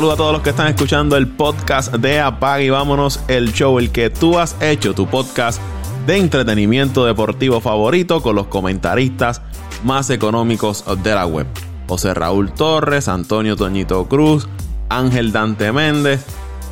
Saludo 0.00 0.14
a 0.14 0.16
todos 0.16 0.32
los 0.32 0.40
que 0.40 0.48
están 0.48 0.68
escuchando 0.68 1.14
el 1.18 1.28
podcast 1.28 1.92
de 1.92 2.20
Apag 2.20 2.62
y 2.62 2.70
vámonos 2.70 3.20
el 3.28 3.52
show, 3.52 3.78
el 3.78 3.92
que 3.92 4.08
tú 4.08 4.38
has 4.38 4.56
hecho, 4.62 4.94
tu 4.94 5.06
podcast 5.06 5.60
de 6.06 6.16
entretenimiento 6.16 7.04
deportivo 7.04 7.60
favorito 7.60 8.22
con 8.22 8.34
los 8.34 8.46
comentaristas 8.46 9.42
más 9.84 10.08
económicos 10.08 10.86
de 11.02 11.14
la 11.14 11.26
web. 11.26 11.46
José 11.86 12.14
Raúl 12.14 12.50
Torres, 12.50 13.08
Antonio 13.08 13.56
Toñito 13.56 14.08
Cruz, 14.08 14.48
Ángel 14.88 15.32
Dante 15.32 15.70
Méndez, 15.70 16.24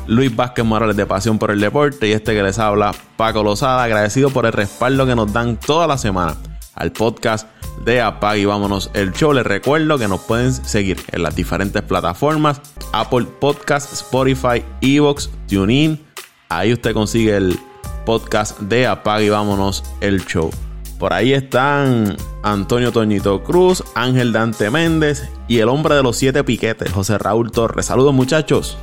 Luis 0.07 0.35
Vázquez 0.35 0.65
Morales 0.65 0.97
de 0.97 1.05
Pasión 1.05 1.37
por 1.37 1.51
el 1.51 1.59
Deporte 1.59 2.07
y 2.07 2.13
este 2.13 2.33
que 2.33 2.41
les 2.41 2.57
habla, 2.57 2.95
Paco 3.15 3.43
Lozada, 3.43 3.83
agradecido 3.83 4.31
por 4.31 4.47
el 4.47 4.53
respaldo 4.53 5.05
que 5.05 5.13
nos 5.13 5.31
dan 5.31 5.57
toda 5.57 5.85
la 5.85 5.99
semana 5.99 6.35
al 6.73 6.91
podcast 6.91 7.47
de 7.83 8.01
Apag 8.01 8.37
y 8.37 8.45
vámonos 8.45 8.91
el 8.93 9.13
show. 9.13 9.33
Les 9.33 9.45
recuerdo 9.45 9.97
que 9.97 10.07
nos 10.07 10.21
pueden 10.21 10.53
seguir 10.53 11.01
en 11.11 11.23
las 11.23 11.35
diferentes 11.35 11.81
plataformas: 11.81 12.61
Apple 12.91 13.25
Podcast, 13.39 13.93
Spotify, 13.93 14.63
Evox, 14.81 15.29
TuneIn. 15.47 16.05
Ahí 16.49 16.73
usted 16.73 16.93
consigue 16.93 17.35
el 17.35 17.59
podcast 18.05 18.59
de 18.59 18.87
Apag 18.87 19.21
y 19.21 19.29
vámonos 19.29 19.83
el 20.01 20.25
show. 20.25 20.49
Por 20.97 21.13
ahí 21.13 21.33
están 21.33 22.17
Antonio 22.43 22.91
Toñito 22.91 23.43
Cruz, 23.43 23.83
Ángel 23.95 24.33
Dante 24.33 24.69
Méndez 24.69 25.29
y 25.47 25.59
el 25.59 25.69
hombre 25.69 25.95
de 25.95 26.03
los 26.03 26.17
siete 26.17 26.43
piquetes, 26.43 26.91
José 26.91 27.17
Raúl 27.17 27.51
Torres. 27.51 27.85
Saludos 27.85 28.13
muchachos. 28.13 28.77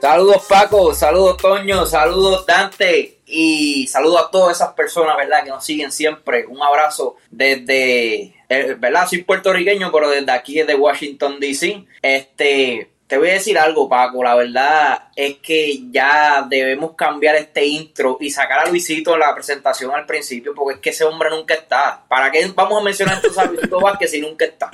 Saludos 0.00 0.42
Paco, 0.48 0.94
saludos 0.94 1.36
Toño, 1.36 1.84
saludos 1.84 2.46
Dante 2.46 3.19
y 3.30 3.86
saludos 3.86 4.24
a 4.26 4.30
todas 4.30 4.56
esas 4.56 4.72
personas, 4.74 5.16
¿verdad? 5.16 5.44
Que 5.44 5.50
nos 5.50 5.64
siguen 5.64 5.92
siempre. 5.92 6.46
Un 6.46 6.62
abrazo 6.62 7.16
desde, 7.30 8.34
eh, 8.48 8.76
¿verdad? 8.78 9.06
Soy 9.08 9.22
puertorriqueño, 9.22 9.90
pero 9.92 10.10
desde 10.10 10.32
aquí, 10.32 10.54
desde 10.58 10.74
Washington, 10.74 11.38
D.C. 11.38 11.84
Este, 12.02 12.90
te 13.06 13.18
voy 13.18 13.30
a 13.30 13.34
decir 13.34 13.58
algo, 13.58 13.88
Paco. 13.88 14.22
La 14.22 14.34
verdad 14.34 15.10
es 15.16 15.38
que 15.38 15.90
ya 15.90 16.46
debemos 16.48 16.94
cambiar 16.94 17.36
este 17.36 17.66
intro 17.66 18.16
y 18.20 18.30
sacar 18.30 18.60
a 18.60 18.68
Luisito 18.68 19.18
la 19.18 19.34
presentación 19.34 19.90
al 19.92 20.06
principio, 20.06 20.54
porque 20.54 20.76
es 20.76 20.80
que 20.80 20.90
ese 20.90 21.04
hombre 21.04 21.30
nunca 21.30 21.54
está. 21.54 22.04
¿Para 22.08 22.30
qué 22.30 22.50
vamos 22.54 22.80
a 22.80 22.84
mencionar 22.84 23.16
entonces 23.16 23.38
a 23.38 23.46
Luisito 23.46 23.80
Vázquez 23.82 24.10
si 24.10 24.20
nunca 24.20 24.44
está? 24.44 24.70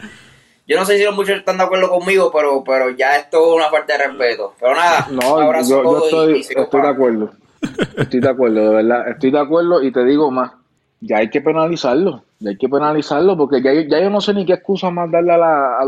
Yo 0.66 0.76
no 0.76 0.84
sé 0.84 0.98
si 0.98 1.04
los 1.04 1.14
muchos 1.14 1.38
están 1.38 1.58
de 1.58 1.64
acuerdo 1.64 1.88
conmigo, 1.88 2.30
pero, 2.30 2.62
pero 2.64 2.90
ya 2.90 3.16
esto 3.16 3.38
es 3.38 3.54
una 3.54 3.70
falta 3.70 3.96
de 3.96 4.08
respeto. 4.08 4.54
Pero 4.58 4.74
nada, 4.74 5.06
no, 5.10 5.62
yo, 5.62 5.82
yo 5.82 6.04
estoy, 6.04 6.40
estoy 6.40 6.82
de 6.82 6.88
acuerdo. 6.88 7.30
Estoy 7.96 8.20
de 8.20 8.28
acuerdo, 8.28 8.60
de 8.60 8.68
verdad. 8.76 9.08
Estoy 9.08 9.30
de 9.30 9.38
acuerdo 9.38 9.82
y 9.82 9.92
te 9.92 10.04
digo 10.04 10.30
más. 10.30 10.52
Ya 11.00 11.18
hay 11.18 11.30
que 11.30 11.40
penalizarlo. 11.40 12.24
Ya 12.38 12.50
hay 12.50 12.56
que 12.56 12.68
penalizarlo 12.68 13.36
porque 13.36 13.62
ya, 13.62 13.72
ya 13.72 14.00
yo 14.00 14.10
no 14.10 14.20
sé 14.20 14.34
ni 14.34 14.44
qué 14.44 14.54
excusa 14.54 14.90
más 14.90 15.10
darle 15.10 15.32
a, 15.32 15.38
la, 15.38 15.78
a, 15.78 15.84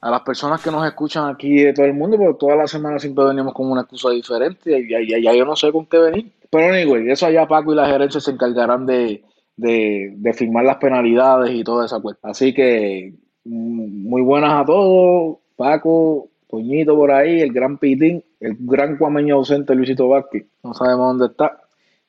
a 0.00 0.10
las 0.10 0.20
personas 0.22 0.62
que 0.62 0.70
nos 0.70 0.86
escuchan 0.86 1.28
aquí 1.28 1.62
de 1.62 1.72
todo 1.72 1.86
el 1.86 1.94
mundo, 1.94 2.16
porque 2.16 2.38
todas 2.38 2.58
las 2.58 2.70
semanas 2.70 3.02
siempre 3.02 3.24
venimos 3.24 3.54
con 3.54 3.70
una 3.70 3.82
excusa 3.82 4.10
diferente 4.10 4.78
y 4.78 4.88
ya, 4.88 4.98
ya, 5.20 5.34
yo 5.34 5.44
no 5.44 5.56
sé 5.56 5.72
con 5.72 5.86
qué 5.86 5.98
venir. 5.98 6.32
Pero 6.50 6.72
anyway, 6.72 7.10
eso 7.10 7.26
allá 7.26 7.46
Paco 7.46 7.72
y 7.72 7.76
la 7.76 7.86
gerencia 7.86 8.20
se 8.20 8.30
encargarán 8.30 8.86
de, 8.86 9.24
de, 9.56 10.12
de 10.16 10.32
firmar 10.32 10.64
las 10.64 10.76
penalidades 10.76 11.52
y 11.52 11.64
toda 11.64 11.86
esa 11.86 12.00
cuestión. 12.00 12.30
Así 12.30 12.54
que 12.54 13.14
muy 13.44 14.22
buenas 14.22 14.62
a 14.62 14.64
todos. 14.64 15.38
Paco, 15.56 16.28
Toñito 16.48 16.94
por 16.96 17.10
ahí, 17.10 17.40
el 17.40 17.52
gran 17.52 17.78
Pitín, 17.78 18.22
el 18.40 18.56
gran 18.60 18.96
cuameño 18.96 19.36
ausente 19.36 19.74
Luisito 19.74 20.08
Vázquez. 20.08 20.44
No 20.62 20.74
sabemos 20.74 21.08
dónde 21.08 21.26
está. 21.26 21.60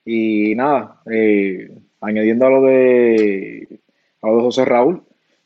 Y 0.06 0.56
nada, 0.56 1.02
eh, 1.12 1.70
añadiendo 2.00 2.46
a 2.46 2.50
lo 2.50 2.62
de 2.62 3.80
a 4.22 4.28
lo 4.28 4.38
de 4.38 4.42
José 4.44 4.66
Raúl, 4.66 5.02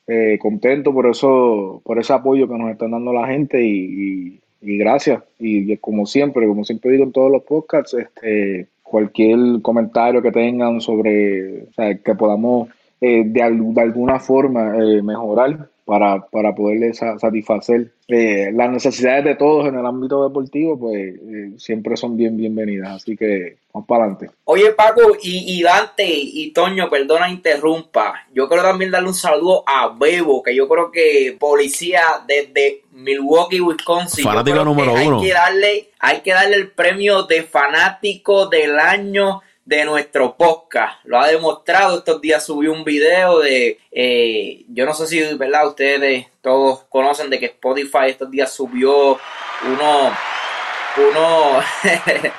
eh, 0.07 0.37
contento 0.39 0.93
por 0.93 1.07
eso, 1.07 1.81
por 1.83 1.97
ese 1.99 2.13
apoyo 2.13 2.47
que 2.47 2.57
nos 2.57 2.71
están 2.71 2.91
dando 2.91 3.13
la 3.13 3.27
gente 3.27 3.63
y, 3.63 4.39
gracias. 4.61 5.23
Y, 5.39 5.75
como 5.77 6.05
siempre, 6.05 6.45
como 6.47 6.63
siempre 6.63 6.91
digo 6.91 7.05
en 7.05 7.11
todos 7.11 7.31
los 7.31 7.43
podcasts, 7.43 7.95
este, 7.95 8.67
cualquier 8.83 9.61
comentario 9.61 10.21
que 10.21 10.31
tengan 10.31 10.79
sobre, 10.81 11.65
que 12.03 12.15
podamos 12.15 12.69
eh, 12.99 13.23
de, 13.25 13.51
de, 13.51 13.81
alguna 13.81 14.19
forma 14.19 14.73
mejorar, 15.01 15.70
para, 15.91 16.21
para 16.21 16.55
poderle 16.55 16.93
satisfacer 16.93 17.91
eh, 18.07 18.49
las 18.53 18.71
necesidades 18.71 19.25
de 19.25 19.35
todos 19.35 19.67
en 19.67 19.77
el 19.77 19.85
ámbito 19.85 20.23
deportivo, 20.23 20.79
pues 20.79 21.15
eh, 21.15 21.51
siempre 21.57 21.97
son 21.97 22.15
bien 22.15 22.37
bienvenidas. 22.37 22.95
Así 22.95 23.17
que 23.17 23.57
vamos 23.73 23.89
para 23.89 24.05
adelante. 24.05 24.29
Oye, 24.45 24.71
Paco 24.71 25.01
y, 25.21 25.61
Dante 25.61 26.07
y 26.07 26.53
Toño, 26.53 26.89
perdona, 26.89 27.29
interrumpa. 27.29 28.25
Yo 28.33 28.47
quiero 28.47 28.63
también 28.63 28.89
darle 28.89 29.09
un 29.09 29.13
saludo 29.13 29.65
a 29.67 29.89
Bebo, 29.89 30.41
que 30.41 30.55
yo 30.55 30.65
creo 30.69 30.91
que 30.91 31.35
policía 31.37 32.03
desde 32.25 32.83
Milwaukee, 32.93 33.59
Wisconsin. 33.59 34.23
Fanático 34.23 34.63
número 34.63 34.93
uno. 34.93 35.19
Hay 35.19 35.27
que, 35.27 35.33
darle, 35.33 35.89
hay 35.99 36.21
que 36.21 36.31
darle 36.31 36.55
el 36.55 36.71
premio 36.71 37.23
de 37.23 37.43
fanático 37.43 38.47
del 38.47 38.79
año 38.79 39.41
de 39.65 39.85
nuestro 39.85 40.35
podcast. 40.35 41.03
Lo 41.05 41.19
ha 41.19 41.27
demostrado. 41.27 41.99
Estos 41.99 42.21
días 42.21 42.45
subió 42.45 42.71
un 42.73 42.83
video 42.83 43.39
de, 43.39 43.79
eh, 43.91 44.65
yo 44.69 44.85
no 44.85 44.93
sé 44.93 45.07
si, 45.07 45.21
¿verdad? 45.35 45.67
Ustedes 45.67 46.27
todos 46.41 46.81
conocen 46.89 47.29
de 47.29 47.39
que 47.39 47.45
Spotify 47.47 48.07
estos 48.07 48.29
días 48.31 48.51
subió 48.51 49.17
uno, 49.63 50.11
uno, 50.97 51.59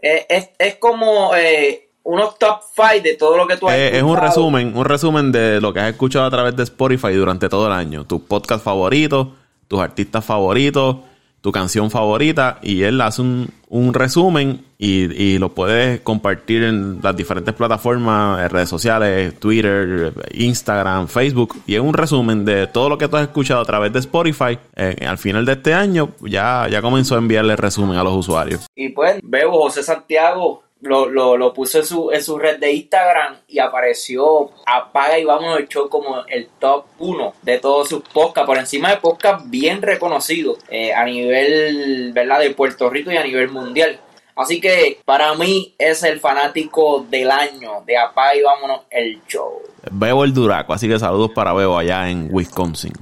es, 0.00 0.50
es, 0.58 0.74
como 0.76 1.34
eh, 1.34 1.88
unos 2.02 2.38
top 2.38 2.60
5 2.74 3.02
de 3.02 3.14
todo 3.14 3.36
lo 3.36 3.46
que 3.46 3.56
tú 3.56 3.68
has 3.68 3.76
eh, 3.76 3.98
Es 3.98 4.02
un 4.02 4.16
resumen, 4.16 4.76
un 4.76 4.84
resumen 4.84 5.32
de 5.32 5.60
lo 5.60 5.72
que 5.72 5.80
has 5.80 5.90
escuchado 5.90 6.26
a 6.26 6.30
través 6.30 6.56
de 6.56 6.64
Spotify 6.64 7.12
durante 7.12 7.48
todo 7.48 7.66
el 7.68 7.72
año. 7.72 8.04
Tus 8.04 8.22
podcasts 8.22 8.64
favoritos, 8.64 9.28
tus 9.68 9.80
artistas 9.80 10.24
favoritos 10.24 10.96
tu 11.40 11.52
canción 11.52 11.90
favorita 11.90 12.58
y 12.62 12.82
él 12.82 13.00
hace 13.00 13.22
un, 13.22 13.48
un 13.68 13.94
resumen 13.94 14.64
y, 14.78 15.12
y, 15.12 15.38
lo 15.38 15.50
puedes 15.54 16.00
compartir 16.00 16.64
en 16.64 17.00
las 17.02 17.16
diferentes 17.16 17.54
plataformas, 17.54 18.42
en 18.42 18.50
redes 18.50 18.68
sociales, 18.68 19.38
Twitter, 19.38 20.12
Instagram, 20.32 21.08
Facebook 21.08 21.56
y 21.66 21.74
es 21.74 21.80
un 21.80 21.94
resumen 21.94 22.44
de 22.44 22.66
todo 22.66 22.88
lo 22.88 22.98
que 22.98 23.08
tú 23.08 23.16
has 23.16 23.22
escuchado 23.22 23.60
a 23.60 23.64
través 23.64 23.92
de 23.92 24.00
Spotify. 24.00 24.58
Eh, 24.76 25.04
al 25.06 25.18
final 25.18 25.44
de 25.44 25.52
este 25.52 25.74
año 25.74 26.10
ya, 26.22 26.66
ya 26.70 26.82
comenzó 26.82 27.14
a 27.14 27.18
enviarle 27.18 27.56
resumen 27.56 27.96
a 27.96 28.04
los 28.04 28.14
usuarios. 28.14 28.66
Y 28.74 28.90
pues 28.90 29.20
veo 29.22 29.52
José 29.52 29.82
Santiago 29.82 30.62
lo, 30.82 31.08
lo, 31.08 31.36
lo 31.36 31.52
puso 31.52 31.78
en 31.78 31.84
su, 31.84 32.10
en 32.10 32.22
su 32.22 32.38
red 32.38 32.58
de 32.58 32.72
Instagram 32.72 33.36
y 33.48 33.58
apareció 33.58 34.50
Apaga 34.66 35.18
y 35.18 35.24
Vámonos 35.24 35.58
el 35.58 35.68
show 35.68 35.88
como 35.88 36.24
el 36.26 36.48
top 36.58 36.86
1 36.98 37.34
de 37.42 37.58
todos 37.58 37.88
sus 37.88 38.02
podcasts, 38.02 38.46
por 38.46 38.58
encima 38.58 38.90
de 38.90 38.96
podcasts 38.96 39.48
bien 39.48 39.82
reconocidos 39.82 40.58
eh, 40.68 40.92
a 40.92 41.04
nivel 41.04 42.12
¿verdad? 42.12 42.40
de 42.40 42.50
Puerto 42.50 42.88
Rico 42.88 43.10
y 43.10 43.16
a 43.16 43.24
nivel 43.24 43.50
mundial. 43.50 44.00
Así 44.36 44.60
que 44.60 45.00
para 45.04 45.34
mí 45.34 45.74
es 45.78 46.02
el 46.02 46.18
fanático 46.18 47.04
del 47.10 47.30
año 47.30 47.82
de 47.84 47.98
Apaga 47.98 48.34
y 48.34 48.42
Vámonos 48.42 48.82
el 48.90 49.20
show. 49.26 49.60
Bebo 49.90 50.24
el 50.24 50.32
Duraco, 50.32 50.72
así 50.72 50.88
que 50.88 50.98
saludos 50.98 51.32
para 51.34 51.52
Bebo 51.52 51.78
allá 51.78 52.08
en 52.08 52.28
Wisconsin. 52.30 52.92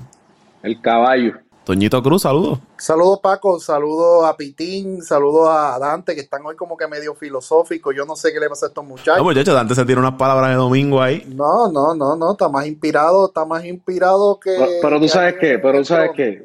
El 0.63 0.81
caballo. 0.81 1.35
Toñito 1.69 2.03
Cruz, 2.03 2.23
saludos. 2.23 2.61
Saludos 2.79 3.21
Paco, 3.23 3.61
saludos 3.61 4.25
a 4.25 4.35
Pitín, 4.39 5.03
saludos 5.03 5.51
a 5.51 5.79
Dante, 5.79 6.15
que 6.15 6.23
están 6.23 6.41
hoy 6.47 6.57
como 6.57 6.79
que 6.79 6.89
medio 6.89 7.15
filosóficos. 7.15 7.95
Yo 7.95 8.07
no 8.07 8.17
sé 8.17 8.33
qué 8.33 8.41
le 8.41 8.49
pasa 8.49 8.65
a 8.65 8.69
estos 8.71 8.87
muchachos. 8.87 9.19
No, 9.19 9.25
muchachos, 9.25 9.53
Dante 9.53 9.75
se 9.75 9.85
tiene 9.85 10.01
unas 10.01 10.15
palabras 10.15 10.49
de 10.49 10.55
domingo 10.55 11.03
ahí. 11.03 11.27
No, 11.29 11.71
no, 11.71 11.95
no, 11.95 12.17
no, 12.17 12.33
está 12.33 12.49
más 12.49 12.67
inspirado, 12.67 13.27
está 13.27 13.45
más 13.45 13.67
inspirado 13.67 14.41
que... 14.41 14.79
Pero, 14.81 14.99
tú 14.99 15.09
sabes 15.09 15.35
qué, 15.39 15.59
pero 15.59 15.81
tú 15.81 15.85
sabes 15.85 16.13
qué, 16.17 16.43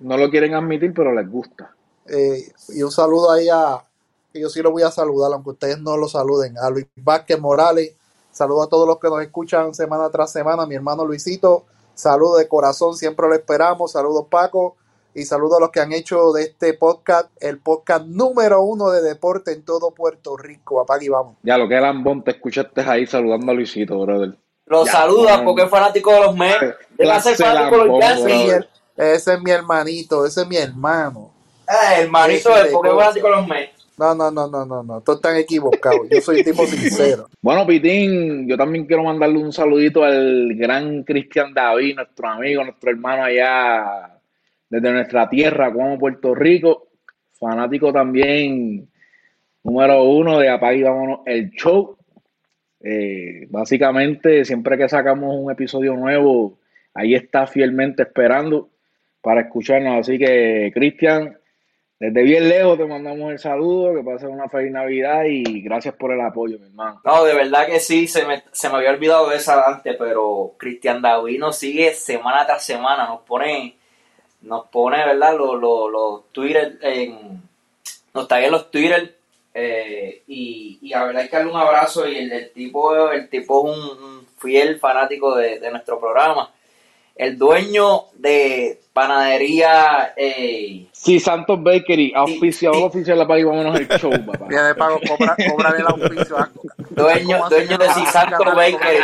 no 0.00 0.18
lo 0.18 0.28
quieren 0.28 0.52
admitir, 0.52 0.92
pero 0.94 1.14
les 1.14 1.26
gusta. 1.26 1.74
Eh, 2.06 2.52
y 2.68 2.82
un 2.82 2.90
saludo 2.90 3.30
ahí 3.30 3.48
a, 3.48 3.82
que 4.30 4.38
yo 4.38 4.50
sí 4.50 4.60
lo 4.60 4.70
voy 4.70 4.82
a 4.82 4.90
saludar, 4.90 5.32
aunque 5.32 5.48
ustedes 5.48 5.80
no 5.80 5.96
lo 5.96 6.08
saluden, 6.10 6.58
a 6.58 6.68
Luis 6.68 6.84
Vázquez 6.94 7.40
Morales. 7.40 7.94
Saludo 8.30 8.64
a 8.64 8.68
todos 8.68 8.86
los 8.86 8.98
que 8.98 9.08
nos 9.08 9.22
escuchan 9.22 9.72
semana 9.72 10.10
tras 10.10 10.30
semana, 10.30 10.66
mi 10.66 10.74
hermano 10.74 11.06
Luisito 11.06 11.64
Saludos 11.98 12.38
de 12.38 12.46
corazón, 12.46 12.94
siempre 12.94 13.26
lo 13.26 13.34
esperamos. 13.34 13.90
Saludos 13.90 14.26
Paco 14.30 14.76
y 15.16 15.24
saludos 15.24 15.58
a 15.58 15.60
los 15.62 15.70
que 15.70 15.80
han 15.80 15.92
hecho 15.92 16.30
de 16.30 16.44
este 16.44 16.74
podcast 16.74 17.28
el 17.40 17.58
podcast 17.58 18.06
número 18.06 18.62
uno 18.62 18.90
de 18.90 19.02
deporte 19.02 19.52
en 19.52 19.64
todo 19.64 19.90
Puerto 19.90 20.36
Rico. 20.36 20.80
Apague 20.80 21.06
y 21.06 21.08
vamos. 21.08 21.34
Ya 21.42 21.58
lo 21.58 21.68
que 21.68 21.74
lambón, 21.74 22.22
te 22.22 22.30
escuchaste 22.30 22.82
ahí 22.82 23.04
saludando 23.04 23.50
a 23.50 23.54
Luisito, 23.56 23.98
brother. 23.98 24.36
Lo 24.66 24.86
saluda 24.86 25.44
porque 25.44 25.62
es 25.62 25.70
fanático 25.70 26.12
de 26.12 26.20
los 26.20 26.36
Mets. 26.36 26.76
ser 27.24 27.34
fanático 27.34 27.82
de 27.82 27.86
los 27.88 28.66
Ese 28.96 29.34
es 29.34 29.42
mi 29.42 29.50
hermanito, 29.50 30.24
ese 30.24 30.42
es 30.42 30.46
mi 30.46 30.56
hermano. 30.56 31.32
Eh, 31.66 32.02
hermanito 32.02 32.56
es 32.56 32.72
porque 32.72 32.90
es 32.90 32.94
fanático 32.94 33.26
de 33.26 33.32
los 33.32 33.48
Mets. 33.48 33.77
No, 33.98 34.14
no, 34.14 34.30
no, 34.30 34.48
no, 34.48 34.64
no, 34.64 34.82
no. 34.82 35.00
Todos 35.00 35.18
están 35.18 35.36
equivocados. 35.36 36.08
Yo 36.08 36.20
soy 36.20 36.44
tipo 36.44 36.64
sincero. 36.66 37.28
Bueno, 37.42 37.66
Pitín, 37.66 38.46
yo 38.48 38.56
también 38.56 38.86
quiero 38.86 39.02
mandarle 39.02 39.38
un 39.38 39.52
saludito 39.52 40.04
al 40.04 40.54
gran 40.54 41.02
Cristian 41.02 41.52
David, 41.52 41.96
nuestro 41.96 42.28
amigo, 42.28 42.62
nuestro 42.62 42.90
hermano 42.90 43.24
allá 43.24 44.20
desde 44.70 44.92
nuestra 44.92 45.28
tierra, 45.28 45.72
como 45.72 45.98
Puerto 45.98 46.34
Rico. 46.34 46.88
Fanático 47.38 47.92
también 47.92 48.88
número 49.62 50.02
uno 50.04 50.38
de 50.38 50.48
Apague 50.48 50.84
Vámonos 50.84 51.20
el 51.26 51.50
Show. 51.50 51.96
Eh, 52.80 53.46
básicamente, 53.50 54.44
siempre 54.44 54.78
que 54.78 54.88
sacamos 54.88 55.34
un 55.36 55.50
episodio 55.50 55.94
nuevo, 55.94 56.58
ahí 56.94 57.14
está 57.14 57.46
fielmente 57.46 58.02
esperando 58.04 58.70
para 59.20 59.42
escucharnos. 59.42 60.00
Así 60.00 60.18
que, 60.18 60.70
Cristian, 60.72 61.36
desde 62.00 62.22
bien 62.22 62.48
lejos 62.48 62.78
te 62.78 62.86
mandamos 62.86 63.32
el 63.32 63.40
saludo, 63.40 63.92
que 63.92 64.04
pases 64.04 64.28
una 64.28 64.48
feliz 64.48 64.70
Navidad 64.70 65.24
y 65.24 65.60
gracias 65.62 65.94
por 65.96 66.12
el 66.12 66.20
apoyo, 66.20 66.58
mi 66.58 66.66
hermano. 66.66 67.00
No, 67.04 67.24
de 67.24 67.34
verdad 67.34 67.66
que 67.66 67.80
sí, 67.80 68.06
se 68.06 68.24
me, 68.24 68.44
se 68.52 68.68
me 68.68 68.76
había 68.76 68.90
olvidado 68.90 69.28
de 69.28 69.36
esa 69.36 69.66
antes, 69.66 69.96
pero 69.98 70.54
Cristian 70.58 71.02
David 71.02 71.40
nos 71.40 71.56
sigue 71.56 71.92
semana 71.94 72.46
tras 72.46 72.64
semana, 72.64 73.08
nos 73.08 73.22
pone, 73.22 73.76
nos 74.42 74.68
pone, 74.68 74.98
¿verdad? 74.98 75.36
Los, 75.36 75.60
los, 75.60 75.90
los 75.90 76.32
Twitter, 76.32 76.78
en, 76.82 77.42
nos 78.14 78.28
tagué 78.28 78.48
los 78.48 78.70
Twitter 78.70 79.16
eh, 79.52 80.22
y, 80.28 80.78
y 80.80 80.92
a 80.92 81.02
verdad 81.02 81.22
hay 81.22 81.28
que 81.28 81.36
darle 81.36 81.50
un 81.50 81.58
abrazo 81.58 82.06
y 82.06 82.16
el, 82.16 82.52
tipo, 82.52 83.10
el 83.10 83.28
tipo 83.28 83.72
es 83.72 83.76
un, 83.76 84.18
fiel 84.38 84.78
fanático 84.78 85.34
de, 85.34 85.58
de 85.58 85.68
nuestro 85.72 85.98
programa 85.98 86.52
el 87.18 87.36
dueño 87.36 88.04
de 88.14 88.80
panadería. 88.92 90.14
Eh, 90.16 90.86
sí, 90.92 91.20
Santos 91.20 91.62
Bakery, 91.62 92.12
auspiciador 92.14 92.78
sí, 92.78 92.84
oficial 92.84 93.26
para 93.26 93.44
vámonos 93.44 93.78
el 93.78 93.88
show, 93.88 94.10
papá. 94.10 94.46
Pago, 94.78 95.00
cobra, 95.06 95.36
cobra 95.50 95.74
el 95.76 95.86
auspicio. 95.86 96.36
Dueño, 96.90 97.48
dueño 97.48 97.76
de 97.76 97.88
si 97.90 98.06
Santos 98.06 98.54
Bakery. 98.54 98.98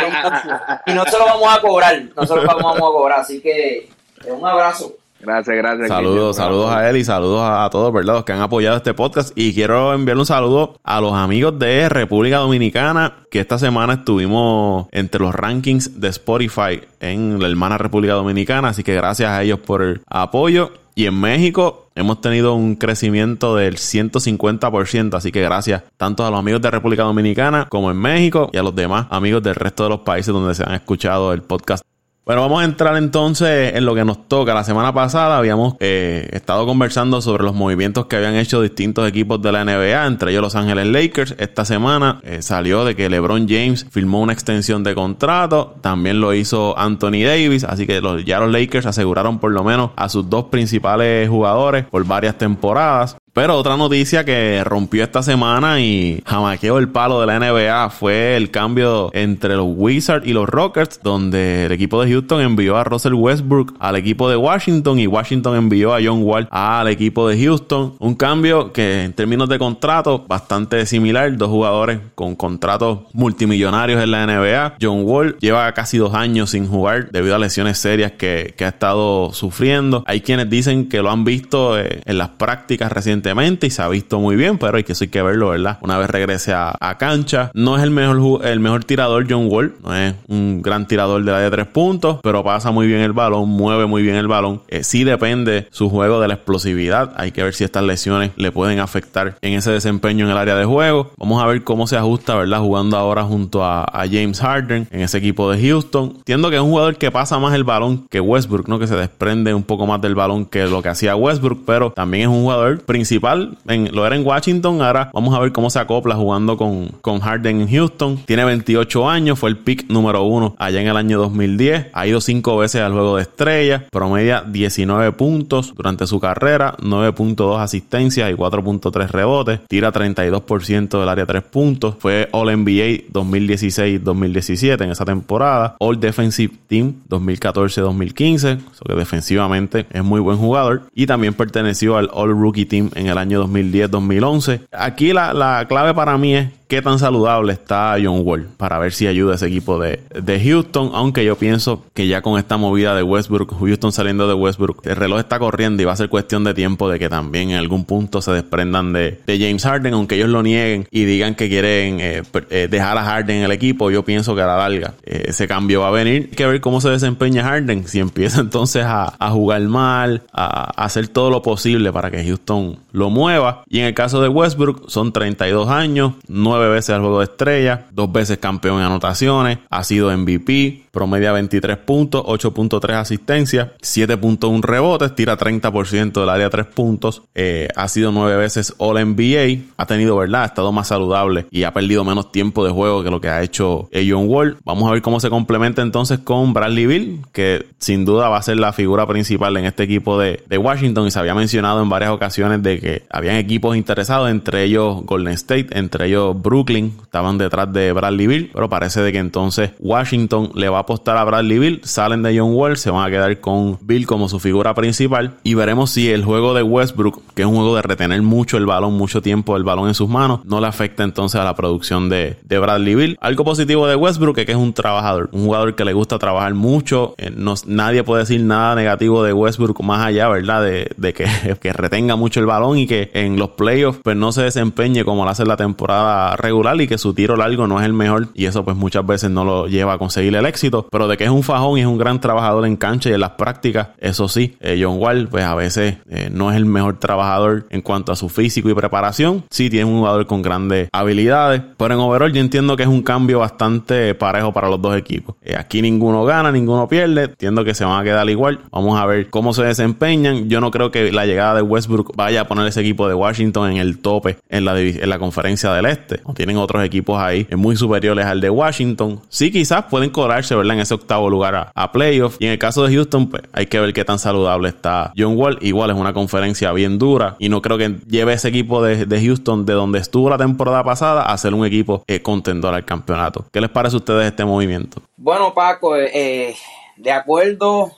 y 0.87 0.93
no 0.93 1.05
se 1.05 1.17
lo 1.17 1.25
vamos 1.25 1.57
a 1.57 1.61
cobrar, 1.61 2.01
no 2.15 2.25
se 2.25 2.35
lo 2.35 2.45
vamos 2.45 2.75
a 2.75 2.79
cobrar, 2.79 3.19
así 3.19 3.41
que 3.41 3.89
un 4.27 4.45
abrazo. 4.45 4.95
Gracias, 5.19 5.55
gracias. 5.55 5.87
Saludos, 5.87 6.35
saludos 6.35 6.71
a 6.71 6.89
él 6.89 6.97
y 6.97 7.03
saludos 7.03 7.41
a, 7.43 7.67
todos, 7.71 7.91
¿verdad? 7.93 8.15
Los 8.15 8.25
que 8.25 8.33
han 8.33 8.41
apoyado 8.41 8.77
este 8.77 8.93
podcast. 8.93 9.31
Y 9.35 9.53
quiero 9.53 9.93
enviar 9.93 10.17
un 10.17 10.25
saludo 10.25 10.77
a 10.83 11.01
los 11.01 11.13
amigos 11.13 11.57
de 11.57 11.89
República 11.89 12.37
Dominicana, 12.37 13.25
que 13.31 13.39
esta 13.39 13.57
semana 13.57 13.93
estuvimos 13.93 14.87
entre 14.91 15.21
los 15.21 15.33
rankings 15.33 15.99
de 15.99 16.09
Spotify 16.09 16.81
en 16.99 17.39
la 17.41 17.47
hermana 17.47 17.77
República 17.77 18.13
Dominicana. 18.13 18.69
Así 18.69 18.83
que 18.83 18.93
gracias 18.93 19.29
a 19.29 19.41
ellos 19.41 19.59
por 19.59 19.81
el 19.81 20.01
apoyo. 20.07 20.71
Y 20.97 21.07
en 21.07 21.19
México 21.19 21.89
hemos 21.95 22.21
tenido 22.21 22.55
un 22.55 22.75
crecimiento 22.75 23.55
del 23.55 23.75
150%, 23.75 25.13
así 25.15 25.31
que 25.31 25.41
gracias 25.41 25.83
tanto 25.97 26.25
a 26.25 26.29
los 26.29 26.39
amigos 26.39 26.61
de 26.61 26.71
República 26.71 27.03
Dominicana 27.03 27.67
como 27.69 27.91
en 27.91 27.97
México 27.97 28.49
y 28.53 28.57
a 28.57 28.63
los 28.63 28.73
demás 28.75 29.07
amigos 29.09 29.43
del 29.43 29.55
resto 29.55 29.83
de 29.83 29.89
los 29.89 29.99
países 30.01 30.33
donde 30.33 30.55
se 30.55 30.63
han 30.63 30.73
escuchado 30.73 31.33
el 31.33 31.41
podcast 31.41 31.83
bueno, 32.25 32.41
vamos 32.41 32.61
a 32.61 32.65
entrar 32.65 32.97
entonces 32.97 33.75
en 33.75 33.85
lo 33.85 33.93
que 33.93 34.03
nos 34.03 34.27
toca. 34.27 34.55
La 34.55 34.63
semana 34.63 34.91
pasada 34.95 35.37
habíamos 35.37 35.75
eh, 35.79 36.27
estado 36.33 36.65
conversando 36.65 37.21
sobre 37.21 37.43
los 37.43 37.53
movimientos 37.53 38.07
que 38.07 38.15
habían 38.15 38.33
hecho 38.33 38.63
distintos 38.63 39.07
equipos 39.07 39.39
de 39.43 39.51
la 39.51 39.63
NBA, 39.63 40.07
entre 40.07 40.31
ellos 40.31 40.41
Los 40.41 40.55
Ángeles 40.55 40.87
Lakers. 40.87 41.35
Esta 41.37 41.65
semana 41.65 42.21
eh, 42.23 42.41
salió 42.41 42.83
de 42.83 42.95
que 42.95 43.11
LeBron 43.11 43.47
James 43.47 43.85
firmó 43.91 44.21
una 44.21 44.33
extensión 44.33 44.83
de 44.83 44.95
contrato, 44.95 45.75
también 45.81 46.19
lo 46.19 46.33
hizo 46.33 46.75
Anthony 46.79 47.23
Davis, 47.23 47.63
así 47.63 47.85
que 47.85 48.01
los, 48.01 48.25
ya 48.25 48.39
los 48.39 48.51
Lakers 48.51 48.87
aseguraron 48.87 49.37
por 49.37 49.51
lo 49.51 49.63
menos 49.63 49.91
a 49.95 50.09
sus 50.09 50.27
dos 50.27 50.45
principales 50.45 51.29
jugadores 51.29 51.85
por 51.85 52.03
varias 52.05 52.39
temporadas. 52.39 53.17
Pero 53.35 53.57
otra 53.57 53.75
noticia 53.75 54.23
que 54.23 54.63
rompió 54.63 55.03
esta 55.03 55.21
semana 55.21 55.81
y 55.81 56.23
jamaqueó 56.25 56.77
el 56.77 56.87
palo 56.87 57.19
de 57.19 57.27
la 57.27 57.37
NBA 57.37 57.89
fue 57.89 58.37
el 58.37 58.49
cambio 58.49 59.09
entre 59.11 59.57
los 59.57 59.65
Wizards 59.67 60.25
y 60.25 60.31
los 60.31 60.47
Rockets, 60.47 61.01
donde 61.03 61.65
el 61.65 61.73
equipo 61.73 62.01
de 62.01 62.13
Houston 62.13 62.39
envió 62.39 62.77
a 62.77 62.85
Russell 62.85 63.13
Westbrook 63.13 63.75
al 63.79 63.97
equipo 63.97 64.29
de 64.29 64.37
Washington 64.37 64.99
y 64.99 65.07
Washington 65.07 65.57
envió 65.57 65.93
a 65.93 65.99
John 66.01 66.23
Wall 66.23 66.47
al 66.49 66.87
equipo 66.87 67.27
de 67.27 67.37
Houston. 67.43 67.95
Un 67.99 68.15
cambio 68.15 68.71
que 68.71 69.03
en 69.03 69.11
términos 69.11 69.49
de 69.49 69.59
contrato 69.59 70.23
bastante 70.25 70.85
similar, 70.85 71.35
dos 71.35 71.49
jugadores 71.49 71.99
con 72.15 72.37
contratos 72.37 72.99
multimillonarios 73.11 74.01
en 74.01 74.11
la 74.11 74.25
NBA. 74.25 74.75
John 74.81 75.01
Wall 75.03 75.35
lleva 75.41 75.69
casi 75.73 75.97
dos 75.97 76.13
años 76.13 76.51
sin 76.51 76.69
jugar 76.69 77.11
debido 77.11 77.35
a 77.35 77.39
lesiones 77.39 77.79
serias 77.79 78.13
que, 78.13 78.55
ha 78.61 78.67
estado 78.69 79.33
sufriendo. 79.33 80.05
Hay 80.07 80.21
quienes 80.21 80.49
dicen 80.49 80.87
que 80.87 81.01
lo 81.01 81.11
han 81.11 81.25
visto 81.25 81.77
eh, 81.77 82.01
en 82.05 82.17
las 82.17 82.29
prácticas 82.29 82.93
recientes 82.93 83.24
y 83.25 83.69
se 83.69 83.81
ha 83.81 83.87
visto 83.89 84.19
muy 84.19 84.35
bien, 84.35 84.57
pero 84.57 84.77
hay 84.77 84.83
que, 84.83 84.91
eso 84.91 85.05
que 85.09 85.21
verlo, 85.21 85.49
¿verdad? 85.49 85.79
Una 85.81 85.97
vez 85.97 86.09
regrese 86.09 86.53
a, 86.53 86.75
cancha, 86.99 87.51
no 87.53 87.75
es 87.75 87.83
el 87.83 87.89
mejor, 87.89 88.45
el 88.45 88.59
mejor 88.59 88.83
tirador 88.83 89.25
John 89.29 89.47
Wall, 89.49 89.75
no 89.83 89.95
es 89.95 90.13
un 90.27 90.61
gran 90.61 90.87
tirador 90.87 91.23
de 91.23 91.31
la 91.31 91.39
de 91.39 91.49
tres 91.49 91.67
puntos, 91.67 92.19
pero 92.21 92.43
pasa 92.43 92.71
muy 92.71 92.87
bien 92.87 93.01
el 93.01 93.13
balón, 93.13 93.49
mueve 93.49 93.85
muy 93.85 94.03
bien 94.03 94.15
el 94.15 94.27
balón. 94.27 94.61
Eh, 94.67 94.83
sí 94.83 95.03
depende 95.03 95.67
su 95.71 95.89
juego 95.89 96.21
de 96.21 96.27
la 96.27 96.35
explosividad, 96.35 97.13
hay 97.17 97.31
que 97.31 97.43
ver 97.43 97.53
si 97.53 97.63
estas 97.63 97.83
lesiones 97.83 98.31
le 98.37 98.51
pueden 98.51 98.79
afectar 98.79 99.37
en 99.41 99.53
ese 99.53 99.71
desempeño 99.71 100.25
en 100.25 100.31
el 100.31 100.37
área 100.37 100.55
de 100.55 100.65
juego. 100.65 101.11
Vamos 101.17 101.41
a 101.41 101.47
ver 101.47 101.63
cómo 101.63 101.87
se 101.87 101.97
ajusta, 101.97 102.35
¿verdad? 102.35 102.59
Jugando 102.59 102.97
ahora 102.97 103.23
junto 103.23 103.63
a, 103.63 103.83
a 103.83 104.05
James 104.07 104.39
Harden 104.39 104.87
en 104.91 105.01
ese 105.01 105.17
equipo 105.17 105.51
de 105.51 105.67
Houston. 105.67 106.13
Entiendo 106.17 106.49
que 106.49 106.57
es 106.57 106.61
un 106.61 106.69
jugador 106.69 106.97
que 106.97 107.11
pasa 107.11 107.39
más 107.39 107.53
el 107.55 107.63
balón 107.63 108.07
que 108.09 108.19
Westbrook, 108.19 108.67
¿no? 108.67 108.79
Que 108.79 108.87
se 108.87 108.95
desprende 108.95 109.53
un 109.53 109.63
poco 109.63 109.87
más 109.87 109.99
del 109.99 110.15
balón 110.15 110.45
que 110.45 110.65
lo 110.65 110.81
que 110.81 110.89
hacía 110.89 111.15
Westbrook, 111.15 111.63
pero 111.65 111.91
también 111.91 112.23
es 112.23 112.29
un 112.29 112.43
jugador 112.43 112.79
principal 112.81 113.14
lo 113.17 114.05
era 114.05 114.15
en 114.15 114.25
Washington, 114.25 114.81
ahora 114.81 115.09
vamos 115.13 115.35
a 115.35 115.39
ver 115.39 115.51
cómo 115.51 115.69
se 115.69 115.79
acopla 115.79 116.15
jugando 116.15 116.57
con, 116.57 116.89
con 117.01 117.19
Harden 117.19 117.61
en 117.61 117.69
Houston. 117.69 118.17
Tiene 118.25 118.45
28 118.45 119.09
años, 119.09 119.39
fue 119.39 119.49
el 119.49 119.57
pick 119.57 119.89
número 119.89 120.23
uno 120.23 120.55
allá 120.57 120.81
en 120.81 120.87
el 120.87 120.97
año 120.97 121.17
2010. 121.19 121.87
Ha 121.93 122.07
ido 122.07 122.21
cinco 122.21 122.57
veces 122.57 122.81
al 122.81 122.93
juego 122.93 123.17
de 123.17 123.23
estrellas, 123.23 123.83
promedia 123.91 124.41
19 124.41 125.11
puntos 125.13 125.73
durante 125.75 126.07
su 126.07 126.19
carrera, 126.19 126.75
9.2 126.81 127.59
asistencias 127.59 128.31
y 128.31 128.33
4.3 128.33 129.07
rebotes. 129.09 129.59
Tira 129.67 129.91
32% 129.91 130.99
del 130.99 131.09
área 131.09 131.25
3 131.25 131.43
puntos. 131.43 131.95
Fue 131.99 132.29
All 132.31 132.55
NBA 132.55 133.11
2016-2017 133.11 134.83
en 134.83 134.91
esa 134.91 135.05
temporada. 135.05 135.75
All 135.79 135.99
Defensive 135.99 136.53
Team 136.67 136.95
2014-2015. 137.09 138.59
Eso 138.71 138.85
que 138.85 138.95
defensivamente 138.95 139.85
es 139.91 140.03
muy 140.03 140.19
buen 140.19 140.37
jugador. 140.37 140.83
Y 140.93 141.05
también 141.05 141.33
perteneció 141.33 141.97
al 141.97 142.09
All 142.13 142.29
Rookie 142.29 142.65
Team 142.65 142.89
en 142.95 143.04
el 143.07 143.17
año 143.17 143.45
2010-2011. 143.47 144.67
Aquí 144.71 145.13
la, 145.13 145.33
la 145.33 145.65
clave 145.67 145.93
para 145.93 146.17
mí 146.17 146.35
es 146.35 146.49
qué 146.75 146.81
tan 146.81 146.99
saludable 146.99 147.53
está 147.53 147.95
John 148.03 148.21
Wall 148.23 148.47
para 148.57 148.77
ver 148.79 148.91
si 148.91 149.07
ayuda 149.07 149.33
a 149.33 149.35
ese 149.35 149.47
equipo 149.47 149.79
de, 149.79 150.01
de, 150.09 150.39
Houston. 150.41 150.91
Aunque 150.93 151.23
yo 151.23 151.37
pienso 151.37 151.83
que 151.93 152.07
ya 152.07 152.21
con 152.21 152.37
esta 152.37 152.57
movida 152.57 152.93
de 152.95 153.03
Westbrook, 153.03 153.57
Houston 153.59 153.91
saliendo 153.91 154.27
de 154.27 154.33
Westbrook, 154.33 154.85
el 154.85 154.97
reloj 154.97 155.19
está 155.19 155.39
corriendo 155.39 155.81
y 155.81 155.85
va 155.85 155.93
a 155.93 155.95
ser 155.95 156.09
cuestión 156.09 156.43
de 156.43 156.53
tiempo 156.53 156.89
de 156.89 156.99
que 156.99 157.07
también 157.07 157.51
en 157.51 157.57
algún 157.57 157.85
punto 157.85 158.21
se 158.21 158.31
desprendan 158.31 158.91
de, 158.91 159.21
de 159.25 159.39
James 159.39 159.63
Harden, 159.63 159.93
aunque 159.93 160.15
ellos 160.15 160.29
lo 160.29 160.43
nieguen 160.43 160.87
y 160.91 161.05
digan 161.05 161.35
que 161.35 161.47
quieren 161.47 161.99
eh, 162.01 162.23
eh, 162.49 162.67
dejar 162.69 162.97
a 162.97 163.05
Harden 163.05 163.37
en 163.37 163.43
el 163.43 163.51
equipo. 163.51 163.89
Yo 163.89 164.03
pienso 164.03 164.35
que 164.35 164.41
a 164.41 164.47
la 164.47 164.57
larga 164.57 164.95
eh, 165.03 165.25
ese 165.27 165.47
cambio 165.47 165.81
va 165.81 165.87
a 165.87 165.91
venir. 165.91 166.27
Hay 166.29 166.35
que 166.35 166.45
ver 166.45 166.59
cómo 166.59 166.81
se 166.81 166.89
desempeña 166.89 167.43
Harden. 167.43 167.87
Si 167.87 167.99
empieza 167.99 168.41
entonces 168.41 168.83
a, 168.85 169.13
jugar 169.29 169.61
mal, 169.61 170.23
a, 170.33 170.71
a 170.75 170.85
hacer 170.85 171.07
todo 171.07 171.29
lo 171.29 171.41
posible 171.41 171.93
para 171.93 172.11
que 172.11 172.21
Houston 172.25 172.79
lo 172.91 173.09
mueva. 173.09 173.63
Y 173.69 173.79
en 173.79 173.85
el 173.85 173.93
caso 173.93 174.21
de 174.21 174.27
Westbrook, 174.27 174.89
son 174.89 175.13
32 175.13 175.69
años, 175.69 176.13
no 176.27 176.55
nueve 176.55 176.64
veces 176.69 176.91
al 176.91 177.01
juego 177.01 177.19
de 177.19 177.25
estrella, 177.25 177.85
dos 177.91 178.11
veces 178.11 178.37
campeón 178.37 178.79
en 178.79 178.85
anotaciones, 178.85 179.59
ha 179.69 179.83
sido 179.83 180.15
MVP, 180.15 180.84
promedia 180.95 181.31
23 181.31 181.77
puntos, 181.77 182.23
8.3 182.23 182.93
asistencias, 182.95 183.69
7.1 183.81 184.63
rebotes, 184.63 185.13
tira 185.13 185.37
30% 185.37 186.13
del 186.13 186.29
área 186.29 186.49
3 186.49 186.65
puntos, 186.65 187.21
eh, 187.35 187.67
ha 187.75 187.87
sido 187.87 188.11
nueve 188.11 188.37
veces 188.37 188.73
All 188.79 188.95
NBA, 188.95 189.65
ha 189.77 189.85
tenido, 189.85 190.17
¿verdad? 190.17 190.43
Ha 190.43 190.45
estado 190.45 190.71
más 190.71 190.87
saludable 190.87 191.45
y 191.51 191.63
ha 191.63 191.73
perdido 191.73 192.03
menos 192.03 192.31
tiempo 192.31 192.65
de 192.65 192.71
juego 192.71 193.03
que 193.03 193.11
lo 193.11 193.21
que 193.21 193.29
ha 193.29 193.43
hecho 193.43 193.89
John 193.93 194.27
Wall. 194.27 194.57
Vamos 194.63 194.89
a 194.89 194.93
ver 194.93 195.01
cómo 195.01 195.19
se 195.19 195.29
complementa 195.29 195.81
entonces 195.81 196.19
con 196.19 196.53
Bradley 196.53 196.87
Bill, 196.87 197.21
que 197.31 197.67
sin 197.77 198.05
duda 198.05 198.29
va 198.29 198.37
a 198.37 198.41
ser 198.41 198.57
la 198.57 198.73
figura 198.73 199.05
principal 199.05 199.57
en 199.57 199.65
este 199.65 199.83
equipo 199.83 200.17
de, 200.17 200.43
de 200.47 200.57
Washington 200.57 201.07
y 201.07 201.11
se 201.11 201.19
había 201.19 201.35
mencionado 201.35 201.81
en 201.81 201.89
varias 201.89 202.11
ocasiones 202.11 202.63
de 202.63 202.79
que 202.79 203.03
habían 203.09 203.35
equipos 203.35 203.75
interesados, 203.75 204.29
entre 204.29 204.63
ellos 204.63 205.03
Golden 205.03 205.33
State, 205.33 205.67
entre 205.77 206.07
ellos 206.07 206.41
Brooklyn, 206.41 206.93
estaban 207.03 207.37
detrás 207.37 207.71
de 207.73 207.91
Bradley 207.91 208.27
Bill, 208.27 208.51
pero 208.53 208.69
parece 208.69 209.01
de 209.01 209.11
que 209.11 209.19
entonces 209.19 209.71
Washington 209.79 210.51
le 210.55 210.69
va 210.69 210.79
a 210.79 210.84
apostar 210.85 211.17
a 211.17 211.23
Bradley 211.23 211.59
Bill, 211.59 211.81
salen 211.83 212.23
de 212.23 212.37
John 212.37 212.53
Wall, 212.53 212.77
se 212.77 212.91
van 212.91 213.05
a 213.05 213.09
quedar 213.09 213.39
con 213.39 213.77
Bill 213.81 214.05
como 214.07 214.29
su 214.29 214.39
figura 214.39 214.73
principal 214.73 215.33
y 215.43 215.53
veremos 215.55 215.91
si 215.91 216.09
el 216.09 216.23
juego 216.23 216.53
de 216.53 216.63
Westbrook, 216.63 217.21
que 217.33 217.41
es 217.41 217.47
un 217.47 217.55
juego 217.55 217.75
de 217.75 217.81
retener 217.81 218.21
mucho 218.21 218.57
el 218.57 218.65
balón, 218.65 218.93
mucho 218.93 219.21
tiempo 219.21 219.57
el 219.57 219.63
balón 219.63 219.87
en 219.87 219.93
sus 219.93 220.07
manos, 220.07 220.45
no 220.45 220.61
le 220.61 220.67
afecta 220.67 221.03
entonces 221.03 221.41
a 221.41 221.43
la 221.43 221.55
producción 221.55 222.09
de, 222.09 222.37
de 222.43 222.59
Bradley 222.59 222.95
Bill. 222.95 223.17
Algo 223.19 223.43
positivo 223.43 223.87
de 223.87 223.95
Westbrook 223.95 224.37
es 224.37 224.45
que 224.45 224.51
es 224.51 224.57
un 224.57 224.73
trabajador, 224.73 225.29
un 225.31 225.45
jugador 225.45 225.75
que 225.75 225.85
le 225.85 225.93
gusta 225.93 226.19
trabajar 226.19 226.53
mucho, 226.53 227.15
eh, 227.17 227.31
no, 227.35 227.55
nadie 227.65 228.03
puede 228.03 228.21
decir 228.21 228.41
nada 228.43 228.75
negativo 228.75 229.23
de 229.23 229.33
Westbrook 229.33 229.81
más 229.83 230.05
allá, 230.05 230.29
¿verdad? 230.29 230.63
De, 230.63 231.13
que, 231.13 231.27
que 231.61 231.73
retenga 231.73 232.15
mucho 232.15 232.39
el 232.39 232.45
balón 232.45 232.77
y 232.77 232.87
que 232.87 233.09
en 233.13 233.37
los 233.37 233.49
playoffs 233.51 233.99
pues 234.03 234.15
no 234.15 234.31
se 234.31 234.43
desempeñe 234.43 235.03
como 235.03 235.23
lo 235.23 235.31
hace 235.31 235.45
la 235.45 235.57
temporada 235.57 236.35
regular 236.35 236.79
y 236.79 236.87
que 236.87 236.97
su 236.97 237.13
tiro 237.13 237.35
largo 237.35 237.67
no 237.67 237.79
es 237.79 237.85
el 237.85 237.93
mejor 237.93 238.27
y 238.33 238.45
eso 238.45 238.63
pues 238.63 238.77
muchas 238.77 239.05
veces 239.05 239.31
no 239.31 239.43
lo 239.43 239.67
lleva 239.67 239.93
a 239.93 239.97
conseguir 239.97 240.35
el 240.35 240.45
éxito, 240.45 240.74
pero 240.91 241.07
de 241.07 241.17
que 241.17 241.23
es 241.23 241.29
un 241.29 241.43
fajón 241.43 241.77
y 241.77 241.81
es 241.81 241.87
un 241.87 241.97
gran 241.97 242.19
trabajador 242.19 242.65
en 242.65 242.75
cancha 242.75 243.09
y 243.09 243.13
en 243.13 243.21
las 243.21 243.31
prácticas, 243.31 243.89
eso 243.99 244.27
sí, 244.27 244.55
eh, 244.59 244.79
John 244.81 244.97
Wall 244.99 245.27
pues 245.29 245.43
a 245.43 245.55
veces 245.55 245.97
eh, 246.09 246.29
no 246.31 246.51
es 246.51 246.57
el 246.57 246.65
mejor 246.65 246.99
trabajador 246.99 247.65
en 247.69 247.81
cuanto 247.81 248.11
a 248.11 248.15
su 248.15 248.29
físico 248.29 248.69
y 248.69 248.73
preparación. 248.73 249.43
Sí, 249.49 249.69
tiene 249.69 249.85
un 249.85 249.99
jugador 249.99 250.25
con 250.25 250.41
grandes 250.41 250.89
habilidades, 250.91 251.61
pero 251.77 251.93
en 251.93 251.99
overall 251.99 252.31
yo 252.33 252.41
entiendo 252.41 252.75
que 252.75 252.83
es 252.83 252.89
un 252.89 253.01
cambio 253.01 253.39
bastante 253.39 254.13
parejo 254.15 254.51
para 254.53 254.69
los 254.69 254.81
dos 254.81 254.97
equipos. 254.97 255.35
Eh, 255.41 255.55
aquí 255.57 255.81
ninguno 255.81 256.25
gana, 256.25 256.51
ninguno 256.51 256.87
pierde. 256.87 257.23
Entiendo 257.23 257.63
que 257.63 257.73
se 257.73 257.85
van 257.85 257.99
a 257.99 258.03
quedar 258.03 258.29
igual. 258.29 258.59
Vamos 258.71 258.99
a 258.99 259.05
ver 259.05 259.29
cómo 259.29 259.53
se 259.53 259.63
desempeñan. 259.63 260.49
Yo 260.49 260.61
no 260.61 260.71
creo 260.71 260.91
que 260.91 261.11
la 261.11 261.25
llegada 261.25 261.55
de 261.55 261.61
Westbrook 261.61 262.15
vaya 262.15 262.41
a 262.41 262.47
poner 262.47 262.67
ese 262.67 262.81
equipo 262.81 263.07
de 263.07 263.13
Washington 263.13 263.71
en 263.71 263.77
el 263.77 263.99
tope 263.99 264.37
en 264.49 264.65
la, 264.65 264.79
en 264.79 265.09
la 265.09 265.19
conferencia 265.19 265.71
del 265.73 265.85
este. 265.85 266.21
O 266.23 266.33
tienen 266.33 266.57
otros 266.57 266.83
equipos 266.83 267.19
ahí 267.19 267.47
muy 267.55 267.75
superiores 267.75 268.25
al 268.25 268.41
de 268.41 268.49
Washington. 268.49 269.21
Sí, 269.29 269.51
quizás 269.51 269.85
pueden 269.85 270.09
cobrarse, 270.09 270.55
¿verdad? 270.55 270.64
En 270.73 270.79
ese 270.79 270.93
octavo 270.93 271.29
lugar 271.29 271.55
a, 271.55 271.71
a 271.75 271.91
playoff. 271.91 272.37
Y 272.39 272.45
en 272.45 272.51
el 272.51 272.59
caso 272.59 272.83
de 272.83 272.93
Houston, 272.93 273.29
pues 273.29 273.43
hay 273.53 273.67
que 273.67 273.79
ver 273.79 273.93
qué 273.93 274.03
tan 274.03 274.19
saludable 274.19 274.69
está 274.69 275.13
John 275.17 275.37
Wall. 275.37 275.57
Igual 275.61 275.91
es 275.91 275.95
una 275.95 276.13
conferencia 276.13 276.71
bien 276.71 276.97
dura. 276.97 277.35
Y 277.39 277.49
no 277.49 277.61
creo 277.61 277.77
que 277.77 277.97
lleve 278.07 278.33
ese 278.33 278.49
equipo 278.49 278.83
de, 278.83 279.21
Houston 279.21 279.65
de 279.65 279.73
donde 279.73 279.99
estuvo 279.99 280.29
la 280.29 280.37
temporada 280.37 280.83
pasada 280.83 281.23
a 281.23 281.37
ser 281.37 281.53
un 281.53 281.65
equipo 281.65 282.03
eh, 282.07 282.21
contendor 282.21 282.73
al 282.73 282.85
campeonato. 282.85 283.45
¿Qué 283.51 283.61
les 283.61 283.69
parece 283.69 283.95
a 283.95 283.99
ustedes 283.99 284.25
este 284.27 284.45
movimiento? 284.45 285.01
Bueno, 285.17 285.53
Paco, 285.53 285.95
eh, 285.95 286.09
eh, 286.13 286.55
de 286.97 287.11
acuerdo 287.11 287.91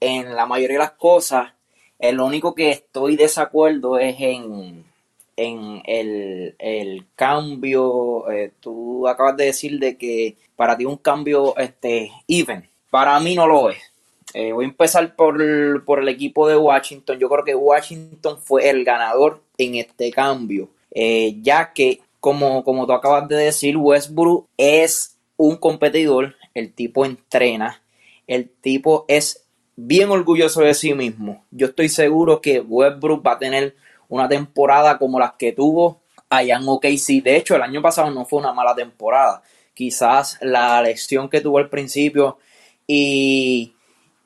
en 0.00 0.34
la 0.34 0.46
mayoría 0.46 0.78
de 0.78 0.84
las 0.84 0.92
cosas, 0.92 1.52
el 1.98 2.20
único 2.20 2.54
que 2.54 2.70
estoy 2.70 3.16
desacuerdo 3.16 3.98
es 3.98 4.16
en, 4.18 4.84
en 5.44 5.82
el, 5.84 7.06
cambio. 7.14 8.24
tú 8.60 9.08
acabas 9.08 9.36
de 9.36 9.46
decir 9.46 9.78
de 9.78 9.96
que 9.96 10.36
para 10.56 10.76
ti 10.76 10.84
un 10.84 10.96
cambio 10.96 11.56
este, 11.56 12.10
even. 12.28 12.68
Para 12.90 13.18
mí 13.20 13.34
no 13.34 13.46
lo 13.46 13.70
es. 13.70 13.78
voy 14.34 14.64
a 14.64 14.68
empezar 14.68 15.16
por, 15.16 15.84
por, 15.84 16.00
el 16.00 16.08
equipo 16.08 16.48
de 16.48 16.56
Washington. 16.56 17.18
Yo 17.18 17.28
creo 17.28 17.44
que 17.44 17.54
Washington 17.54 18.38
fue 18.38 18.68
el 18.68 18.84
ganador 18.84 19.42
en 19.58 19.76
este 19.76 20.10
cambio, 20.10 20.68
ya 20.90 21.72
que, 21.72 22.00
como, 22.20 22.62
como 22.64 22.86
tú 22.86 22.92
acabas 22.92 23.28
de 23.28 23.36
decir, 23.36 23.76
Westbrook 23.76 24.46
es 24.56 25.16
un 25.36 25.56
competidor 25.56 26.36
el 26.54 26.72
tipo 26.72 27.04
entrena, 27.04 27.82
el 28.26 28.48
tipo 28.48 29.04
es 29.08 29.44
bien 29.76 30.10
orgulloso 30.10 30.62
de 30.62 30.74
sí 30.74 30.94
mismo. 30.94 31.44
Yo 31.50 31.68
estoy 31.68 31.88
seguro 31.88 32.40
que 32.40 32.60
Westbrook 32.60 33.26
va 33.26 33.32
a 33.32 33.38
tener 33.38 33.74
una 34.12 34.28
temporada 34.28 34.98
como 34.98 35.18
las 35.18 35.32
que 35.38 35.52
tuvo 35.52 36.02
allá 36.28 36.56
en 36.56 36.68
OKC. 36.68 37.22
De 37.22 37.36
hecho, 37.36 37.56
el 37.56 37.62
año 37.62 37.80
pasado 37.80 38.10
no 38.10 38.26
fue 38.26 38.40
una 38.40 38.52
mala 38.52 38.74
temporada. 38.74 39.42
Quizás 39.72 40.36
la 40.42 40.82
lesión 40.82 41.30
que 41.30 41.40
tuvo 41.40 41.56
al 41.56 41.70
principio 41.70 42.36
y, 42.86 43.74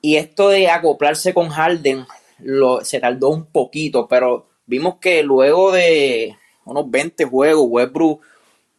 y 0.01 0.17
esto 0.17 0.49
de 0.49 0.69
acoplarse 0.69 1.33
con 1.33 1.51
Harden 1.51 2.05
lo, 2.41 2.85
se 2.85 2.99
tardó 2.99 3.29
un 3.29 3.47
poquito, 3.47 4.09
pero 4.09 4.49
vimos 4.67 4.97
que 4.97 5.23
luego 5.23 5.71
de 5.71 6.37
unos 6.65 6.91
20 6.91 7.25
juegos, 7.27 7.67
Westbrook 7.69 8.23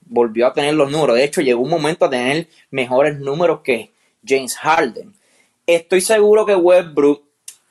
volvió 0.01 0.47
a 0.47 0.53
tener 0.53 0.73
los 0.73 0.91
números. 0.91 1.15
De 1.15 1.23
hecho, 1.23 1.39
llegó 1.39 1.61
un 1.61 1.69
momento 1.69 2.03
a 2.03 2.09
tener 2.09 2.49
mejores 2.69 3.17
números 3.17 3.61
que 3.61 3.93
James 4.25 4.57
Harden. 4.57 5.13
Estoy 5.65 6.01
seguro 6.01 6.45
que 6.45 6.55
Westbrook 6.55 7.26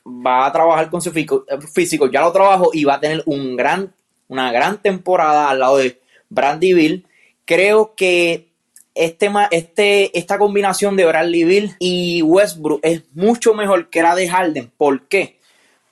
va 0.07 0.45
a 0.45 0.51
trabajar 0.51 0.89
con 0.89 1.01
su 1.01 1.11
físico, 1.11 2.09
ya 2.11 2.21
lo 2.21 2.31
trabajó 2.31 2.69
y 2.73 2.85
va 2.85 2.95
a 2.95 2.99
tener 2.99 3.23
una 3.25 4.51
gran 4.51 4.81
temporada 4.81 5.49
al 5.49 5.59
lado 5.59 5.77
de 5.77 5.99
Bradley 6.29 6.73
Bill. 6.73 7.07
Creo 7.45 7.93
que 7.95 8.47
este, 8.95 9.29
este, 9.51 10.17
esta 10.17 10.37
combinación 10.37 10.95
de 10.95 11.05
Bradley 11.05 11.43
Bill 11.43 11.75
y 11.79 12.21
Westbrook 12.21 12.79
es 12.83 13.03
mucho 13.13 13.53
mejor 13.53 13.89
que 13.89 14.01
la 14.01 14.15
de 14.15 14.29
Harden. 14.29 14.71
¿Por 14.77 15.07
qué? 15.07 15.37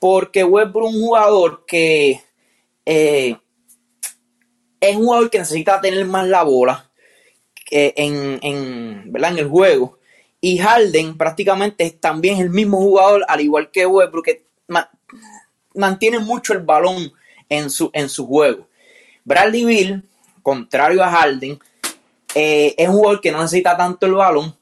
Porque 0.00 0.44
Westbrook 0.44 0.88
es 0.88 0.94
un 0.94 1.00
jugador 1.00 1.64
que 1.66 2.20
eh, 2.84 3.36
es 4.80 4.96
un 4.96 5.04
jugador 5.04 5.30
que 5.30 5.38
necesita 5.38 5.80
tener 5.80 6.04
más 6.06 6.26
la 6.26 6.42
bola 6.42 6.90
en, 7.70 8.38
en, 8.42 9.12
¿verdad? 9.12 9.32
en 9.32 9.38
el 9.38 9.48
juego. 9.48 9.98
Y 10.40 10.58
Harden 10.58 11.16
prácticamente 11.16 11.90
también 11.90 12.36
es 12.36 12.40
el 12.42 12.50
mismo 12.50 12.78
jugador, 12.78 13.24
al 13.28 13.40
igual 13.40 13.70
que 13.70 13.86
Westbrook, 13.86 14.24
que 14.24 14.46
mantiene 15.74 16.18
mucho 16.18 16.52
el 16.52 16.60
balón 16.60 17.12
en 17.48 17.70
su, 17.70 17.90
en 17.92 18.08
su 18.08 18.26
juego. 18.26 18.68
Bradley 19.24 19.64
Bill, 19.64 20.08
contrario 20.42 21.02
a 21.02 21.10
Harden, 21.10 21.58
eh, 22.34 22.74
es 22.76 22.88
un 22.88 22.96
jugador 22.96 23.20
que 23.20 23.32
no 23.32 23.40
necesita 23.40 23.76
tanto 23.76 24.06
el 24.06 24.14
balón. 24.14 24.56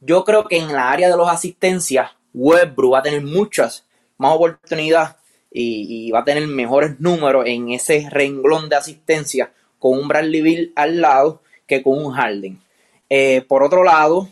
Yo 0.00 0.24
creo 0.24 0.46
que 0.46 0.58
en 0.58 0.72
la 0.72 0.90
área 0.90 1.08
de 1.08 1.16
los 1.16 1.28
asistencias, 1.28 2.10
Westbrook 2.34 2.92
va 2.92 2.98
a 2.98 3.02
tener 3.02 3.22
muchas 3.22 3.84
más 4.18 4.34
oportunidades 4.34 5.16
y, 5.50 6.10
va 6.10 6.20
a 6.20 6.24
tener 6.24 6.46
mejores 6.46 7.00
números 7.00 7.44
en 7.46 7.70
ese 7.70 8.08
renglón 8.10 8.68
de 8.68 8.76
asistencia 8.76 9.52
con 9.78 9.98
un 9.98 10.08
Bradley 10.08 10.42
Bill 10.42 10.72
al 10.76 11.00
lado 11.00 11.42
que 11.66 11.82
con 11.82 12.04
un 12.04 12.12
Harden. 12.12 12.60
Eh, 13.08 13.44
por 13.48 13.62
otro 13.62 13.82
lado, 13.82 14.28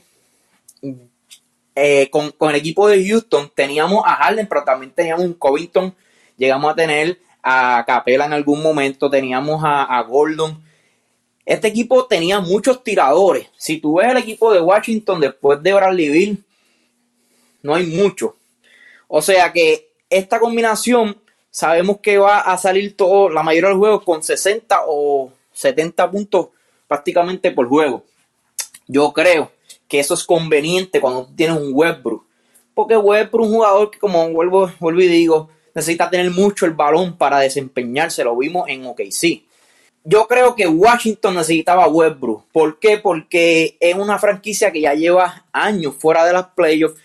eh, 1.75 2.09
con, 2.11 2.33
el 2.41 2.55
equipo 2.55 2.87
de 2.87 3.07
Houston 3.09 3.51
teníamos 3.55 4.05
a 4.07 4.17
Harden, 4.17 4.47
pero 4.47 4.65
también 4.65 4.93
teníamos 4.93 5.25
un 5.25 5.35
Covington. 5.35 5.95
Llegamos 6.37 6.73
a 6.73 6.77
tener 6.77 7.19
a 7.43 7.85
Capela 7.87 8.27
en 8.27 8.33
algún 8.33 8.63
momento, 8.63 9.11
teníamos 9.11 9.61
a, 9.65 10.01
Gordon. 10.03 10.63
Este 11.45 11.69
equipo 11.69 12.07
tenía 12.07 12.41
muchos 12.41 12.83
tiradores. 12.83 13.49
Si 13.57 13.79
tú 13.79 13.99
ves 13.99 14.09
el 14.09 14.17
equipo 14.19 14.53
de 14.53 14.61
Washington 14.61 15.21
después 15.21 15.63
de 15.63 15.75
Bradley 15.75 16.09
Bill, 16.09 16.45
no 17.63 17.75
hay 17.75 17.87
mucho. 17.87 18.37
O 19.09 19.21
sea 19.21 19.53
que 19.53 19.91
esta 20.09 20.39
combinación 20.39 21.21
sabemos 21.51 21.99
que 22.01 22.19
va 22.19 22.41
a 22.41 22.57
salir 22.57 22.97
todo, 22.97 23.29
la 23.29 23.43
mayoría 23.43 23.69
de 23.69 23.75
los 23.75 23.81
juegos 23.81 24.05
con 24.05 24.23
60 24.23 24.85
o 24.87 25.33
70 25.53 26.11
puntos 26.11 26.49
prácticamente 26.89 27.51
por 27.51 27.69
juego. 27.69 28.05
Yo 28.87 29.13
creo 29.13 29.51
que 29.95 30.01
eso 30.01 30.15
es 30.15 30.25
conveniente 30.25 31.01
cuando 31.01 31.29
tienes 31.37 31.57
un 31.57 31.71
Westbrook. 31.73 32.27
Porque 32.75 32.97
Westbrook 32.97 33.45
es 33.45 33.49
un 33.49 33.55
jugador 33.55 33.91
que, 33.93 33.99
como 34.01 34.29
vuelvo, 34.33 34.69
vuelvo 34.81 35.01
y 35.01 35.07
digo, 35.07 35.51
necesita 35.73 36.11
tener 36.11 36.33
mucho 36.33 36.67
el 36.67 36.73
balón 36.73 37.17
para 37.17 37.39
desempeñarse. 37.39 38.25
Lo 38.25 38.37
vimos 38.37 38.69
en 38.69 38.87
OKC. 38.87 39.45
Yo 40.03 40.27
creo 40.27 40.57
que 40.57 40.67
Washington 40.67 41.37
necesitaba 41.37 41.87
Westbrook. 41.87 42.43
¿Por 42.51 42.81
qué? 42.81 42.99
Porque 42.99 43.77
es 43.79 43.95
una 43.95 44.19
franquicia 44.19 44.73
que 44.73 44.81
ya 44.81 44.95
lleva 44.95 45.45
años 45.53 45.95
fuera 45.97 46.27
de 46.27 46.33
las 46.33 46.47
playoffs 46.49 47.01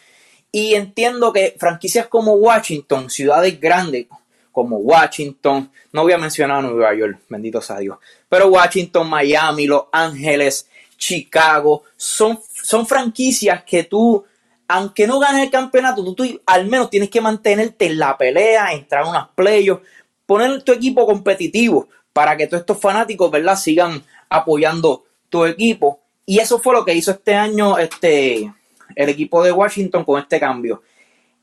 y 0.52 0.74
entiendo 0.74 1.32
que 1.32 1.56
franquicias 1.60 2.08
como 2.08 2.34
Washington, 2.34 3.12
ciudades 3.12 3.62
grandes 3.62 4.08
como 4.52 4.78
Washington, 4.78 5.72
no 5.94 6.02
voy 6.02 6.14
a 6.14 6.18
mencionar 6.18 6.64
Nueva 6.64 6.96
York, 6.96 7.20
bendito 7.30 7.62
sea 7.62 7.78
Dios, 7.78 8.00
pero 8.28 8.48
Washington, 8.48 9.08
Miami, 9.08 9.68
Los 9.68 9.84
Ángeles, 9.92 10.68
Chicago, 11.00 11.84
son, 11.98 12.40
son 12.70 12.86
franquicias 12.86 13.64
que 13.64 13.86
tú, 13.86 14.24
aunque 14.68 15.08
no 15.08 15.18
ganes 15.18 15.42
el 15.42 15.50
campeonato, 15.50 16.14
tú, 16.14 16.24
al 16.46 16.68
menos 16.68 16.92
tienes 16.92 17.10
que 17.10 17.20
mantenerte 17.20 17.88
en 17.88 17.98
la 17.98 18.16
pelea, 18.16 18.74
entrar 18.74 19.06
a 19.06 19.10
unas 19.10 19.28
playoffs, 19.30 19.82
poner 20.28 20.62
tu 20.62 20.72
equipo 20.74 21.04
competitivo 21.08 21.90
para 22.14 22.38
que 22.38 22.46
todos 22.46 22.62
estos 22.62 22.80
fanáticos, 22.80 23.32
¿verdad?, 23.32 23.56
sigan 23.56 24.04
apoyando 24.30 25.04
tu 25.30 25.46
equipo. 25.46 26.02
Y 26.28 26.38
eso 26.38 26.60
fue 26.60 26.76
lo 26.76 26.86
que 26.86 26.94
hizo 26.94 27.10
este 27.10 27.34
año 27.34 27.80
este, 27.80 28.54
el 28.96 29.10
equipo 29.10 29.44
de 29.44 29.52
Washington 29.52 30.04
con 30.04 30.22
este 30.22 30.40
cambio. 30.40 30.84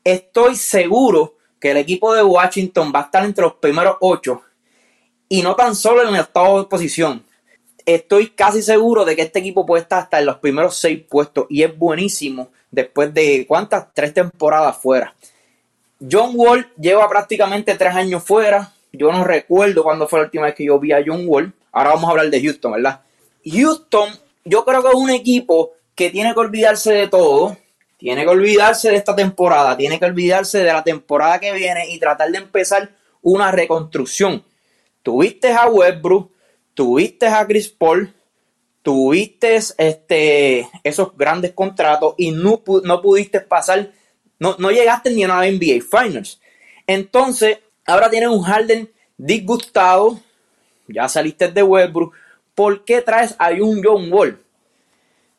Estoy 0.05 0.55
seguro 0.55 1.35
que 1.59 1.71
el 1.71 1.77
equipo 1.77 2.15
de 2.15 2.23
Washington 2.23 2.93
va 2.95 3.01
a 3.01 3.03
estar 3.03 3.25
entre 3.25 3.43
los 3.43 3.55
primeros 3.55 3.97
ocho 3.99 4.43
y 5.27 5.41
no 5.41 5.57
tan 5.57 5.75
solo 5.75 6.03
en 6.03 6.15
el 6.15 6.21
estado 6.21 6.63
de 6.63 6.69
posición. 6.69 7.26
Estoy 7.87 8.31
casi 8.31 8.61
seguro 8.61 9.05
de 9.05 9.15
que 9.15 9.21
este 9.21 9.39
equipo 9.39 9.65
puede 9.65 9.83
estar 9.83 9.99
hasta 9.99 10.19
en 10.19 10.25
los 10.25 10.39
primeros 10.39 10.75
seis 10.75 11.01
puestos 11.07 11.45
y 11.49 11.63
es 11.63 11.77
buenísimo 11.77 12.49
después 12.69 13.13
de 13.13 13.45
cuántas 13.47 13.93
tres 13.93 14.13
temporadas 14.13 14.75
fuera. 14.77 15.15
John 16.11 16.31
Wall 16.35 16.69
lleva 16.77 17.07
prácticamente 17.07 17.75
tres 17.75 17.95
años 17.95 18.25
fuera. 18.25 18.73
Yo 18.91 19.09
no 19.09 19.23
recuerdo 19.23 19.83
cuándo 19.83 20.05
fue 20.05 20.19
la 20.19 20.25
última 20.25 20.47
vez 20.47 20.55
que 20.55 20.65
yo 20.65 20.77
vi 20.81 20.91
a 20.91 21.01
John 21.05 21.23
Wall. 21.27 21.53
Ahora 21.71 21.91
vamos 21.91 22.09
a 22.09 22.11
hablar 22.11 22.29
de 22.29 22.41
Houston, 22.41 22.73
¿verdad? 22.73 22.99
Houston, 23.45 24.09
yo 24.43 24.65
creo 24.65 24.83
que 24.83 24.89
es 24.89 24.95
un 24.95 25.09
equipo 25.09 25.71
que 25.95 26.09
tiene 26.09 26.33
que 26.33 26.39
olvidarse 26.41 26.91
de 26.91 27.07
todo, 27.07 27.55
tiene 27.95 28.23
que 28.23 28.29
olvidarse 28.29 28.89
de 28.89 28.97
esta 28.97 29.15
temporada, 29.15 29.77
tiene 29.77 29.97
que 29.97 30.05
olvidarse 30.05 30.57
de 30.57 30.73
la 30.73 30.83
temporada 30.83 31.39
que 31.39 31.53
viene 31.53 31.87
y 31.89 31.99
tratar 31.99 32.31
de 32.31 32.39
empezar 32.39 32.89
una 33.21 33.49
reconstrucción. 33.49 34.43
Tuviste 35.03 35.53
a 35.53 35.67
Westbrook, 35.67 36.31
tuviste 36.77 37.25
a 37.25 37.43
Chris 37.47 37.69
Paul, 37.69 38.13
tuviste 38.83 39.55
este, 39.55 40.69
esos 40.83 41.17
grandes 41.17 41.53
contratos 41.53 42.13
y 42.17 42.29
no, 42.29 42.61
no 42.83 43.01
pudiste 43.01 43.41
pasar, 43.41 43.91
no, 44.37 44.55
no 44.59 44.69
llegaste 44.69 45.09
ni 45.09 45.23
a 45.23 45.27
la 45.27 45.51
NBA 45.51 45.81
Finals. 45.81 46.39
Entonces, 46.85 47.57
ahora 47.83 48.11
tienes 48.11 48.29
un 48.29 48.43
Harden 48.43 48.91
disgustado, 49.17 50.19
ya 50.87 51.09
saliste 51.09 51.47
de 51.47 51.63
Westbrook, 51.63 52.13
¿por 52.53 52.85
qué 52.85 53.01
traes 53.01 53.35
a 53.39 53.49
un 53.49 53.81
John 53.83 54.13
Wall? 54.13 54.39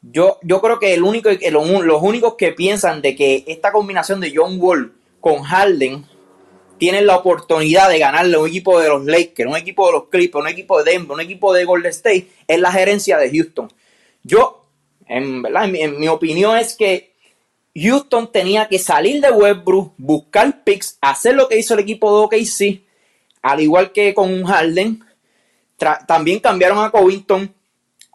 Yo, 0.02 0.40
yo 0.42 0.60
creo 0.60 0.80
que 0.80 0.92
el 0.92 1.04
único, 1.04 1.30
los 1.52 2.02
únicos 2.02 2.34
que 2.34 2.50
piensan 2.50 3.00
de 3.00 3.14
que 3.14 3.44
esta 3.46 3.70
combinación 3.70 4.18
de 4.18 4.32
John 4.34 4.56
Wall 4.58 4.92
con 5.20 5.44
Harden 5.44 6.04
tienen 6.78 7.06
la 7.06 7.16
oportunidad 7.16 7.88
de 7.88 7.98
ganarle 7.98 8.36
a 8.36 8.40
un 8.40 8.48
equipo 8.48 8.80
de 8.80 8.88
los 8.88 9.04
Lakers, 9.04 9.50
un 9.50 9.56
equipo 9.56 9.86
de 9.86 9.92
los 9.92 10.08
Clippers, 10.08 10.42
un 10.42 10.48
equipo 10.48 10.82
de 10.82 10.92
Denver, 10.92 11.12
un 11.12 11.20
equipo 11.20 11.52
de 11.52 11.64
Golden 11.64 11.90
State, 11.90 12.28
es 12.46 12.60
la 12.60 12.72
gerencia 12.72 13.18
de 13.18 13.30
Houston. 13.30 13.72
Yo, 14.22 14.66
en, 15.06 15.42
¿verdad? 15.42 15.68
en, 15.74 15.98
mi, 15.98 16.08
opinión 16.08 16.56
es 16.56 16.74
que 16.74 17.14
Houston 17.74 18.30
tenía 18.32 18.68
que 18.68 18.78
salir 18.78 19.20
de 19.20 19.30
Westbrook, 19.30 19.94
buscar 19.96 20.64
picks, 20.64 20.98
hacer 21.00 21.34
lo 21.34 21.48
que 21.48 21.58
hizo 21.58 21.74
el 21.74 21.80
equipo 21.80 22.16
de 22.16 22.24
OKC, 22.24 22.82
al 23.42 23.60
igual 23.60 23.92
que 23.92 24.14
con 24.14 24.44
Harden. 24.44 25.04
También 26.06 26.40
cambiaron 26.40 26.84
a 26.84 26.90
Covington. 26.90 27.54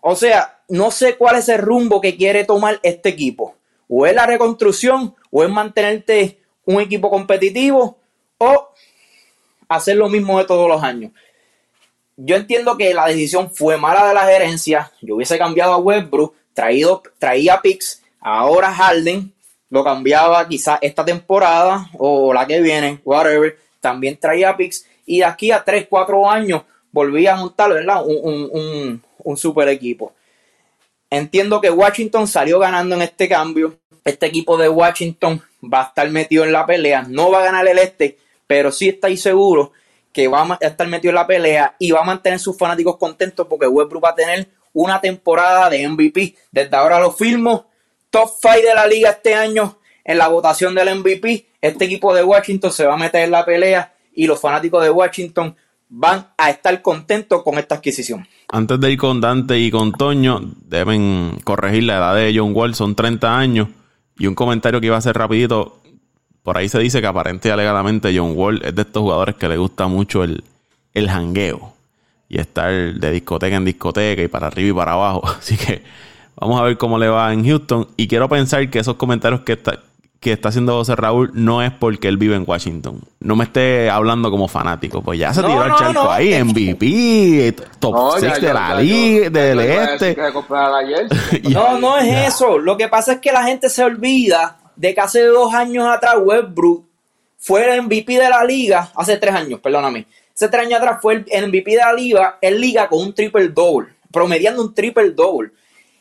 O 0.01 0.15
sea, 0.15 0.61
no 0.67 0.91
sé 0.91 1.15
cuál 1.15 1.37
es 1.37 1.47
el 1.47 1.59
rumbo 1.59 2.01
que 2.01 2.17
quiere 2.17 2.43
tomar 2.43 2.79
este 2.83 3.09
equipo. 3.09 3.55
O 3.87 4.05
es 4.05 4.13
la 4.13 4.25
reconstrucción, 4.25 5.15
o 5.31 5.43
es 5.43 5.49
mantenerte 5.49 6.39
un 6.65 6.81
equipo 6.81 7.09
competitivo, 7.09 7.97
o 8.43 8.69
hacer 9.69 9.95
lo 9.95 10.09
mismo 10.09 10.37
de 10.39 10.45
todos 10.45 10.67
los 10.67 10.83
años. 10.83 11.11
Yo 12.15 12.35
entiendo 12.35 12.77
que 12.77 12.93
la 12.93 13.07
decisión 13.07 13.49
fue 13.51 13.77
mala 13.77 14.07
de 14.07 14.13
la 14.13 14.25
gerencia. 14.25 14.91
Yo 15.01 15.15
hubiese 15.15 15.37
cambiado 15.37 15.73
a 15.73 15.77
Westbrook, 15.77 16.35
traído, 16.53 17.01
traía 17.17 17.59
picks, 17.61 18.03
ahora 18.19 18.71
Harden, 18.71 19.33
lo 19.69 19.83
cambiaba 19.83 20.47
quizás 20.47 20.77
esta 20.81 21.03
temporada 21.03 21.89
o 21.97 22.31
la 22.31 22.45
que 22.45 22.61
viene, 22.61 22.99
whatever, 23.03 23.57
también 23.81 24.17
traía 24.17 24.55
picks 24.55 24.85
y 25.05 25.19
de 25.19 25.25
aquí 25.25 25.51
a 25.51 25.63
3, 25.63 25.87
4 25.89 26.29
años 26.29 26.61
volvía 26.91 27.33
a 27.33 27.37
montar, 27.37 27.73
¿verdad? 27.73 28.03
Un 28.05 29.37
super 29.37 29.67
equipo. 29.69 30.13
Entiendo 31.09 31.59
que 31.59 31.69
Washington 31.69 32.27
salió 32.27 32.59
ganando 32.59 32.95
en 32.95 33.01
este 33.01 33.27
cambio. 33.27 33.77
Este 34.05 34.27
equipo 34.27 34.57
de 34.57 34.69
Washington 34.69 35.41
va 35.61 35.81
a 35.81 35.87
estar 35.87 36.09
metido 36.09 36.43
en 36.43 36.51
la 36.51 36.65
pelea. 36.65 37.05
No 37.07 37.31
va 37.31 37.39
a 37.41 37.45
ganar 37.45 37.67
el 37.67 37.79
este, 37.79 38.17
pero 38.47 38.71
sí 38.71 38.89
estáis 38.89 39.21
seguro 39.21 39.71
que 40.11 40.27
va 40.27 40.43
a 40.43 40.57
estar 40.61 40.87
metido 40.87 41.09
en 41.09 41.15
la 41.15 41.27
pelea 41.27 41.75
y 41.79 41.91
va 41.91 42.01
a 42.01 42.05
mantener 42.05 42.39
sus 42.39 42.57
fanáticos 42.57 42.97
contentos 42.97 43.47
porque 43.49 43.67
Westbrook 43.67 44.03
va 44.03 44.09
a 44.09 44.15
tener 44.15 44.47
una 44.73 45.01
temporada 45.01 45.69
de 45.69 45.87
MVP. 45.87 46.35
Desde 46.51 46.75
ahora 46.75 46.99
lo 46.99 47.11
firmo. 47.11 47.65
Top 48.09 48.29
5 48.39 48.55
de 48.57 48.75
la 48.75 48.85
liga 48.85 49.09
este 49.09 49.33
año 49.33 49.79
en 50.03 50.17
la 50.17 50.27
votación 50.27 50.75
del 50.75 50.99
MVP. 50.99 51.47
Este 51.59 51.85
equipo 51.85 52.13
de 52.13 52.23
Washington 52.23 52.71
se 52.71 52.85
va 52.85 52.93
a 52.93 52.97
meter 52.97 53.23
en 53.23 53.31
la 53.31 53.43
pelea 53.43 53.93
y 54.13 54.27
los 54.27 54.39
fanáticos 54.39 54.83
de 54.83 54.91
Washington 54.91 55.55
van 55.89 56.27
a 56.37 56.49
estar 56.49 56.81
contentos 56.81 57.43
con 57.43 57.57
esta 57.57 57.75
adquisición. 57.75 58.27
Antes 58.49 58.79
de 58.79 58.91
ir 58.91 58.97
con 58.97 59.21
Dante 59.21 59.59
y 59.59 59.71
con 59.71 59.91
Toño, 59.91 60.41
deben 60.65 61.37
corregir 61.43 61.83
la 61.83 61.97
edad 61.97 62.15
de 62.15 62.33
John 62.35 62.55
Wall, 62.55 62.75
son 62.75 62.95
30 62.95 63.37
años. 63.37 63.67
Y 64.17 64.27
un 64.27 64.35
comentario 64.35 64.79
que 64.79 64.87
iba 64.87 64.95
a 64.95 64.99
hacer 64.99 65.15
rapidito, 65.15 65.82
por 66.43 66.57
ahí 66.57 66.67
se 66.69 66.79
dice 66.79 66.99
que 67.01 67.07
aparente 67.07 67.47
y 67.47 67.51
alegadamente 67.51 68.15
John 68.15 68.33
Wall 68.35 68.61
es 68.63 68.75
de 68.75 68.81
estos 68.81 69.01
jugadores 69.01 69.35
que 69.35 69.47
le 69.47 69.57
gusta 69.57 69.87
mucho 69.87 70.23
el, 70.23 70.43
el 70.93 71.09
jangueo 71.09 71.73
y 72.27 72.39
estar 72.39 72.71
de 72.71 73.11
discoteca 73.11 73.55
en 73.55 73.65
discoteca 73.65 74.21
y 74.21 74.27
para 74.27 74.47
arriba 74.47 74.69
y 74.69 74.73
para 74.73 74.93
abajo. 74.93 75.21
Así 75.39 75.55
que 75.55 75.83
vamos 76.35 76.59
a 76.59 76.63
ver 76.63 76.77
cómo 76.77 76.97
le 76.97 77.07
va 77.07 77.31
en 77.31 77.45
Houston. 77.45 77.87
Y 77.95 78.07
quiero 78.07 78.27
pensar 78.27 78.69
que 78.69 78.79
esos 78.79 78.95
comentarios 78.95 79.41
que 79.41 79.53
está, 79.53 79.79
que 80.19 80.33
está 80.33 80.49
haciendo 80.49 80.73
José 80.73 80.95
Raúl 80.95 81.31
no 81.33 81.61
es 81.61 81.71
porque 81.71 82.09
él 82.09 82.17
vive 82.17 82.35
en 82.35 82.43
Washington. 82.45 82.99
No 83.21 83.37
me 83.37 83.45
esté 83.45 83.89
hablando 83.89 84.29
como 84.29 84.49
fanático. 84.49 85.01
Pues 85.01 85.19
ya 85.19 85.33
se 85.33 85.41
tiró 85.41 85.63
el 85.63 85.75
charco 85.75 86.11
ahí, 86.11 86.43
MVP, 86.43 87.55
top 87.79 88.19
6 88.19 88.41
de 88.41 88.53
la 88.53 88.81
liga, 88.81 89.29
del 89.29 89.59
este. 89.59 90.17
no, 91.51 91.79
no 91.79 91.97
es 91.97 92.33
eso. 92.33 92.57
Lo 92.57 92.75
que 92.75 92.89
pasa 92.89 93.13
es 93.13 93.19
que 93.19 93.31
la 93.31 93.43
gente 93.43 93.69
se 93.69 93.83
olvida 93.83 94.57
de 94.75 94.93
que 94.93 95.01
hace 95.01 95.23
dos 95.23 95.53
años 95.53 95.87
atrás 95.87 96.15
Westbrook 96.21 96.85
fue 97.37 97.69
el 97.69 97.81
MVP 97.83 98.13
de 98.13 98.29
la 98.29 98.43
liga, 98.43 98.91
hace 98.95 99.17
tres 99.17 99.35
años, 99.35 99.59
perdóname. 99.59 100.07
Hace 100.33 100.47
tres 100.47 100.65
años 100.65 100.79
atrás 100.79 100.99
fue 101.01 101.25
el 101.27 101.47
MVP 101.47 101.71
de 101.71 101.77
la 101.77 101.93
liga, 101.93 102.37
en 102.41 102.59
liga 102.59 102.87
con 102.87 103.01
un 103.01 103.13
triple 103.13 103.49
double, 103.49 103.89
promediando 104.11 104.61
un 104.61 104.73
triple 104.73 105.11
double. 105.11 105.51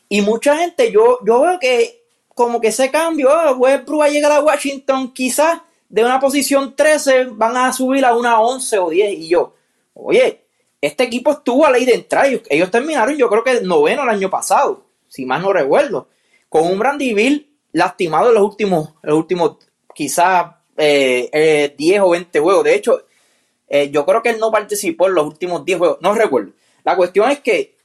Y 0.09 0.21
mucha 0.21 0.57
gente, 0.57 0.91
yo, 0.91 1.19
yo 1.25 1.41
veo 1.41 1.59
que 1.59 2.03
como 2.33 2.59
que 2.59 2.69
ese 2.69 2.89
cambio, 2.89 3.29
oh, 3.29 3.55
Westbrook 3.55 4.01
va 4.01 4.05
a 4.05 4.09
llegar 4.09 4.31
a 4.31 4.41
Washington, 4.41 5.13
quizás 5.13 5.59
de 5.89 6.03
una 6.03 6.19
posición 6.19 6.75
13 6.75 7.25
van 7.33 7.55
a 7.55 7.71
subir 7.71 8.03
a 8.03 8.15
una 8.15 8.41
11 8.41 8.79
o 8.79 8.89
10. 8.89 9.13
Y 9.19 9.29
yo, 9.29 9.53
oye, 9.93 10.41
este 10.81 11.03
equipo 11.03 11.31
estuvo 11.31 11.65
a 11.65 11.71
ley 11.71 11.85
de 11.85 11.93
entrar. 11.93 12.25
Ellos, 12.25 12.71
terminaron, 12.71 13.15
yo 13.15 13.29
creo 13.29 13.43
que 13.43 13.61
noveno 13.61 14.03
el 14.03 14.09
año 14.09 14.29
pasado, 14.29 14.85
si 15.07 15.25
más 15.25 15.41
no 15.41 15.53
recuerdo, 15.53 16.07
con 16.49 16.63
un 16.63 16.79
Brandy 16.79 17.13
Bill 17.13 17.52
lastimado 17.73 18.29
en 18.29 18.35
los 18.35 18.43
últimos, 18.43 18.93
los 19.01 19.17
últimos 19.17 19.57
quizás 19.93 20.45
eh, 20.77 21.73
10 21.77 21.95
eh, 21.95 21.99
o 21.99 22.09
20 22.09 22.39
juegos. 22.39 22.63
De 22.63 22.75
hecho, 22.75 23.05
eh, 23.67 23.89
yo 23.91 24.05
creo 24.05 24.21
que 24.21 24.29
él 24.29 24.39
no 24.39 24.51
participó 24.51 25.07
en 25.07 25.15
los 25.15 25.25
últimos 25.25 25.65
10 25.65 25.77
juegos, 25.77 25.97
no 26.01 26.13
recuerdo. 26.13 26.51
La 26.83 26.95
cuestión 26.95 27.29
es 27.29 27.39
que 27.39 27.75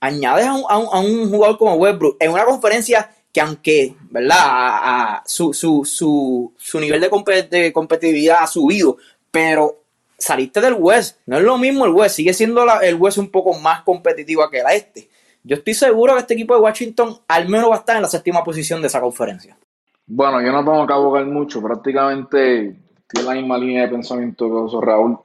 añades 0.00 0.46
a 0.46 0.54
un, 0.54 0.64
a 0.68 1.00
un, 1.00 1.30
jugador 1.30 1.58
como 1.58 1.74
Westbrook 1.74 2.16
en 2.20 2.32
una 2.32 2.44
conferencia 2.44 3.10
que 3.32 3.40
aunque, 3.40 3.94
¿verdad? 4.10 4.38
A, 4.40 5.22
su, 5.26 5.54
su, 5.54 5.84
su, 5.84 6.52
su, 6.56 6.80
nivel 6.80 7.00
de, 7.00 7.72
competitividad 7.72 8.38
ha 8.40 8.46
subido, 8.46 8.96
pero 9.30 9.82
saliste 10.18 10.60
del 10.60 10.74
West, 10.74 11.18
no 11.26 11.38
es 11.38 11.44
lo 11.44 11.56
mismo 11.56 11.84
el 11.84 11.92
West, 11.92 12.16
sigue 12.16 12.34
siendo 12.34 12.66
el 12.80 12.96
West 12.96 13.18
un 13.18 13.30
poco 13.30 13.54
más 13.54 13.82
competitivo 13.82 14.48
que 14.50 14.58
el 14.58 14.66
este. 14.72 15.08
Yo 15.42 15.56
estoy 15.56 15.74
seguro 15.74 16.14
que 16.14 16.20
este 16.20 16.34
equipo 16.34 16.54
de 16.54 16.60
Washington 16.60 17.16
al 17.28 17.48
menos 17.48 17.70
va 17.70 17.76
a 17.76 17.78
estar 17.78 17.96
en 17.96 18.02
la 18.02 18.08
séptima 18.08 18.44
posición 18.44 18.80
de 18.80 18.88
esa 18.88 19.00
conferencia. 19.00 19.56
Bueno, 20.06 20.42
yo 20.42 20.52
no 20.52 20.64
tengo 20.64 20.86
que 20.86 20.92
abogar 20.92 21.26
mucho, 21.26 21.62
prácticamente 21.62 22.76
tiene 23.06 23.28
la 23.28 23.34
misma 23.34 23.58
línea 23.58 23.82
de 23.82 23.88
pensamiento 23.88 24.46
que 24.46 24.52
José 24.52 24.76
Raúl. 24.80 25.18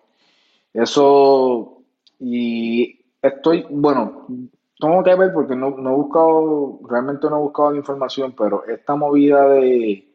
Eso, 0.73 1.81
y 2.19 2.99
estoy, 3.21 3.65
bueno, 3.69 4.27
tengo 4.79 5.03
que 5.03 5.15
ver 5.15 5.33
porque 5.33 5.55
no, 5.55 5.71
no, 5.71 5.89
he 5.91 5.95
buscado, 5.95 6.79
realmente 6.87 7.27
no 7.29 7.37
he 7.37 7.41
buscado 7.41 7.71
la 7.71 7.77
información, 7.77 8.33
pero 8.37 8.65
esta 8.65 8.95
movida 8.95 9.47
de 9.49 10.07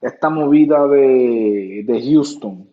esta 0.00 0.30
movida 0.30 0.86
de, 0.86 2.02
Houston, 2.10 2.68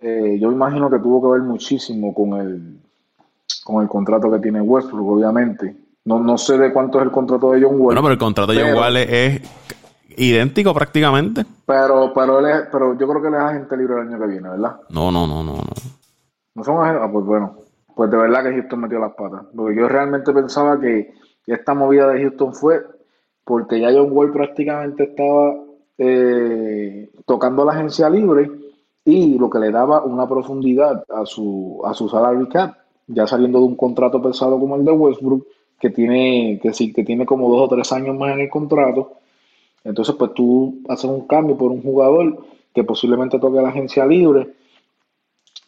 eh, 0.00 0.38
yo 0.38 0.52
imagino 0.52 0.90
que 0.90 0.98
tuvo 0.98 1.22
que 1.22 1.38
ver 1.38 1.48
muchísimo 1.48 2.12
con 2.12 2.34
el 2.34 2.83
con 3.64 3.82
el 3.82 3.88
contrato 3.88 4.30
que 4.30 4.38
tiene 4.38 4.60
Westbrook, 4.60 5.08
obviamente. 5.08 5.76
No, 6.04 6.20
no 6.20 6.36
sé 6.36 6.58
de 6.58 6.72
cuánto 6.72 6.98
es 6.98 7.06
el 7.06 7.10
contrato 7.10 7.52
de 7.52 7.62
John 7.62 7.74
Wall. 7.74 7.86
Bueno, 7.86 8.02
pero 8.02 8.12
el 8.12 8.18
contrato 8.18 8.52
de 8.52 8.62
John 8.62 8.74
Wall 8.74 8.96
es, 8.98 9.40
idéntico 10.16 10.74
prácticamente. 10.74 11.44
Pero, 11.66 12.12
pero, 12.14 12.46
él 12.46 12.64
pero 12.70 12.98
yo 12.98 13.08
creo 13.08 13.22
que 13.22 13.28
él 13.28 13.34
es 13.34 13.40
agente 13.40 13.76
libre 13.76 13.94
el 13.94 14.08
año 14.08 14.18
que 14.18 14.26
viene, 14.26 14.48
¿verdad? 14.50 14.76
No, 14.90 15.10
no, 15.10 15.26
no, 15.26 15.42
no, 15.42 15.54
no. 15.54 15.62
¿No 16.54 16.64
son 16.64 16.82
agentes? 16.82 17.02
Ah, 17.04 17.10
pues 17.10 17.24
bueno 17.24 17.64
pues 17.94 18.10
de 18.10 18.16
verdad 18.16 18.42
que 18.42 18.52
Houston 18.52 18.80
metió 18.80 18.98
las 18.98 19.14
patas. 19.14 19.46
Porque 19.54 19.76
yo 19.76 19.88
realmente 19.88 20.32
pensaba 20.32 20.80
que 20.80 21.14
esta 21.46 21.74
movida 21.74 22.08
de 22.08 22.22
Houston 22.22 22.54
fue 22.54 22.84
porque 23.44 23.80
ya 23.80 23.92
John 23.92 24.08
Wall 24.10 24.32
prácticamente 24.32 25.04
estaba 25.04 25.54
eh, 25.98 27.10
tocando 27.26 27.64
la 27.64 27.72
agencia 27.72 28.08
libre 28.08 28.50
y 29.04 29.38
lo 29.38 29.50
que 29.50 29.58
le 29.58 29.70
daba 29.70 30.02
una 30.02 30.26
profundidad 30.26 31.04
a 31.10 31.26
su, 31.26 31.82
a 31.84 31.92
su 31.92 32.08
salary 32.08 32.48
cap, 32.48 32.74
ya 33.06 33.26
saliendo 33.26 33.58
de 33.58 33.66
un 33.66 33.76
contrato 33.76 34.22
pesado 34.22 34.58
como 34.58 34.76
el 34.76 34.84
de 34.84 34.92
Westbrook, 34.92 35.46
que 35.80 35.90
tiene, 35.90 36.58
que 36.62 36.72
sí, 36.72 36.92
que 36.92 37.04
tiene 37.04 37.26
como 37.26 37.50
dos 37.50 37.62
o 37.62 37.74
tres 37.74 37.92
años 37.92 38.16
más 38.16 38.32
en 38.32 38.40
el 38.40 38.48
contrato. 38.48 39.12
Entonces, 39.84 40.14
pues 40.18 40.32
tú 40.34 40.80
haces 40.88 41.04
un 41.04 41.26
cambio 41.26 41.56
por 41.56 41.70
un 41.70 41.82
jugador 41.82 42.44
que 42.74 42.84
posiblemente 42.84 43.38
toque 43.38 43.60
la 43.60 43.68
agencia 43.68 44.06
libre 44.06 44.48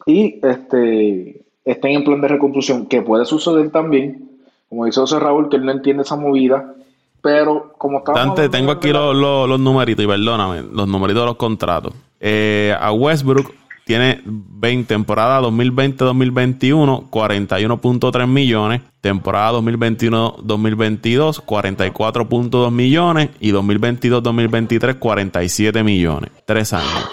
y 0.05 0.39
este 0.41 1.45
estén 1.63 1.91
en 1.91 2.03
plan 2.03 2.21
de 2.21 2.29
reconstrucción, 2.29 2.85
que 2.85 3.01
puede 3.01 3.25
suceder 3.25 3.69
también, 3.71 4.39
como 4.69 4.85
dice 4.85 5.01
José 5.01 5.19
Raúl, 5.19 5.49
que 5.49 5.57
él 5.57 5.65
no 5.65 5.71
entiende 5.73 6.03
esa 6.03 6.15
movida, 6.15 6.73
pero 7.21 7.73
como 7.77 7.99
estaba... 7.99 8.19
Dante, 8.19 8.47
tengo 8.47 8.71
aquí 8.71 8.91
los, 8.91 9.59
numeritos, 9.59 10.05
y 10.05 10.07
perdóname, 10.07 10.63
los 10.71 10.87
numeritos 10.87 11.23
de 11.23 11.25
los 11.25 11.35
contratos. 11.35 11.93
Eh, 12.21 12.73
a 12.79 12.93
Westbrook 12.93 13.53
tiene 13.87 14.21
20, 14.25 14.93
temporada 14.93 15.41
2020-2021, 15.41 17.09
41.3 17.09 18.27
millones, 18.27 18.81
temporada 18.99 19.53
2021-2022, 19.53 21.45
44.2 21.45 22.71
millones 22.71 23.29
y 23.39 23.53
2022-2023, 23.53 24.99
47 24.99 25.83
millones. 25.83 26.31
Tres 26.45 26.73
años. 26.73 27.07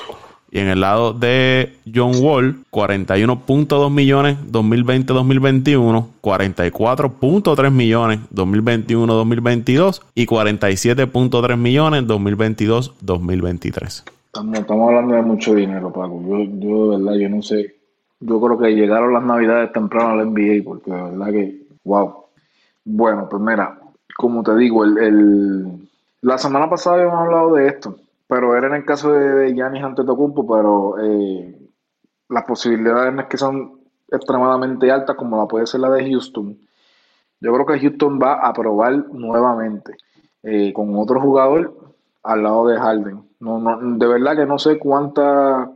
Y 0.50 0.58
en 0.58 0.68
el 0.68 0.80
lado 0.80 1.12
de 1.12 1.76
John 1.92 2.16
Wall, 2.20 2.64
41.2 2.72 3.90
millones 3.90 4.37
2020-2021, 4.50 6.06
44.3 6.20 7.70
millones 7.70 8.18
2021-2022 8.34 10.00
y 10.16 10.26
47.3 10.26 11.56
millones 11.56 12.04
2022-2023. 12.04 14.23
Estamos, 14.35 14.59
estamos 14.59 14.88
hablando 14.88 15.14
de 15.14 15.23
mucho 15.23 15.55
dinero, 15.55 15.92
Paco. 15.92 16.20
Yo, 16.23 16.38
yo, 16.59 16.90
de 16.90 16.97
verdad, 16.99 17.14
yo 17.14 17.29
no 17.29 17.40
sé. 17.40 17.77
Yo 18.18 18.40
creo 18.40 18.59
que 18.59 18.75
llegaron 18.75 19.12
las 19.12 19.23
navidades 19.23 19.70
temprano 19.73 20.20
al 20.20 20.27
NBA 20.33 20.64
porque 20.64 20.90
de 20.90 21.03
verdad 21.03 21.31
que, 21.31 21.66
wow. 21.85 22.25
Bueno, 22.85 23.29
pues 23.29 23.40
mira, 23.40 23.79
como 24.16 24.42
te 24.42 24.57
digo, 24.57 24.85
el, 24.85 24.99
el, 24.99 25.88
la 26.23 26.37
semana 26.38 26.68
pasada 26.68 26.97
habíamos 26.97 27.20
hablado 27.20 27.55
de 27.55 27.68
esto 27.68 27.97
pero 28.27 28.57
era 28.57 28.66
en 28.66 28.75
el 28.75 28.85
caso 28.85 29.12
de 29.12 29.55
Giannis 29.55 29.85
Antetokounmpo, 29.85 30.47
pero 30.47 30.97
eh, 30.99 31.57
las 32.29 32.44
posibilidades 32.44 33.12
no 33.12 33.23
es 33.23 33.29
que 33.29 33.37
son 33.37 33.81
extremadamente 34.11 34.90
altas 34.90 35.16
como 35.16 35.37
la 35.37 35.47
puede 35.47 35.66
ser 35.66 35.81
la 35.81 35.90
de 35.90 36.11
Houston. 36.11 36.59
Yo 37.40 37.53
creo 37.53 37.66
que 37.66 37.79
Houston 37.79 38.18
va 38.20 38.35
a 38.35 38.53
probar 38.53 38.92
nuevamente 39.12 39.97
eh, 40.42 40.73
con 40.73 40.97
otro 40.97 41.20
jugador 41.20 41.75
al 42.23 42.42
lado 42.42 42.66
de 42.66 42.79
Harden. 42.79 43.23
No, 43.44 43.59
no, 43.59 43.98
de 43.98 44.07
verdad 44.07 44.37
que 44.37 44.46
no 44.46 44.59
sé 44.59 44.78
cuántas 44.78 45.68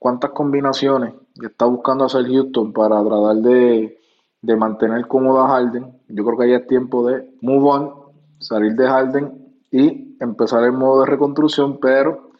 cuántas 0.00 0.32
combinaciones 0.32 1.14
está 1.40 1.64
buscando 1.64 2.04
hacer 2.04 2.26
Houston 2.26 2.72
para 2.72 3.02
tratar 3.02 3.36
de, 3.36 3.98
de 4.42 4.56
mantener 4.56 5.06
cómodo 5.06 5.40
a 5.40 5.48
Harden. 5.48 5.86
Yo 6.08 6.24
creo 6.24 6.38
que 6.38 6.50
ya 6.50 6.56
es 6.56 6.66
tiempo 6.66 7.06
de 7.08 7.30
move 7.40 7.70
on, 7.70 7.94
salir 8.40 8.74
de 8.74 8.86
Harden 8.86 9.32
y 9.70 10.16
empezar 10.20 10.64
el 10.64 10.72
modo 10.72 11.00
de 11.00 11.06
reconstrucción, 11.06 11.78
pero 11.80 12.32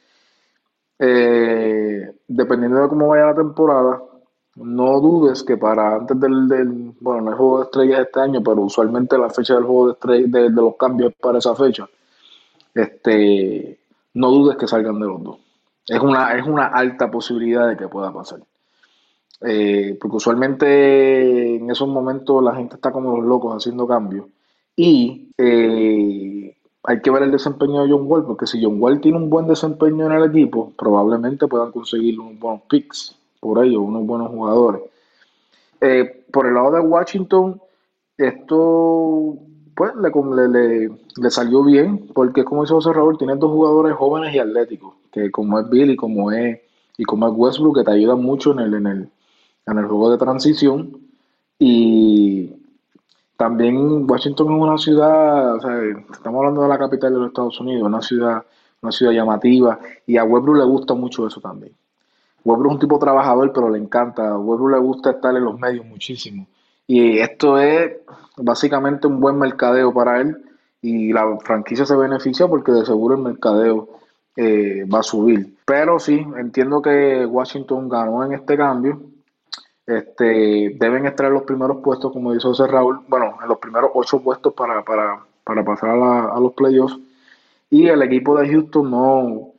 eh, 0.99 2.13
dependiendo 2.27 2.83
de 2.83 2.89
cómo 2.89 3.09
vaya 3.09 3.27
la 3.27 3.35
temporada, 3.35 4.03
no 4.57 5.01
dudes 5.01 5.43
que 5.45 5.57
para 5.57 5.97
antes 5.97 6.19
del, 6.19 6.49
del, 6.49 6.93
bueno, 7.01 7.23
no 7.23 7.31
hay 7.31 7.37
juego 7.37 7.59
de 7.59 7.65
estrellas 7.65 8.01
este 8.01 8.21
año, 8.21 8.43
pero 8.43 8.61
usualmente 8.63 9.17
la 9.17 9.31
fecha 9.31 9.55
del 9.55 9.65
juego 9.65 9.87
de 9.87 9.93
estrellas, 9.95 10.33
de, 10.33 10.51
los 10.51 10.77
cambios 10.77 11.15
para 11.15 11.39
esa 11.39 11.55
fecha, 11.55 11.89
este, 12.75 13.79
no 14.15 14.31
dudes 14.31 14.57
que 14.57 14.67
salgan 14.67 14.99
de 14.99 15.07
los 15.07 15.23
dos. 15.23 15.39
Es 15.87 16.01
una, 16.01 16.35
es 16.35 16.47
una 16.47 16.67
alta 16.67 17.11
posibilidad 17.11 17.69
de 17.69 17.77
que 17.77 17.89
pueda 17.89 18.13
pasar. 18.13 18.41
Eh, 19.41 19.99
porque 20.01 20.17
usualmente 20.17 21.57
en 21.57 21.71
esos 21.71 21.89
momentos 21.89 22.43
la 22.43 22.55
gente 22.55 22.77
está 22.77 22.91
como 22.91 23.17
los 23.17 23.27
locos 23.27 23.55
haciendo 23.55 23.87
cambios. 23.87 24.27
Y 24.77 25.29
eh, 25.37 26.57
hay 26.83 27.01
que 27.01 27.11
ver 27.11 27.25
el 27.25 27.31
desempeño 27.31 27.83
de 27.83 27.91
John 27.91 28.05
Wall, 28.07 28.25
porque 28.25 28.47
si 28.47 28.63
John 28.63 28.81
Wall 28.81 29.01
tiene 29.01 29.19
un 29.19 29.31
buen 29.31 29.47
desempeño 29.47 30.07
en 30.07 30.13
el 30.13 30.31
equipo, 30.31 30.73
probablemente 30.77 31.47
puedan 31.47 31.73
conseguir 31.73 32.19
unos 32.19 32.39
buenos 32.39 32.63
picks 32.69 33.17
por 33.41 33.63
ellos, 33.65 33.83
unos 33.83 34.07
buenos 34.07 34.29
jugadores. 34.29 34.83
Eh, 35.81 36.25
por 36.33 36.47
el 36.47 36.55
lado 36.55 36.73
de 36.73 36.81
Washington, 36.81 37.61
esto 38.17 39.37
pues 39.75 39.93
le, 39.97 40.89
le, 41.17 41.31
salió 41.31 41.65
bien, 41.65 42.09
porque 42.15 42.45
como 42.45 42.63
dice 42.63 42.75
José 42.75 42.93
Raúl, 42.93 43.19
tiene 43.19 43.37
dos 43.37 43.51
jugadores 43.51 43.95
jóvenes 43.97 44.35
y 44.35 44.39
atléticos, 44.39 44.95
que 45.13 45.31
como 45.31 45.59
es 45.59 45.69
Bill 45.69 45.91
y 45.91 45.97
como 45.97 46.31
es, 46.33 46.61
y 46.97 47.05
como 47.05 47.27
es 47.27 47.35
Westbrook, 47.35 47.79
que 47.79 47.85
te 47.85 47.93
ayudan 47.93 48.23
mucho 48.23 48.53
en 48.53 48.61
el, 48.61 48.75
en 48.75 48.87
el, 48.87 49.09
en 49.67 49.79
el 49.79 49.87
juego 49.87 50.11
de 50.11 50.19
transición. 50.19 50.99
Y 51.59 52.53
también 53.37 54.09
Washington 54.09 54.55
es 54.55 54.63
una 54.63 54.79
ciudad, 54.79 55.57
o 55.57 55.61
sea, 55.61 55.81
estamos 56.13 56.39
hablando 56.39 56.63
de 56.63 56.69
la 56.69 56.79
capital 56.79 57.13
de 57.13 57.19
los 57.19 57.29
Estados 57.29 57.61
Unidos, 57.61 57.87
una 57.87 58.01
ciudad, 58.01 58.45
una 58.83 58.93
ciudad 58.93 59.13
llamativa, 59.13 59.79
y 60.07 60.17
a 60.17 60.25
Westbrook 60.25 60.59
le 60.59 60.65
gusta 60.65 60.95
mucho 60.95 61.27
eso 61.27 61.41
también. 61.41 61.73
Westbrook 62.45 62.73
es 62.73 62.75
un 62.75 62.81
tipo 62.81 62.99
trabajador, 62.99 63.53
pero 63.53 63.71
le 63.71 63.79
encanta. 63.79 64.29
A 64.29 64.39
Westbrook 64.39 64.73
le 64.73 64.79
gusta 64.79 65.11
estar 65.13 65.35
en 65.35 65.45
los 65.45 65.59
medios 65.59 65.85
muchísimo. 65.87 66.47
Y 66.87 67.19
esto 67.19 67.59
es 67.59 67.93
básicamente 68.37 69.07
un 69.07 69.21
buen 69.21 69.39
mercadeo 69.39 69.93
para 69.93 70.21
él 70.21 70.37
y 70.83 71.13
la 71.13 71.39
franquicia 71.43 71.87
se 71.87 71.97
beneficia 71.97 72.47
porque 72.47 72.73
de 72.73 72.85
seguro 72.85 73.15
el 73.15 73.23
mercadeo 73.23 73.89
eh, 74.37 74.85
va 74.93 75.01
a 75.01 75.03
subir. 75.03 75.57
Pero 75.65 75.99
sí, 75.99 76.27
entiendo 76.37 76.83
que 76.83 77.25
Washington 77.25 77.89
ganó 77.89 78.25
en 78.25 78.35
este 78.35 78.57
cambio 78.57 79.01
este, 79.87 80.77
deben 80.79 81.07
estar 81.07 81.27
en 81.27 81.35
los 81.35 81.43
primeros 81.43 81.83
puestos, 81.83 82.13
como 82.13 82.33
dice 82.33 82.49
José 82.49 82.67
Raúl, 82.67 83.01
bueno, 83.09 83.37
en 83.43 83.49
los 83.49 83.59
primeros 83.59 83.91
ocho 83.95 84.21
puestos 84.23 84.55
para, 84.55 84.83
pasar 84.83 85.91
a, 85.91 86.41
los 86.41 86.53
playoffs. 86.55 86.99
Y 87.71 87.89
el 87.89 88.03
equipo 88.03 88.39
de 88.39 88.49
Houston 88.49 88.91
no, 88.91 89.53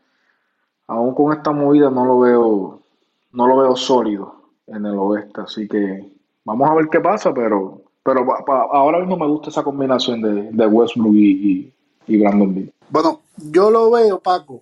aún 0.88 1.14
con 1.16 1.34
esta 1.34 1.52
movida 1.52 1.90
no 1.90 2.06
lo 2.06 2.20
veo, 2.20 2.82
no 3.34 3.48
lo 3.48 3.58
veo 3.58 3.76
sólido 3.76 4.36
en 4.68 4.86
el 4.86 4.98
oeste. 4.98 5.42
Así 5.42 5.68
que 5.68 6.12
vamos 6.46 6.70
a 6.70 6.76
ver 6.76 6.88
qué 6.90 7.02
pasa, 7.02 7.34
pero, 7.34 7.82
pero 8.04 8.26
ahora 8.72 9.00
mismo 9.00 9.18
me 9.18 9.28
gusta 9.28 9.50
esa 9.50 9.64
combinación 9.64 10.22
de, 10.22 10.52
de 10.52 10.68
Westbrook 10.68 11.14
y, 11.16 11.74
y, 12.08 12.18
Brandon 12.18 12.54
Beal. 12.54 12.74
Bueno, 12.90 13.22
yo 13.38 13.72
lo 13.72 13.92
veo, 13.92 14.20
Paco, 14.20 14.62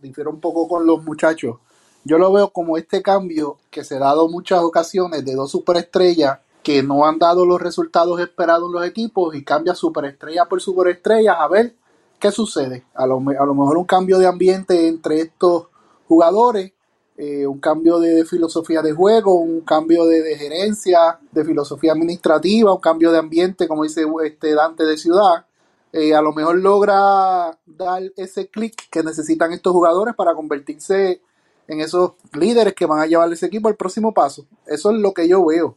difiero 0.00 0.30
un 0.30 0.40
poco 0.40 0.66
con 0.66 0.86
los 0.86 1.04
muchachos. 1.04 1.56
Yo 2.04 2.18
lo 2.18 2.32
veo 2.32 2.48
como 2.48 2.76
este 2.76 3.02
cambio 3.02 3.58
que 3.70 3.84
se 3.84 3.96
ha 3.96 4.00
dado 4.00 4.28
muchas 4.28 4.60
ocasiones 4.62 5.24
de 5.24 5.34
dos 5.34 5.52
superestrellas 5.52 6.40
que 6.62 6.82
no 6.82 7.04
han 7.06 7.18
dado 7.18 7.44
los 7.44 7.60
resultados 7.60 8.20
esperados 8.20 8.68
en 8.68 8.72
los 8.72 8.86
equipos 8.86 9.34
y 9.34 9.44
cambia 9.44 9.74
superestrella 9.74 10.46
por 10.46 10.60
superestrella 10.60 11.34
a 11.34 11.48
ver 11.48 11.74
qué 12.18 12.32
sucede. 12.32 12.84
A 12.94 13.06
lo, 13.06 13.16
a 13.18 13.46
lo 13.46 13.54
mejor 13.54 13.76
un 13.76 13.84
cambio 13.84 14.18
de 14.18 14.26
ambiente 14.26 14.88
entre 14.88 15.20
estos 15.20 15.66
jugadores, 16.08 16.72
eh, 17.16 17.46
un 17.46 17.60
cambio 17.60 17.98
de, 17.98 18.24
filosofía 18.24 18.80
de 18.80 18.92
juego, 18.92 19.34
un 19.34 19.60
cambio 19.60 20.06
de, 20.06 20.36
gerencia, 20.36 21.18
de 21.30 21.44
filosofía 21.44 21.92
administrativa, 21.92 22.72
un 22.74 22.80
cambio 22.80 23.12
de 23.12 23.18
ambiente, 23.18 23.68
como 23.68 23.82
dice 23.82 24.06
este 24.24 24.54
Dante 24.54 24.84
de 24.84 24.96
ciudad. 24.96 25.44
Eh, 25.92 26.14
a 26.14 26.22
lo 26.22 26.32
mejor 26.32 26.58
logra 26.58 27.58
dar 27.66 28.02
ese 28.16 28.48
clic 28.48 28.88
que 28.90 29.02
necesitan 29.02 29.52
estos 29.52 29.74
jugadores 29.74 30.14
para 30.14 30.34
convertirse 30.34 31.20
en 31.68 31.80
esos 31.80 32.12
líderes 32.32 32.74
que 32.74 32.86
van 32.86 33.00
a 33.00 33.06
llevar 33.06 33.30
ese 33.30 33.46
equipo 33.46 33.68
al 33.68 33.76
próximo 33.76 34.14
paso. 34.14 34.46
Eso 34.66 34.90
es 34.90 34.96
lo 34.96 35.12
que 35.12 35.28
yo 35.28 35.44
veo. 35.44 35.76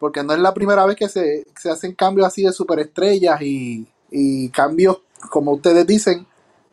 Porque 0.00 0.24
no 0.24 0.32
es 0.32 0.40
la 0.40 0.52
primera 0.52 0.84
vez 0.84 0.96
que 0.96 1.08
se, 1.08 1.46
hacen 1.70 1.94
cambios 1.94 2.26
así 2.26 2.42
de 2.42 2.52
superestrellas 2.52 3.40
y 3.40 4.48
cambios, 4.50 4.98
como 5.30 5.52
ustedes 5.52 5.86
dicen, 5.86 6.26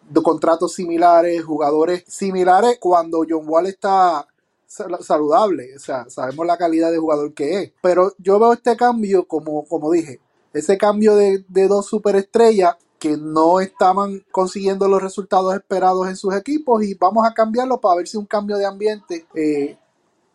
de 0.10 0.22
contratos 0.22 0.74
similares, 0.74 1.44
jugadores 1.44 2.04
similares 2.08 2.78
cuando 2.80 3.26
John 3.28 3.48
Wall 3.48 3.68
está 3.68 4.28
saludable. 4.68 5.76
O 5.76 5.80
sea, 5.80 6.10
sabemos 6.10 6.46
la 6.46 6.58
calidad 6.58 6.92
de 6.92 6.98
jugador 6.98 7.34
que 7.34 7.62
es. 7.62 7.72
Pero 7.82 8.14
yo 8.18 8.40
veo 8.40 8.54
este 8.54 8.76
cambio, 8.76 9.28
como, 9.28 9.66
como 9.66 9.92
dije, 9.92 10.20
ese 10.54 10.78
cambio 10.78 11.16
de, 11.16 11.44
de 11.48 11.68
dos 11.68 11.88
superestrellas 11.88 12.76
que 13.00 13.18
no 13.18 13.62
estaban 13.62 14.24
consiguiendo 14.32 14.88
los 14.88 15.02
resultados 15.02 15.56
esperados 15.56 16.08
en 16.10 16.18
sus 16.18 16.36
equipos 16.36 16.84
y 16.84 16.96
vamos 16.96 17.26
a 17.26 17.34
cambiarlo 17.34 17.80
para 17.80 17.96
ver 17.96 18.08
si 18.08 18.18
un 18.18 18.26
cambio 18.26 18.58
de 18.58 18.66
ambiente 18.66 19.26
eh, 19.34 19.78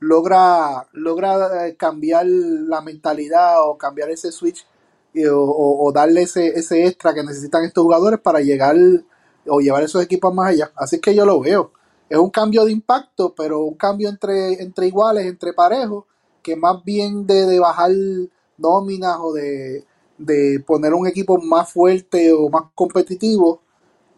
logra, 0.00 0.88
logra 0.92 1.68
eh, 1.68 1.76
cambiar 1.76 2.26
la 2.26 2.80
mentalidad 2.80 3.68
o 3.68 3.76
cambiar 3.76 4.10
ese 4.10 4.32
switch 4.32 4.66
eh, 5.12 5.28
o, 5.30 5.92
darle 5.94 6.22
ese, 6.22 6.58
ese 6.58 6.86
extra 6.86 7.14
que 7.14 7.22
necesitan 7.22 7.64
estos 7.64 7.84
jugadores 7.84 8.18
para 8.18 8.40
llegar 8.40 8.76
o 9.46 9.60
llevar 9.60 9.82
esos 9.82 10.02
equipos 10.02 10.32
más 10.34 10.50
allá. 10.50 10.72
Así 10.76 11.00
que 11.00 11.14
yo 11.14 11.24
lo 11.24 11.40
veo. 11.40 11.72
Es 12.08 12.18
un 12.18 12.30
cambio 12.30 12.64
de 12.64 12.72
impacto, 12.72 13.34
pero 13.34 13.60
un 13.60 13.74
cambio 13.74 14.08
entre, 14.08 14.62
entre 14.62 14.86
iguales, 14.88 15.26
entre 15.26 15.52
parejos, 15.52 16.04
que 16.42 16.56
más 16.56 16.84
bien 16.84 17.26
de, 17.26 17.46
de 17.46 17.58
bajar 17.58 17.90
nóminas 18.58 19.16
o 19.20 19.32
de 19.32 19.84
de 20.18 20.62
poner 20.66 20.94
un 20.94 21.06
equipo 21.06 21.38
más 21.38 21.70
fuerte 21.72 22.32
o 22.32 22.48
más 22.48 22.64
competitivo, 22.74 23.60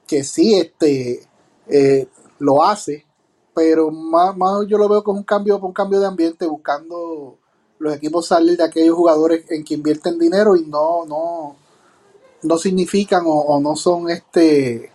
que 0.06 0.22
sí 0.24 0.54
este, 0.54 1.26
eh, 1.68 2.08
lo 2.38 2.62
hace, 2.62 3.04
pero 3.54 3.90
más, 3.90 4.36
más 4.36 4.66
yo 4.68 4.78
lo 4.78 4.88
veo 4.88 5.02
como 5.02 5.18
un 5.18 5.24
cambio, 5.24 5.58
un 5.58 5.72
cambio 5.72 6.00
de 6.00 6.06
ambiente, 6.06 6.46
buscando 6.46 7.38
los 7.78 7.94
equipos 7.94 8.26
salir 8.26 8.56
de 8.56 8.64
aquellos 8.64 8.96
jugadores 8.96 9.50
en 9.50 9.64
que 9.64 9.74
invierten 9.74 10.18
dinero 10.18 10.56
y 10.56 10.66
no, 10.66 11.04
no, 11.06 11.56
no 12.42 12.58
significan 12.58 13.24
o, 13.26 13.60
no 13.60 13.76
son 13.76 14.10
este 14.10 14.90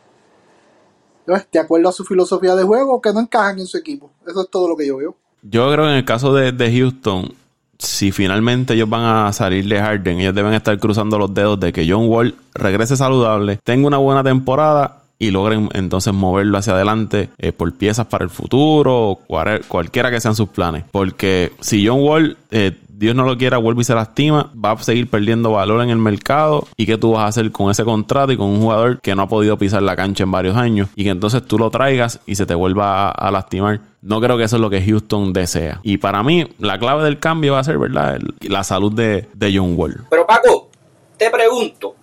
de 1.26 1.60
acuerdo 1.60 1.90
a 1.90 1.92
su 1.92 2.04
filosofía 2.06 2.56
de 2.56 2.64
juego 2.64 3.02
que 3.02 3.14
no 3.14 3.20
encajan 3.20 3.60
en 3.60 3.68
su 3.68 3.78
equipo. 3.78 4.12
Eso 4.28 4.42
es 4.42 4.50
todo 4.50 4.68
lo 4.68 4.76
que 4.76 4.88
yo 4.88 4.98
veo. 4.98 5.16
Yo 5.44 5.72
creo 5.72 5.86
que 5.86 5.92
en 5.92 5.98
el 5.98 6.06
caso 6.06 6.34
de, 6.34 6.52
de 6.52 6.78
Houston, 6.78 7.34
si 7.80 8.12
finalmente 8.12 8.74
ellos 8.74 8.90
van 8.90 9.04
a 9.04 9.34
salir 9.34 9.68
de 9.68 9.80
Harden, 9.80 10.20
ellos 10.20 10.36
deben 10.36 10.54
estar 10.54 10.78
cruzando 10.80 11.18
los 11.18 11.34
dedos 11.34 11.60
de 11.60 11.74
que 11.74 11.90
John 11.90 12.08
Wall 12.08 12.36
regrese 12.54 12.96
saludable, 12.96 13.60
tenga 13.64 13.88
una 13.88 13.98
buena 13.98 14.24
temporada 14.24 15.02
y 15.18 15.30
logren 15.30 15.70
entonces 15.74 16.14
moverlo 16.14 16.58
hacia 16.58 16.74
adelante 16.74 17.30
eh, 17.38 17.52
por 17.52 17.72
piezas 17.74 18.08
para 18.08 18.24
el 18.24 18.32
futuro 18.32 19.12
o 19.12 19.20
cualquiera 19.68 20.10
que 20.10 20.20
sean 20.20 20.36
sus 20.36 20.50
planes. 20.50 20.84
Porque 20.92 21.52
si 21.60 21.88
John 21.88 22.02
Wall 22.02 22.38
eh, 22.50 22.76
Dios 23.02 23.16
no 23.16 23.24
lo 23.24 23.36
quiera, 23.36 23.58
vuelve 23.58 23.82
y 23.82 23.84
se 23.84 23.96
lastima, 23.96 24.52
va 24.54 24.74
a 24.74 24.78
seguir 24.78 25.10
perdiendo 25.10 25.54
valor 25.54 25.82
en 25.82 25.90
el 25.90 25.98
mercado. 25.98 26.68
¿Y 26.78 26.86
qué 26.86 27.00
tú 27.00 27.14
vas 27.14 27.24
a 27.24 27.28
hacer 27.30 27.52
con 27.52 27.72
ese 27.72 27.84
contrato 27.84 28.32
y 28.32 28.38
con 28.38 28.46
un 28.46 28.62
jugador 28.62 29.02
que 29.02 29.16
no 29.16 29.24
ha 29.24 29.28
podido 29.28 29.58
pisar 29.58 29.82
la 29.82 29.96
cancha 29.96 30.24
en 30.24 30.30
varios 30.30 30.56
años? 30.56 30.88
Y 30.96 31.06
que 31.06 31.10
entonces 31.10 31.44
tú 31.48 31.58
lo 31.58 31.72
traigas 31.72 32.20
y 32.28 32.36
se 32.36 32.46
te 32.46 32.54
vuelva 32.54 33.10
a, 33.10 33.32
lastimar. 33.32 33.80
No 34.04 34.22
creo 34.22 34.38
que 34.38 34.44
eso 34.44 34.58
es 34.58 34.62
lo 34.62 34.70
que 34.70 34.84
Houston 34.84 35.34
desea. 35.34 35.80
Y 35.82 35.98
para 35.98 36.22
mí, 36.22 36.48
la 36.60 36.78
clave 36.78 37.04
del 37.04 37.18
cambio 37.18 37.54
va 37.54 37.60
a 37.60 37.64
ser, 37.64 37.80
¿verdad? 37.80 38.20
la 38.42 38.64
salud 38.64 38.94
de, 38.94 39.28
de 39.34 39.58
John 39.58 39.74
Wall. 39.76 40.06
Pero 40.08 40.28
Paco, 40.28 40.70
te 41.18 41.32
pregunto, 41.32 41.96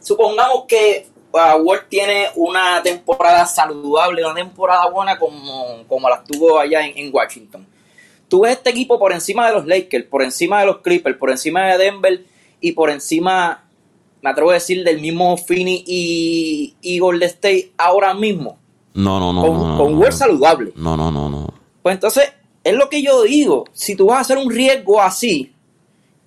supongamos 0.00 0.66
que 0.68 1.08
uh, 1.32 1.76
tiene 1.88 2.28
una 2.36 2.80
temporada 2.84 3.46
saludable, 3.46 4.24
una 4.24 4.34
temporada 4.34 4.88
buena 4.90 5.18
como, 5.18 5.84
como 5.88 6.08
la 6.08 6.22
tuvo 6.22 6.60
allá 6.60 6.86
en 6.86 7.12
Washington. 7.12 7.66
Tú 8.34 8.40
ves 8.40 8.54
este 8.56 8.70
equipo 8.70 8.98
por 8.98 9.12
encima 9.12 9.46
de 9.46 9.52
los 9.52 9.64
Lakers, 9.64 10.06
por 10.06 10.20
encima 10.20 10.58
de 10.58 10.66
los 10.66 10.78
Clippers, 10.78 11.16
por 11.16 11.30
encima 11.30 11.68
de 11.68 11.78
Denver 11.78 12.24
y 12.60 12.72
por 12.72 12.90
encima 12.90 13.62
me 14.22 14.28
atrevo 14.28 14.50
a 14.50 14.54
decir, 14.54 14.82
del 14.82 15.00
mismo 15.00 15.36
Fini 15.36 15.84
y, 15.86 16.74
y 16.82 16.98
Golden 16.98 17.28
State 17.28 17.74
ahora 17.76 18.12
mismo. 18.12 18.58
No, 18.94 19.20
no, 19.20 19.32
no. 19.32 19.42
Con, 19.42 19.76
con 19.76 19.98
Word 19.98 20.14
saludable. 20.14 20.72
No, 20.74 20.96
no, 20.96 21.12
no, 21.12 21.30
no. 21.30 21.54
Pues 21.80 21.94
entonces, 21.94 22.32
es 22.64 22.74
lo 22.74 22.88
que 22.88 23.02
yo 23.02 23.22
digo. 23.22 23.66
Si 23.72 23.94
tú 23.94 24.06
vas 24.06 24.18
a 24.18 24.20
hacer 24.22 24.38
un 24.38 24.50
riesgo 24.50 25.00
así, 25.00 25.54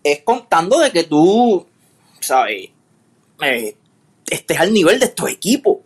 es 0.02 0.22
contando 0.24 0.80
de 0.80 0.92
que 0.92 1.04
tú, 1.04 1.68
¿sabes? 2.22 2.70
Eh, 3.42 3.76
estés 4.30 4.60
al 4.62 4.72
nivel 4.72 4.98
de 4.98 5.08
estos 5.08 5.30
equipos. 5.30 5.80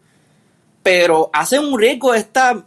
Pero 0.84 1.32
hace 1.34 1.58
un 1.58 1.80
riesgo 1.80 2.12
de 2.12 2.20
esta, 2.20 2.64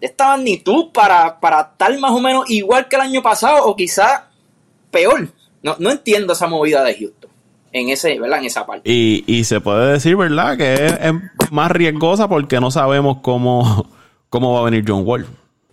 de 0.00 0.06
esta 0.06 0.28
magnitud 0.28 0.90
para, 0.92 1.38
para 1.38 1.60
estar 1.60 1.96
más 1.98 2.12
o 2.12 2.20
menos 2.20 2.48
igual 2.50 2.88
que 2.88 2.96
el 2.96 3.02
año 3.02 3.22
pasado 3.22 3.66
o 3.66 3.76
quizá 3.76 4.30
peor. 4.90 5.28
No, 5.62 5.76
no 5.78 5.90
entiendo 5.90 6.32
esa 6.32 6.46
movida 6.46 6.82
de 6.82 6.94
Houston 6.94 7.30
en 7.72 7.90
ese, 7.90 8.18
¿verdad? 8.18 8.38
En 8.38 8.46
esa 8.46 8.66
parte. 8.66 8.90
Y, 8.90 9.24
y 9.26 9.44
se 9.44 9.60
puede 9.60 9.92
decir, 9.92 10.16
¿verdad? 10.16 10.56
Que 10.56 10.74
es, 10.74 10.92
es, 10.92 11.52
más 11.52 11.70
riesgosa 11.70 12.28
porque 12.28 12.60
no 12.60 12.70
sabemos 12.70 13.18
cómo, 13.22 13.86
cómo 14.30 14.54
va 14.54 14.60
a 14.60 14.64
venir 14.64 14.84
John 14.86 15.06
Wall. 15.06 15.26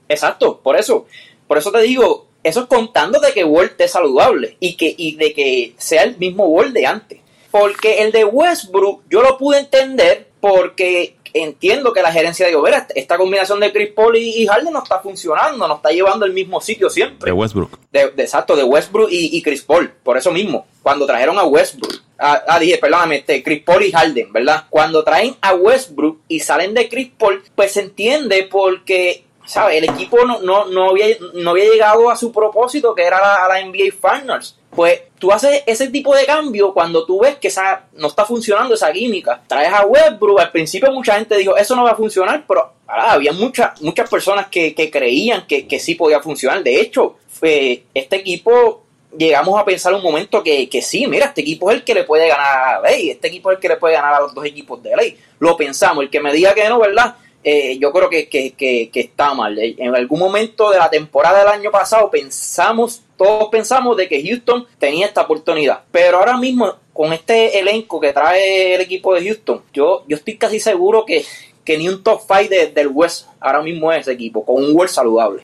Exacto, 0.10 0.60
por 0.62 0.76
eso. 0.76 1.06
Por 1.48 1.58
eso 1.58 1.72
te 1.72 1.82
digo, 1.82 2.28
eso 2.44 2.62
es 2.62 2.66
contando 2.68 3.20
de 3.20 3.32
que 3.32 3.44
Wall 3.44 3.68
esté 3.68 3.88
saludable 3.88 4.58
y 4.60 4.76
que 4.76 4.94
y 4.98 5.16
de 5.16 5.34
que 5.34 5.74
sea 5.78 6.04
el 6.04 6.18
mismo 6.18 6.46
Wall 6.46 6.74
de 6.74 6.86
antes. 6.86 7.20
Porque 7.52 8.04
el 8.04 8.12
de 8.12 8.26
Westbrook 8.26 9.04
yo 9.10 9.22
lo 9.22 9.38
pude 9.38 9.60
entender 9.60 10.30
porque 10.40 11.17
entiendo 11.34 11.94
que 11.94 12.02
la 12.02 12.12
gerencia 12.12 12.48
de 12.48 12.56
ver, 12.56 12.86
esta 12.96 13.18
combinación 13.18 13.60
de 13.60 13.72
Chris 13.72 13.90
Paul 13.94 14.16
y, 14.18 14.46
Harden 14.48 14.74
no 14.74 14.84
está 14.84 15.00
funcionando, 15.00 15.68
no 15.68 15.76
está 15.76 15.90
llevando 15.90 16.26
al 16.26 16.34
mismo 16.34 16.60
sitio 16.62 16.90
siempre. 16.90 17.32
De 17.32 17.32
Westbrook. 17.32 17.80
De, 17.92 18.12
de, 18.12 18.24
exacto, 18.24 18.56
de 18.56 18.64
Westbrook 18.64 19.10
y, 19.12 19.38
y, 19.38 19.42
Chris 19.42 19.62
Paul. 19.62 19.92
Por 20.04 20.18
eso 20.18 20.32
mismo, 20.32 20.66
cuando 20.82 21.06
trajeron 21.06 21.38
a 21.38 21.44
Westbrook, 21.44 22.02
ah, 22.20 22.42
ah 22.48 22.60
dije, 22.60 22.78
perdóname, 22.78 23.18
este, 23.18 23.44
Chris 23.44 23.64
Paul 23.64 23.84
y 23.84 23.92
Harden, 23.92 24.32
¿verdad? 24.34 24.66
Cuando 24.70 25.04
traen 25.04 25.36
a 25.42 25.54
Westbrook 25.54 26.20
y 26.28 26.40
salen 26.40 26.74
de 26.74 26.90
Chris 26.90 27.12
Paul, 27.18 27.44
pues 27.56 27.74
se 27.74 27.82
entiende 27.82 28.48
porque 28.50 29.27
¿sabes? 29.48 29.78
El 29.78 29.86
equipo 29.86 30.24
no, 30.26 30.40
no, 30.42 30.66
no, 30.66 30.90
había, 30.90 31.08
no 31.34 31.52
había 31.52 31.66
llegado 31.66 32.10
a 32.10 32.16
su 32.16 32.32
propósito, 32.32 32.94
que 32.94 33.04
era 33.04 33.44
a 33.44 33.48
la 33.48 33.66
NBA 33.66 33.96
Finals. 34.00 34.56
Pues 34.70 35.02
tú 35.18 35.32
haces 35.32 35.64
ese 35.66 35.88
tipo 35.88 36.14
de 36.16 36.26
cambio 36.26 36.74
cuando 36.74 37.06
tú 37.06 37.22
ves 37.22 37.38
que 37.38 37.48
esa, 37.48 37.86
no 37.94 38.08
está 38.08 38.26
funcionando 38.26 38.76
esa 38.76 38.92
química. 38.92 39.42
Traes 39.48 39.74
a 39.74 39.86
Westbrook, 39.86 40.40
al 40.40 40.52
principio 40.52 40.92
mucha 40.92 41.16
gente 41.16 41.38
dijo, 41.38 41.56
eso 41.58 41.76
no 41.76 41.86
va 41.86 41.92
a 41.92 41.96
funcionar, 41.96 42.44
pero 42.48 42.74
ahora, 42.86 43.14
había 43.14 43.32
muchas 43.32 43.82
muchas 43.82 44.10
personas 44.10 44.48
que, 44.48 44.76
que 44.76 44.92
creían 44.92 45.48
que, 45.48 45.66
que, 45.68 45.80
sí 45.80 45.96
podía 45.96 46.20
funcionar. 46.20 46.62
De 46.62 46.80
hecho, 46.80 47.16
este 47.42 48.16
equipo 48.18 48.84
llegamos 49.18 49.60
a 49.60 49.66
pensar 49.66 49.94
un 49.94 50.04
momento 50.04 50.44
que, 50.44 50.70
que, 50.70 50.82
sí, 50.82 51.08
mira, 51.08 51.28
este 51.28 51.42
equipo 51.42 51.72
es 51.72 51.78
el 51.78 51.84
que 51.84 51.94
le 51.94 52.04
puede 52.04 52.28
ganar 52.28 52.76
a 52.76 52.82
Ley, 52.82 53.10
este 53.10 53.30
equipo 53.30 53.50
es 53.52 53.56
el 53.56 53.62
que 53.62 53.70
le 53.70 53.78
puede 53.78 53.96
ganar 53.96 54.14
a 54.14 54.20
los 54.20 54.34
dos 54.34 54.46
equipos 54.46 54.84
de 54.84 54.96
Ley. 54.96 55.18
Lo 55.40 55.56
pensamos, 55.56 56.04
el 56.04 56.10
que 56.10 56.20
me 56.20 56.34
diga 56.34 56.54
que 56.54 56.68
no, 56.68 56.80
¿verdad? 56.80 57.16
Eh, 57.50 57.78
yo 57.80 57.94
creo 57.94 58.10
que, 58.10 58.28
que, 58.28 58.52
que, 58.52 59.00
está 59.00 59.34
mal. 59.34 59.58
Eh, 59.58 59.74
en 59.78 59.96
algún 59.96 60.20
momento 60.20 60.70
de 60.70 60.80
la 60.80 60.90
temporada 60.90 61.40
del 61.40 61.48
año 61.48 61.72
pasado 61.72 62.12
pensamos, 62.12 63.02
todos 63.16 63.48
pensamos 63.48 63.96
de 63.96 64.10
que 64.10 64.22
Houston 64.22 64.66
tenía 64.78 65.06
esta 65.06 65.22
oportunidad. 65.22 65.80
Pero 65.90 66.18
ahora 66.18 66.36
mismo, 66.36 66.74
con 66.92 67.14
este 67.14 67.58
elenco 67.58 68.02
que 68.02 68.12
trae 68.12 68.76
el 68.76 68.82
equipo 68.82 69.16
de 69.16 69.24
Houston, 69.24 69.62
yo, 69.72 70.04
yo 70.10 70.18
estoy 70.18 70.36
casi 70.36 70.60
seguro 70.60 71.06
que, 71.06 71.24
que 71.64 71.78
ni 71.78 71.88
un 71.88 72.04
top 72.04 72.20
5 72.28 72.74
del 72.76 72.90
West 72.90 73.28
ahora 73.40 73.62
mismo 73.62 73.94
es 73.94 74.02
ese 74.02 74.12
equipo, 74.12 74.44
con 74.44 74.62
un 74.62 74.76
West 74.76 74.96
saludable. 74.96 75.44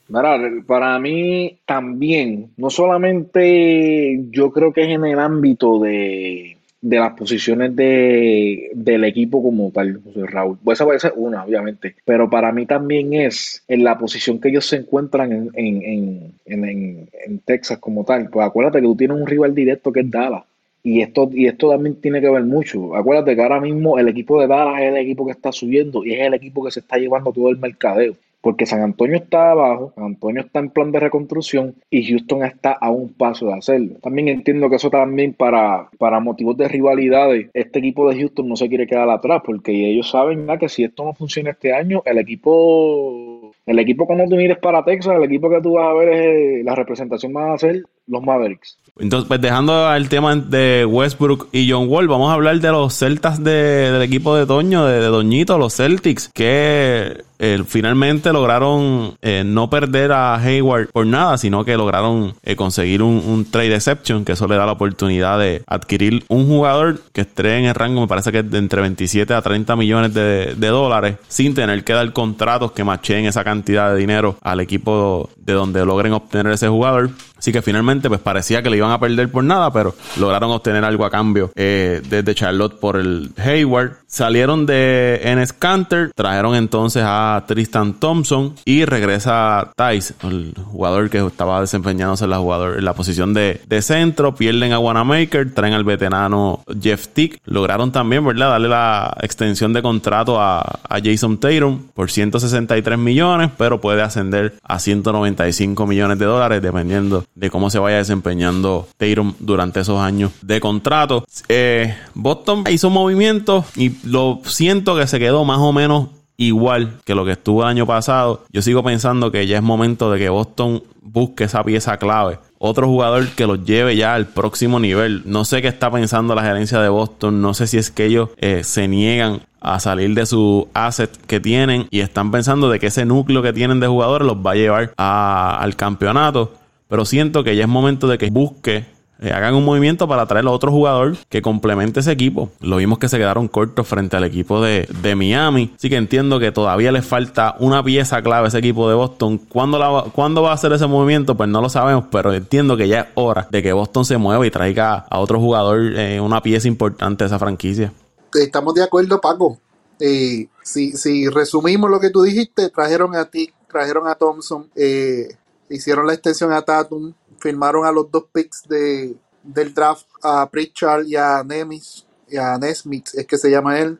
para 0.68 1.00
mí 1.00 1.58
también, 1.66 2.52
no 2.58 2.70
solamente 2.70 4.20
yo 4.30 4.52
creo 4.52 4.74
que 4.74 4.82
es 4.82 4.89
en 4.89 5.06
el 5.06 5.20
ámbito 5.20 5.80
de 5.80 6.58
de 6.84 6.98
las 6.98 7.13
posiciones 7.13 7.74
de, 7.78 8.69
del 8.74 9.06
equipo 9.06 9.41
como 9.41 9.72
tal, 9.72 10.02
José 10.04 10.26
Raúl. 10.28 10.58
Pues 10.62 10.78
esa 10.78 10.84
puede 10.84 11.00
ser 11.00 11.13
una, 11.15 11.46
obviamente, 11.46 11.96
pero 12.04 12.30
para 12.30 12.52
mí 12.52 12.65
también 12.65 13.13
es 13.13 13.63
en 13.69 13.86
la 13.86 13.98
posición 13.98 14.38
que 14.41 14.50
ellos 14.50 14.65
se 14.65 14.76
encuentran 14.76 15.32
en, 15.32 15.50
en, 15.54 16.34
en, 16.46 17.10
en 17.26 17.39
Texas 17.39 17.78
como 17.80 18.04
tal. 18.04 18.30
Pues 18.30 18.46
acuérdate 18.46 18.80
que 18.82 18.88
tú 18.88 18.98
tienes 18.98 19.17
un 19.17 19.26
rival 19.26 19.56
directo 19.56 19.93
que 19.93 20.02
es 20.02 20.12
Dallas. 20.12 20.43
Y 20.84 21.02
esto, 21.02 21.30
y 21.32 21.48
esto 21.48 21.69
también 21.69 21.96
tiene 22.02 22.19
que 22.19 22.30
ver 22.30 22.43
mucho. 22.43 22.93
Acuérdate 22.98 23.34
que 23.34 23.41
ahora 23.41 23.62
mismo 23.62 23.98
el 23.98 24.10
equipo 24.10 24.41
de 24.41 24.48
Dallas 24.48 24.82
es 24.82 24.89
el 24.89 24.98
equipo 24.98 25.26
que 25.26 25.32
está 25.32 25.54
subiendo 25.54 26.04
y 26.04 26.12
es 26.13 26.19
el 26.19 26.34
equipo 26.34 26.65
que 26.65 26.72
se 26.72 26.82
está 26.82 26.98
llevando 26.98 27.32
todo 27.32 27.50
el 27.50 27.58
mercadeo 27.58 28.15
porque 28.43 28.65
San 28.65 28.82
Antonio 28.82 29.15
está 29.15 29.51
abajo, 29.51 29.93
San 29.95 30.03
Antonio 30.03 30.41
está 30.41 30.60
en 30.60 30.69
plan 30.69 30.91
de 30.91 30.99
reconstrucción 30.99 31.75
y 31.89 32.06
Houston 32.06 32.43
está 32.43 32.73
a 32.73 32.91
un 32.91 33.13
paso 33.13 33.45
de 33.47 33.53
hacerlo. 33.53 33.95
También 34.01 34.27
entiendo 34.27 34.69
que 34.69 34.75
eso 34.75 34.89
también 34.89 35.34
para, 35.34 35.89
para 35.97 36.19
motivos 36.19 36.58
de 36.58 36.67
rivalidades, 36.67 37.49
este 37.53 37.79
equipo 37.79 38.10
de 38.10 38.19
Houston 38.19 38.49
no 38.49 38.58
se 38.58 38.67
quiere 38.67 38.86
quedar 38.86 39.10
atrás 39.10 39.41
porque 39.45 39.89
ellos 39.89 40.10
saben 40.10 40.45
que 40.60 40.67
si 40.67 40.84
esto 40.84 41.06
no 41.06 41.13
funciona 41.13 41.51
este 41.51 41.73
año, 41.73 42.03
el 42.06 42.17
equipo, 42.17 43.42
el 43.66 43.80
equipo 43.80 44.06
cuando 44.06 44.26
tú 44.26 44.36
mires 44.36 44.58
para 44.58 44.84
Texas, 44.84 45.16
el 45.18 45.24
equipo 45.24 45.50
que 45.50 45.62
tú 45.62 45.74
vas 45.74 45.89
a 45.89 45.94
ver 45.94 46.10
es 46.10 46.66
la 46.66 46.76
representación 46.76 47.32
van 47.34 47.52
a 47.52 47.58
ser 47.58 47.84
los 48.08 48.22
Mavericks. 48.22 48.78
Entonces, 49.00 49.28
pues 49.28 49.42
dejando 49.42 49.92
el 49.96 50.08
tema 50.10 50.36
de 50.36 50.86
Westbrook 50.86 51.48
y 51.52 51.72
John 51.72 51.88
Wall, 51.88 52.08
vamos 52.08 52.30
a 52.30 52.34
hablar 52.34 52.60
de 52.60 52.70
los 52.70 52.94
Celtas 52.94 53.44
de, 53.44 53.52
del 53.92 54.02
equipo 54.02 54.36
de 54.36 54.46
Toño, 54.46 54.86
de, 54.86 55.00
Doñito, 55.06 55.58
los 55.58 55.76
Celtics, 55.76 56.30
que 56.32 57.24
eh, 57.39 57.63
finalmente 57.66 58.32
lograron 58.32 59.16
eh, 59.22 59.44
no 59.44 59.70
perder 59.70 60.12
a 60.12 60.36
Hayward 60.36 60.89
por 60.92 61.08
nada, 61.08 61.38
sino 61.39 61.66
que 61.66 61.76
lograron 61.76 62.36
eh, 62.44 62.56
conseguir 62.56 63.02
un, 63.02 63.48
trade 63.50 63.74
exception, 63.74 64.24
que 64.24 64.34
eso 64.34 64.48
le 64.48 64.58
da 64.58 64.66
la 64.68 64.74
oportunidad 64.74 65.39
de 65.39 65.63
adquirir 65.66 66.24
un 66.28 66.48
jugador 66.48 67.02
que 67.13 67.22
esté 67.22 67.58
en 67.58 67.66
el 67.66 67.76
rango, 67.76 68.02
me 68.02 68.08
parece 68.08 68.32
que 68.32 68.44
de 68.44 68.60
entre 68.60 68.82
27 68.82 69.34
a 69.34 69.42
30 69.42 69.76
millones 69.76 70.13
de, 70.13 70.54
de 70.56 70.68
dólares, 70.68 71.16
sin 71.28 71.56
tener 71.56 71.84
que 71.84 71.94
dar 71.94 72.13
contratos 72.13 72.74
que 72.74 72.84
macheen 72.84 73.26
esa 73.26 73.42
cantidad 73.43 73.91
de 73.93 73.99
dinero 73.99 74.38
al 74.41 74.60
equipo 74.60 75.29
de 75.38 75.53
donde 75.53 75.86
logren 75.86 76.13
obtener 76.13 76.53
ese 76.53 76.67
jugador. 76.67 77.12
Así 77.43 77.51
que 77.51 77.62
finalmente 77.62 78.08
pues 78.08 78.21
parecía 78.21 78.63
que 78.63 78.69
le 78.69 78.77
iban 78.77 78.91
a 78.91 79.01
perder 79.01 79.29
por 79.29 79.43
nada, 79.43 79.69
pero 79.73 79.93
lograron 80.15 80.49
obtener 80.51 80.86
algo 80.86 81.03
a 81.03 81.10
cambio 81.10 81.51
eh, 81.56 82.01
desde 82.08 82.36
Charlotte 82.36 82.79
por 82.79 82.95
el 82.95 83.32
Hayward. 83.36 83.97
Salieron 84.08 84.65
de 84.65 85.19
Enes 85.23 85.51
Canter, 85.51 86.13
trajeron 86.15 86.56
entonces 86.56 87.03
a 87.06 87.43
Tristan 87.45 87.95
Thompson 87.95 88.56
y 88.63 88.86
regresa 88.86 89.73
Tice, 89.75 90.13
el 90.23 90.53
jugador 90.71 91.10
que 91.10 91.17
estaba 91.17 91.60
desempeñándose 91.60 92.23
en 92.23 92.29
la, 92.29 92.38
jugador, 92.38 92.77
en 92.77 92.86
la 92.86 92.93
posición 92.93 93.34
de, 93.34 93.60
de 93.67 93.82
centro. 93.82 94.36
Pierden 94.36 94.71
a 94.71 94.79
Wanamaker, 94.79 95.53
traen 95.53 95.73
al 95.73 95.84
veterano 95.84 96.63
Jeff 96.82 97.10
Tick. 97.10 97.41
Lograron 97.43 97.91
también, 97.91 98.25
¿verdad?, 98.25 98.51
darle 98.51 98.69
la 98.69 99.17
extensión 99.19 99.73
de 99.73 99.82
contrato 99.82 100.39
a, 100.39 100.62
a 100.62 100.99
Jason 101.03 101.38
Tatum 101.39 101.88
por 101.93 102.10
163 102.10 102.97
millones, 102.97 103.51
pero 103.58 103.82
puede 103.82 104.01
ascender 104.01 104.53
a 104.63 104.79
195 104.79 105.86
millones 105.86 106.19
de 106.19 106.25
dólares 106.25 106.62
dependiendo 106.62 107.25
de 107.36 107.50
cómo 107.50 107.69
se 107.69 107.80
vaya 107.80 107.98
desempeñando 107.98 108.88
Tatum 108.98 109.34
durante 109.39 109.82
esos 109.82 110.00
años 110.00 110.32
de 110.41 110.60
contrato. 110.60 111.26
Eh, 111.50 111.96
Boston 112.13 112.63
hizo 112.69 112.89
movimientos 112.89 113.65
y 113.76 113.93
lo 114.04 114.41
siento 114.46 114.96
que 114.96 115.08
se 115.08 115.19
quedó 115.19 115.46
más 115.46 115.60
o 115.60 115.74
menos 115.74 116.10
igual 116.38 117.00
que 117.06 117.15
lo 117.15 117.26
que 117.26 117.34
estuvo 117.34 117.63
el 117.63 117.69
año 117.69 117.86
pasado. 117.86 118.43
Yo 118.52 118.62
sigo 118.62 118.84
pensando 118.84 119.32
que 119.32 119.48
ya 119.48 119.58
es 119.58 119.63
momento 119.63 120.12
de 120.12 120.19
que 120.19 120.30
Boston 120.30 120.84
busque 121.02 121.46
esa 121.46 121.63
pieza 121.63 121.98
clave. 121.98 122.39
Otro 122.58 122.88
jugador 122.88 123.28
que 123.30 123.46
los 123.46 123.63
lleve 123.65 123.96
ya 123.96 124.13
al 124.13 124.28
próximo 124.28 124.80
nivel. 124.80 125.22
No 125.26 125.46
sé 125.46 125.62
qué 125.62 125.67
está 125.67 125.91
pensando 125.91 126.34
la 126.34 126.43
gerencia 126.43 126.80
de 126.80 126.89
Boston. 126.89 127.41
No 127.41 127.54
sé 127.54 127.67
si 127.67 127.78
es 127.78 127.91
que 127.91 128.06
ellos 128.06 128.30
eh, 128.38 128.63
se 128.63 128.88
niegan 128.88 129.41
a 129.60 129.80
salir 129.80 130.13
de 130.13 130.26
su 130.26 130.67
asset 130.74 131.10
que 131.26 131.39
tienen 131.39 131.88
y 131.89 132.02
están 132.02 132.32
pensando 132.32 132.69
de 132.69 132.80
que 132.80 132.88
ese 132.88 133.06
núcleo 133.06 133.41
que 133.41 133.54
tienen 133.54 133.80
de 133.80 133.88
jugadores 133.88 134.28
los 134.28 134.38
va 134.38 134.52
a 134.52 134.56
llevar 134.56 134.93
al 134.98 135.76
campeonato 135.76 136.52
pero 136.93 137.06
siento 137.06 137.43
que 137.43 137.56
ya 137.56 137.63
es 137.63 137.67
momento 137.67 138.08
de 138.08 138.19
que 138.19 138.29
busque 138.29 138.86
eh, 139.19 139.32
hagan 139.32 139.56
un 139.56 139.65
movimiento 139.65 140.08
para 140.08 140.27
traer 140.27 140.45
a 140.45 140.51
otro 140.51 140.71
jugador 140.71 141.17
que 141.27 141.41
complemente 141.41 142.01
ese 142.01 142.12
equipo. 142.12 142.51
Lo 142.62 142.77
vimos 142.77 142.99
que 142.99 143.10
se 143.10 143.17
quedaron 143.17 143.47
cortos 143.47 143.88
frente 143.88 144.15
al 144.15 144.23
equipo 144.25 144.62
de, 144.62 145.15
Miami. 145.15 145.73
Así 145.75 145.89
que 145.89 145.95
entiendo 145.95 146.39
que 146.39 146.51
todavía 146.51 146.91
les 146.91 147.03
falta 147.03 147.56
una 147.58 147.84
pieza 147.84 148.21
clave 148.21 148.45
a 148.45 148.47
ese 148.49 148.60
equipo 148.60 148.88
de 148.89 148.93
Boston. 148.93 149.39
¿Cuándo, 149.39 149.79
la, 149.79 150.03
¿Cuándo 150.13 150.43
va 150.43 150.51
a 150.51 150.53
hacer 150.53 150.71
ese 150.71 150.86
movimiento? 150.86 151.36
Pues 151.36 151.49
no 151.49 151.62
lo 151.62 151.69
sabemos, 151.69 152.06
pero 152.12 152.32
entiendo 152.32 152.77
que 152.77 152.88
ya 152.88 152.99
es 152.99 153.08
hora 153.15 153.47
de 153.49 153.63
que 153.63 153.73
Boston 153.73 154.06
se 154.06 154.17
mueva 154.17 154.45
y 154.45 154.51
traiga 154.51 155.08
a 155.10 155.17
otro 155.17 155.39
jugador 155.39 155.97
eh, 155.97 156.21
una 156.21 156.43
pieza 156.43 156.67
importante 156.67 157.23
de 157.23 157.27
esa 157.27 157.39
franquicia. 157.39 157.91
Estamos 158.36 158.75
de 158.75 158.84
acuerdo, 158.84 159.19
Paco. 159.19 159.58
Eh, 159.99 160.45
si, 160.62 160.91
si 160.91 161.27
resumimos 161.27 161.89
lo 161.89 161.99
que 161.99 162.12
tú 162.12 162.21
dijiste, 162.21 162.69
trajeron 162.69 163.15
a 163.15 163.25
ti, 163.25 163.51
trajeron 163.67 164.08
a 164.08 164.13
Thompson. 164.13 164.69
Eh, 164.75 165.29
hicieron 165.75 166.07
la 166.07 166.13
extensión 166.13 166.51
a 166.51 166.62
Tatum, 166.62 167.13
firmaron 167.39 167.86
a 167.86 167.91
los 167.91 168.09
dos 168.12 168.25
picks 168.31 168.67
de, 168.67 169.15
del 169.41 169.73
draft, 169.73 170.07
a 170.21 170.49
Pritchard 170.49 171.05
y 171.05 171.15
a 171.15 171.43
Nemis, 171.43 172.05
y 172.29 172.38
a 172.38 172.57
Nesmith, 172.57 173.09
es 173.13 173.27
que 173.27 173.38
se 173.38 173.49
llama 173.49 173.79
él, 173.79 173.99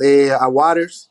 eh, 0.00 0.32
a 0.32 0.48
Waters, 0.48 1.10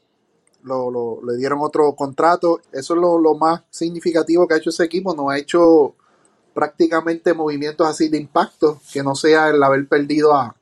lo, 0.64 1.20
le 1.24 1.38
dieron 1.38 1.60
otro 1.62 1.94
contrato. 1.96 2.62
Eso 2.72 2.94
es 2.94 3.00
lo, 3.00 3.36
más 3.36 3.64
significativo 3.70 4.48
que 4.48 4.56
ha 4.56 4.58
hecho 4.58 4.70
ese 4.70 4.86
equipo. 4.86 5.14
No 5.14 5.30
ha 5.30 5.38
hecho 5.38 5.96
prácticamente 6.54 7.34
movimientos 7.34 7.88
así 7.88 8.10
de 8.10 8.18
impacto, 8.18 8.80
que 8.92 9.04
no 9.04 9.16
sea 9.16 9.50
el 9.50 9.62
haber 9.62 9.88
perdido 9.88 10.34
a, 10.34 10.56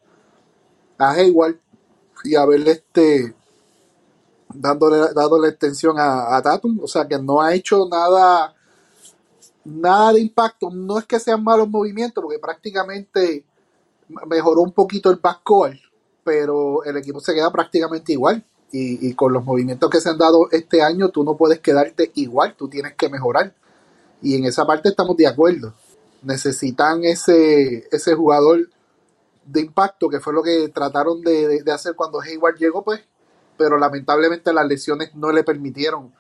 a 0.98 1.12
Hayward 1.12 1.58
y 2.24 2.36
haberle 2.36 2.72
este 2.72 3.36
dándole, 4.54 5.14
dándole 5.14 5.50
extensión 5.50 5.98
a, 6.00 6.36
a 6.36 6.42
Tatum, 6.42 6.80
o 6.82 6.88
sea 6.88 7.08
que 7.08 7.18
no 7.18 7.42
ha 7.42 7.54
hecho 7.54 7.88
nada 7.90 8.54
nada 9.64 10.14
de 10.14 10.22
impacto, 10.22 10.70
no 10.70 11.00
es 11.00 11.06
que 11.06 11.20
sean 11.20 11.44
malos 11.44 11.70
movimientos, 11.70 12.24
porque 12.24 12.40
prácticamente 12.40 13.46
mejoró 14.28 14.62
un 14.62 14.72
poquito 14.72 15.10
el 15.10 15.18
backcourt, 15.18 15.78
pero 16.24 16.84
el 16.84 16.98
equipo 16.98 17.20
se 17.20 17.34
queda 17.34 17.52
prácticamente 17.52 18.14
igual. 18.14 18.44
Y, 18.74 19.06
y, 19.06 19.14
con 19.16 19.34
los 19.34 19.44
movimientos 19.44 19.90
que 19.90 20.00
se 20.00 20.10
han 20.10 20.18
dado 20.18 20.50
este 20.50 20.82
año, 20.82 21.10
tú 21.10 21.26
no 21.26 21.36
puedes 21.36 21.60
quedarte 21.60 22.12
igual, 22.16 22.56
tú 22.56 22.70
tienes 22.70 22.96
que 22.96 23.10
mejorar. 23.10 23.54
Y 24.22 24.36
en 24.36 24.46
esa 24.46 24.66
parte 24.66 24.88
estamos 24.88 25.18
de 25.18 25.28
acuerdo. 25.28 25.74
Necesitan 26.22 27.04
ese, 27.04 27.88
ese 27.92 28.14
jugador 28.16 28.70
de 29.46 29.62
impacto, 29.62 30.08
que 30.10 30.20
fue 30.20 30.34
lo 30.34 30.44
que 30.44 30.70
trataron 30.70 31.22
de, 31.22 31.64
hacer 31.74 31.96
cuando 31.96 32.22
Hayward 32.22 32.58
llegó, 32.58 32.84
pues, 32.84 33.02
pero 33.58 33.78
lamentablemente 33.78 34.54
las 34.54 34.68
lesiones 34.68 35.14
no 35.16 35.32
le 35.32 35.44
permitieron 35.44 36.14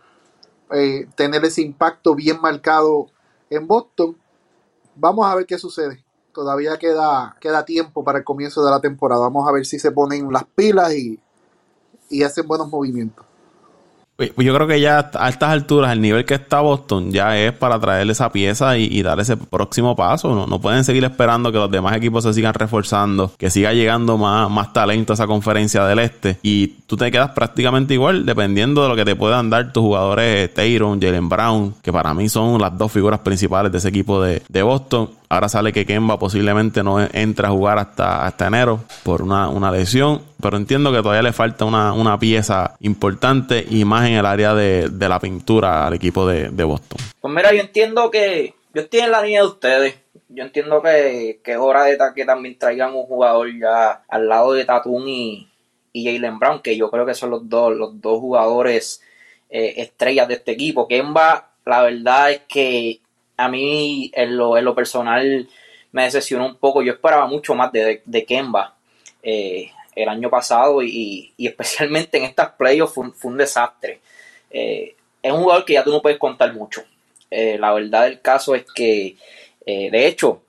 eh, 0.71 1.07
tener 1.15 1.45
ese 1.45 1.61
impacto 1.61 2.15
bien 2.15 2.41
marcado 2.41 3.09
en 3.51 3.67
Boston. 3.67 4.17
Vamos 4.95 5.27
a 5.27 5.35
ver 5.35 5.45
qué 5.45 5.59
sucede. 5.59 6.03
Todavía 6.33 6.77
queda, 6.77 7.35
queda 7.39 7.65
tiempo 7.65 8.03
para 8.03 8.19
el 8.19 8.23
comienzo 8.23 8.63
de 8.63 8.71
la 8.71 8.79
temporada. 8.79 9.21
Vamos 9.21 9.47
a 9.47 9.51
ver 9.51 9.65
si 9.65 9.77
se 9.77 9.91
ponen 9.91 10.31
las 10.31 10.45
pilas 10.45 10.93
y, 10.95 11.19
y 12.09 12.23
hacen 12.23 12.47
buenos 12.47 12.69
movimientos. 12.69 13.25
Pues, 14.21 14.33
pues 14.33 14.45
yo 14.45 14.53
creo 14.53 14.67
que 14.67 14.79
ya 14.79 15.09
a 15.15 15.29
estas 15.29 15.49
alturas, 15.49 15.91
el 15.91 15.99
nivel 15.99 16.25
que 16.25 16.35
está 16.35 16.61
Boston 16.61 17.11
ya 17.11 17.35
es 17.39 17.53
para 17.53 17.79
traerle 17.79 18.11
esa 18.11 18.31
pieza 18.31 18.77
y, 18.77 19.01
dar 19.01 19.19
ese 19.19 19.35
próximo 19.35 19.95
paso. 19.95 20.35
¿no? 20.35 20.45
no 20.45 20.61
pueden 20.61 20.83
seguir 20.83 21.03
esperando 21.05 21.51
que 21.51 21.57
los 21.57 21.71
demás 21.71 21.97
equipos 21.97 22.23
se 22.23 22.31
sigan 22.31 22.53
reforzando, 22.53 23.31
que 23.35 23.49
siga 23.49 23.73
llegando 23.73 24.19
más, 24.19 24.47
más 24.51 24.73
talento 24.73 25.13
a 25.13 25.15
esa 25.15 25.25
conferencia 25.25 25.85
del 25.85 25.97
este. 25.97 26.37
Y 26.43 26.67
tú 26.85 26.97
te 26.97 27.09
quedas 27.09 27.31
prácticamente 27.31 27.95
igual, 27.95 28.23
dependiendo 28.23 28.83
de 28.83 28.89
lo 28.89 28.95
que 28.95 29.05
te 29.05 29.15
puedan 29.15 29.49
dar 29.49 29.73
tus 29.73 29.81
jugadores 29.81 30.53
Tayron, 30.53 31.01
Jalen 31.01 31.27
Brown, 31.27 31.73
que 31.81 31.91
para 31.91 32.13
mí 32.13 32.29
son 32.29 32.61
las 32.61 32.77
dos 32.77 32.91
figuras 32.91 33.21
principales 33.21 33.71
de 33.71 33.79
ese 33.79 33.89
equipo 33.89 34.21
de, 34.21 34.43
de 34.47 34.61
Boston. 34.61 35.09
Ahora 35.31 35.47
sale 35.47 35.71
que 35.71 35.85
Kemba 35.85 36.19
posiblemente 36.19 36.83
no 36.83 36.99
entra 36.99 37.47
a 37.47 37.51
jugar 37.51 37.77
hasta, 37.77 38.25
hasta 38.25 38.47
enero 38.47 38.83
por 39.03 39.21
una, 39.21 39.47
una 39.47 39.71
lesión. 39.71 40.21
Pero 40.41 40.57
entiendo 40.57 40.91
que 40.91 40.97
todavía 40.97 41.21
le 41.21 41.31
falta 41.31 41.63
una, 41.63 41.93
una 41.93 42.19
pieza 42.19 42.75
importante 42.81 43.65
y 43.69 43.85
más 43.85 44.09
en 44.09 44.15
el 44.15 44.25
área 44.25 44.53
de, 44.53 44.89
de 44.89 45.07
la 45.07 45.21
pintura 45.21 45.87
al 45.87 45.93
equipo 45.93 46.27
de, 46.27 46.49
de, 46.49 46.63
Boston. 46.65 46.99
Pues 47.21 47.33
mira, 47.33 47.53
yo 47.53 47.61
entiendo 47.61 48.11
que 48.11 48.55
yo 48.73 48.81
estoy 48.81 48.99
en 48.99 49.11
la 49.11 49.21
línea 49.21 49.43
de 49.43 49.47
ustedes. 49.47 49.95
Yo 50.27 50.43
entiendo 50.43 50.81
que, 50.81 51.39
que 51.41 51.53
es 51.53 51.57
hora 51.57 51.85
de 51.85 51.97
que 52.13 52.25
también 52.25 52.59
traigan 52.59 52.93
un 52.93 53.05
jugador 53.05 53.57
ya 53.57 54.03
al 54.09 54.27
lado 54.27 54.51
de 54.51 54.65
Tatum 54.65 55.07
y, 55.07 55.47
y 55.93 56.13
Jalen 56.13 56.39
Brown, 56.39 56.61
que 56.61 56.75
yo 56.75 56.91
creo 56.91 57.05
que 57.05 57.13
son 57.13 57.29
los 57.29 57.47
dos, 57.47 57.73
los 57.73 58.01
dos 58.01 58.19
jugadores 58.19 59.01
eh, 59.49 59.75
estrellas 59.77 60.27
de 60.27 60.33
este 60.33 60.51
equipo. 60.51 60.89
Kemba, 60.89 61.51
la 61.63 61.83
verdad 61.83 62.31
es 62.31 62.41
que 62.49 62.99
a 63.41 63.49
mí 63.49 64.11
en 64.13 64.37
lo, 64.37 64.57
en 64.57 64.65
lo 64.65 64.75
personal 64.75 65.47
me 65.91 66.03
decepcionó 66.03 66.45
un 66.45 66.55
poco. 66.55 66.81
Yo 66.81 66.93
esperaba 66.93 67.25
mucho 67.25 67.55
más 67.55 67.71
de, 67.71 68.01
de 68.05 68.25
Kemba 68.25 68.75
eh, 69.23 69.71
el 69.95 70.09
año 70.09 70.29
pasado 70.29 70.81
y, 70.81 71.33
y, 71.35 71.47
especialmente 71.47 72.17
en 72.17 72.25
estas 72.25 72.51
playoffs 72.51 72.93
fue, 72.93 73.11
fue 73.11 73.31
un 73.31 73.37
desastre. 73.37 73.99
Eh, 74.49 74.95
es 75.21 75.31
un 75.31 75.41
jugador 75.41 75.65
que 75.65 75.73
ya 75.73 75.83
tú 75.83 75.91
no 75.91 76.01
puedes 76.01 76.19
contar 76.19 76.53
mucho. 76.53 76.83
Eh, 77.29 77.57
la 77.59 77.73
verdad 77.73 78.03
del 78.03 78.21
caso 78.21 78.55
es 78.55 78.65
que, 78.73 79.15
de 79.65 80.07
hecho, 80.07 80.41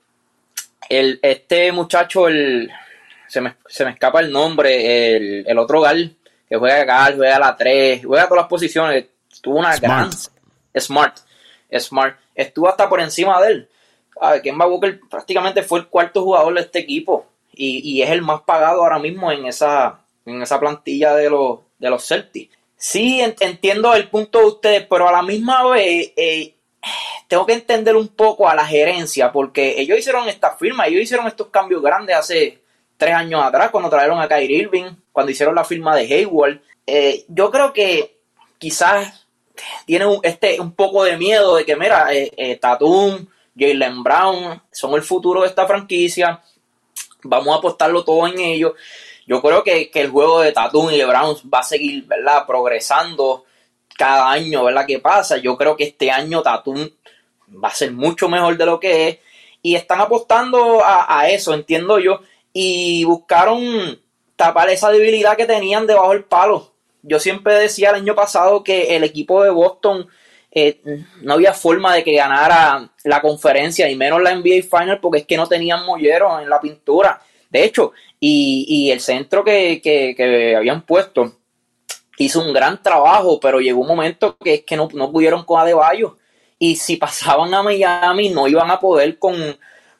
el, 0.89 1.19
este 1.21 1.71
muchacho, 1.71 2.27
el, 2.27 2.69
se, 3.27 3.41
me, 3.41 3.55
se 3.67 3.85
me 3.85 3.91
escapa 3.91 4.19
el 4.19 4.31
nombre, 4.31 5.15
el, 5.15 5.45
el 5.47 5.57
otro 5.57 5.81
gal 5.81 6.15
que 6.49 6.57
juega 6.57 6.81
acá, 6.81 7.13
juega 7.15 7.35
a 7.37 7.39
la 7.39 7.55
3, 7.55 8.05
juega 8.05 8.23
a 8.23 8.27
todas 8.27 8.43
las 8.43 8.49
posiciones, 8.49 9.05
tuvo 9.41 9.59
una 9.59 9.73
Smart. 9.73 9.81
gran... 9.81 10.11
Smart. 10.81 11.17
Smart 11.79 12.22
estuvo 12.35 12.67
hasta 12.69 12.89
por 12.89 13.01
encima 13.01 13.41
de 13.41 13.51
él. 13.51 13.69
A 14.19 14.39
Kemba 14.39 14.67
Walker 14.67 14.99
prácticamente 15.09 15.63
fue 15.63 15.79
el 15.79 15.87
cuarto 15.87 16.23
jugador 16.23 16.53
de 16.53 16.61
este 16.61 16.79
equipo 16.79 17.25
y, 17.53 17.79
y, 17.79 18.01
es 18.01 18.09
el 18.09 18.21
más 18.21 18.41
pagado 18.41 18.81
ahora 18.81 18.99
mismo 18.99 19.31
en 19.31 19.45
esa, 19.45 19.99
en 20.25 20.41
esa 20.41 20.59
plantilla 20.59 21.15
de 21.15 21.29
los, 21.29 21.59
de 21.79 21.89
los 21.89 22.07
Celtics. 22.07 22.55
Sí, 22.75 23.21
entiendo 23.21 23.93
el 23.93 24.09
punto 24.09 24.39
de 24.39 24.45
ustedes, 24.45 24.87
pero 24.89 25.07
a 25.07 25.11
la 25.11 25.21
misma 25.21 25.69
vez 25.69 26.11
eh, 26.17 26.53
tengo 27.27 27.45
que 27.45 27.53
entender 27.53 27.95
un 27.95 28.09
poco 28.09 28.49
a 28.49 28.55
la 28.55 28.65
gerencia 28.65 29.31
porque 29.31 29.79
ellos 29.79 29.97
hicieron 29.97 30.27
esta 30.27 30.55
firma, 30.57 30.87
ellos 30.87 31.01
hicieron 31.01 31.27
estos 31.27 31.47
cambios 31.47 31.81
grandes 31.81 32.15
hace 32.15 32.61
tres 32.97 33.13
años 33.15 33.41
atrás 33.43 33.71
cuando 33.71 33.89
trajeron 33.89 34.19
a 34.19 34.27
Kyrie 34.27 34.63
Irving, 34.63 34.91
cuando 35.11 35.31
hicieron 35.31 35.55
la 35.55 35.63
firma 35.63 35.95
de 35.95 36.13
Hayward. 36.13 36.61
Eh, 36.85 37.25
yo 37.29 37.51
creo 37.51 37.71
que 37.71 38.19
quizás 38.57 39.22
tiene 39.85 40.05
un, 40.05 40.19
este, 40.23 40.59
un 40.59 40.73
poco 40.73 41.03
de 41.03 41.17
miedo 41.17 41.55
de 41.55 41.65
que, 41.65 41.75
mira, 41.75 42.13
eh, 42.13 42.31
eh, 42.35 42.55
Tatum, 42.57 43.25
Jalen 43.57 44.03
Brown 44.03 44.61
son 44.71 44.93
el 44.95 45.01
futuro 45.01 45.41
de 45.41 45.47
esta 45.47 45.67
franquicia. 45.67 46.41
Vamos 47.23 47.55
a 47.55 47.59
apostarlo 47.59 48.03
todo 48.03 48.27
en 48.27 48.39
ellos. 48.39 48.73
Yo 49.25 49.41
creo 49.41 49.63
que, 49.63 49.89
que, 49.89 50.01
el 50.01 50.09
juego 50.09 50.41
de 50.41 50.51
Tatum 50.51 50.91
y 50.91 50.97
de 50.97 51.05
Brown 51.05 51.35
va 51.53 51.59
a 51.59 51.63
seguir, 51.63 52.05
¿verdad? 52.05 52.45
Progresando 52.45 53.45
cada 53.97 54.31
año, 54.31 54.63
¿verdad? 54.63 54.85
¿Qué 54.85 54.99
pasa? 54.99 55.37
Yo 55.37 55.57
creo 55.57 55.77
que 55.77 55.85
este 55.85 56.11
año 56.11 56.41
Tatum 56.41 56.89
va 57.63 57.69
a 57.69 57.75
ser 57.75 57.91
mucho 57.91 58.27
mejor 58.27 58.57
de 58.57 58.65
lo 58.65 58.79
que 58.79 59.07
es. 59.07 59.19
Y 59.61 59.75
están 59.75 60.01
apostando 60.01 60.83
a, 60.83 61.19
a 61.19 61.29
eso, 61.29 61.53
entiendo 61.53 61.99
yo. 61.99 62.19
Y 62.51 63.05
buscaron 63.05 63.97
tapar 64.35 64.69
esa 64.69 64.91
debilidad 64.91 65.37
que 65.37 65.45
tenían 65.45 65.87
debajo 65.87 66.11
del 66.11 66.25
palo 66.25 66.72
yo 67.03 67.19
siempre 67.19 67.53
decía 67.55 67.89
el 67.89 67.97
año 67.97 68.15
pasado 68.15 68.63
que 68.63 68.95
el 68.95 69.03
equipo 69.03 69.43
de 69.43 69.51
Boston 69.51 70.07
eh, 70.51 70.79
no 71.21 71.33
había 71.33 71.53
forma 71.53 71.93
de 71.93 72.03
que 72.03 72.15
ganara 72.15 72.89
la 73.03 73.21
conferencia 73.21 73.89
y 73.89 73.95
menos 73.95 74.21
la 74.21 74.33
NBA 74.33 74.63
Final 74.63 74.99
porque 74.99 75.19
es 75.19 75.27
que 75.27 75.37
no 75.37 75.47
tenían 75.47 75.85
molleros 75.85 76.41
en 76.41 76.49
la 76.49 76.61
pintura. 76.61 77.21
De 77.49 77.63
hecho, 77.63 77.91
y, 78.19 78.65
y 78.67 78.91
el 78.91 78.99
centro 78.99 79.43
que, 79.43 79.81
que, 79.81 80.55
habían 80.55 80.83
puesto 80.85 81.39
hizo 82.17 82.39
un 82.39 82.53
gran 82.53 82.81
trabajo, 82.81 83.39
pero 83.39 83.59
llegó 83.59 83.81
un 83.81 83.87
momento 83.87 84.37
que 84.37 84.55
es 84.55 84.63
que 84.63 84.77
no, 84.77 84.87
no 84.93 85.11
pudieron 85.11 85.43
con 85.43 85.59
Adebayo. 85.59 86.17
Y 86.57 86.77
si 86.77 86.97
pasaban 86.97 87.53
a 87.53 87.63
Miami, 87.63 88.29
no 88.29 88.47
iban 88.47 88.71
a 88.71 88.79
poder 88.79 89.19
con, 89.19 89.35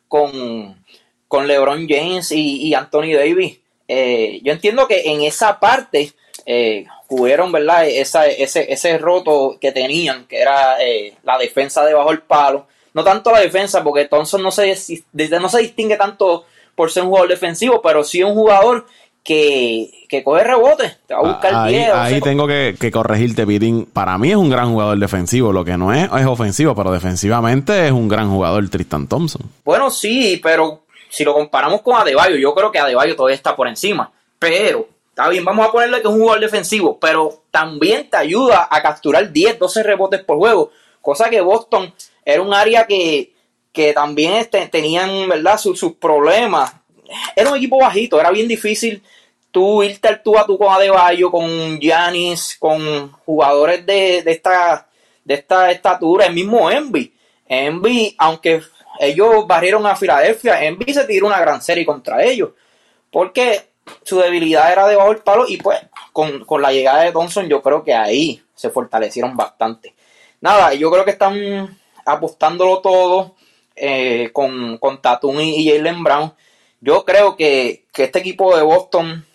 con, 0.08 0.84
con 1.28 1.48
LeBron 1.48 1.88
James 1.90 2.32
y, 2.32 2.68
y 2.68 2.74
Anthony 2.74 3.14
Davis. 3.14 3.60
Eh, 3.88 4.40
yo 4.44 4.54
entiendo 4.54 4.88
que 4.88 5.02
en 5.12 5.24
esa 5.24 5.60
parte 5.60 6.14
eh, 6.46 6.86
cubrieron, 7.08 7.52
¿verdad? 7.52 7.88
Esa, 7.88 8.28
ese, 8.28 8.72
ese 8.72 8.98
roto 8.98 9.58
que 9.60 9.72
tenían, 9.72 10.26
que 10.26 10.42
era 10.42 10.82
eh, 10.82 11.14
la 11.24 11.38
defensa 11.38 11.86
debajo 11.86 12.10
del 12.10 12.22
palo. 12.22 12.68
No 12.94 13.04
tanto 13.04 13.32
la 13.32 13.40
defensa, 13.40 13.84
porque 13.84 14.06
Thompson 14.06 14.44
no 14.44 14.52
se, 14.52 14.76
no 15.14 15.50
se 15.50 15.60
distingue 15.60 15.98
tanto 15.98 16.46
por 16.76 16.92
ser 16.92 17.04
un 17.04 17.10
jugador 17.10 17.30
defensivo, 17.30 17.82
pero 17.82 18.04
sí 18.04 18.22
un 18.24 18.34
jugador 18.34 18.86
que, 19.24 19.90
que 20.10 20.24
coge 20.24 20.44
rebote, 20.44 20.98
te 21.08 21.14
va 21.14 21.22
a 21.22 21.24
buscar 21.24 21.56
ahí, 21.56 21.76
pie, 21.76 21.92
ahí 21.92 22.22
tengo 22.22 22.46
que, 22.46 22.76
que 22.80 22.92
corregirte, 22.92 23.48
Pitín. 23.48 23.86
Para 23.86 24.18
mí 24.18 24.30
es 24.30 24.36
un 24.36 24.50
gran 24.50 24.72
jugador 24.72 24.98
defensivo. 25.00 25.54
Lo 25.54 25.64
que 25.64 25.78
no 25.78 25.94
es 25.94 26.04
es 26.12 26.26
ofensivo, 26.26 26.76
pero 26.76 26.92
defensivamente 26.92 27.88
es 27.88 27.92
un 27.92 28.08
gran 28.08 28.30
jugador 28.30 28.70
Tristan 28.70 29.08
Thompson. 29.08 29.42
Bueno, 29.64 29.90
sí, 29.90 30.40
pero 30.44 30.84
si 31.10 31.24
lo 31.24 31.34
comparamos 31.34 31.82
con 31.82 31.96
Adebayo, 31.96 32.36
yo 32.36 32.54
creo 32.54 32.72
que 32.72 32.80
Adebayo 32.80 33.16
todavía 33.16 33.36
está 33.36 33.56
por 33.56 33.68
encima. 33.68 34.12
Pero 34.38 34.88
Está 35.14 35.30
bien, 35.30 35.46
vamos 35.46 35.68
a 35.68 35.72
ponerle 35.72 36.02
que 36.02 36.08
es 36.08 36.14
un 36.14 36.20
jugador 36.20 36.42
defensivo, 36.42 36.98
pero 37.00 37.44
también 37.52 38.10
te 38.10 38.18
ayuda 38.18 38.68
a 38.68 38.82
capturar 38.82 39.32
10, 39.32 39.60
12 39.60 39.84
rebotes 39.84 40.24
por 40.24 40.38
juego. 40.38 40.72
Cosa 41.02 41.30
que 41.30 41.40
Boston 41.40 41.94
era 42.26 42.42
un 42.42 42.52
área 42.52 42.88
que, 42.88 43.32
que 43.72 43.94
también 43.94 44.34
este, 44.34 44.68
tenían 44.70 45.30
¿verdad? 45.30 45.60
Sus, 45.60 45.78
sus, 45.80 45.94
problemas. 45.94 46.74
Era 47.36 47.52
un 47.52 47.58
equipo 47.58 47.78
bajito, 47.78 48.20
era 48.20 48.32
bien 48.32 48.48
difícil 48.48 49.04
tú 49.52 49.84
irte 49.84 50.08
al 50.08 50.24
tú 50.24 50.36
a 50.36 50.48
tú 50.48 50.58
con 50.58 50.74
Adebayo, 50.74 51.30
con 51.30 51.80
Giannis, 51.80 52.58
con 52.60 53.12
jugadores 53.12 53.86
de, 53.86 54.24
de, 54.24 54.32
esta, 54.32 54.88
de 55.24 55.36
esta 55.36 55.70
estatura, 55.70 56.26
el 56.26 56.34
mismo 56.34 56.72
Envy. 56.72 57.14
Envy, 57.46 58.16
aunque 58.18 58.64
ellos 59.00 59.46
barrieron 59.46 59.86
a 59.86 59.96
Filadelfia, 59.96 60.64
Envy 60.66 60.92
se 60.92 61.06
tiró 61.06 61.28
una 61.28 61.40
gran 61.40 61.62
serie 61.62 61.86
contra 61.86 62.24
ellos. 62.24 62.50
Porque 63.12 63.73
su 64.04 64.20
debilidad 64.20 64.72
era 64.72 64.88
debajo 64.88 65.10
del 65.10 65.24
palo 65.24 65.46
y 65.48 65.58
pues 65.58 65.80
con, 66.12 66.46
con, 66.46 66.62
la 66.62 66.72
llegada 66.72 67.04
de 67.04 67.12
Thompson 67.12 67.48
yo 67.48 67.62
creo 67.62 67.84
que 67.84 67.94
ahí 67.94 68.42
se 68.56 68.70
fortalecieron 68.70 69.36
bastante. 69.36 69.94
Nada, 70.42 70.74
yo 70.74 70.92
creo 70.92 71.06
que 71.06 71.12
están 71.12 71.78
apostándolo 72.06 72.80
todo 72.80 73.36
eh, 73.76 74.30
con, 74.34 74.78
con 74.78 75.02
Tatum 75.02 75.40
y, 75.42 75.56
y 75.56 75.70
Jalen 75.70 76.04
Brown. 76.04 76.34
Yo 76.82 77.06
creo 77.06 77.36
que, 77.36 77.86
que, 77.94 78.04
este 78.04 78.20
equipo 78.20 78.56
de 78.56 78.62
Boston, 78.62 79.26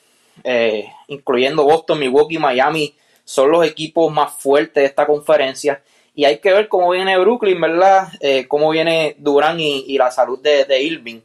eh, 0.45 0.93
incluyendo 1.09 1.65
Boston, 1.65 1.99
Milwaukee, 1.99 2.39
Miami, 2.39 2.95
son 3.25 3.51
los 3.51 3.67
equipos 3.67 4.13
más 4.13 4.35
fuertes 4.35 4.83
de 4.83 4.87
esta 4.87 5.07
conferencia. 5.07 5.83
Y 6.15 6.25
hay 6.25 6.39
que 6.39 6.53
ver 6.53 6.69
cómo 6.69 6.91
viene 6.91 7.19
Brooklyn, 7.19 7.61
¿verdad? 7.61 8.09
Eh, 8.21 8.47
cómo 8.49 8.71
viene 8.71 9.17
Durán 9.19 9.61
y, 9.61 9.85
y, 9.87 9.97
la 9.97 10.11
salud 10.11 10.41
de, 10.41 10.65
de 10.65 10.83
Irving. 10.83 11.21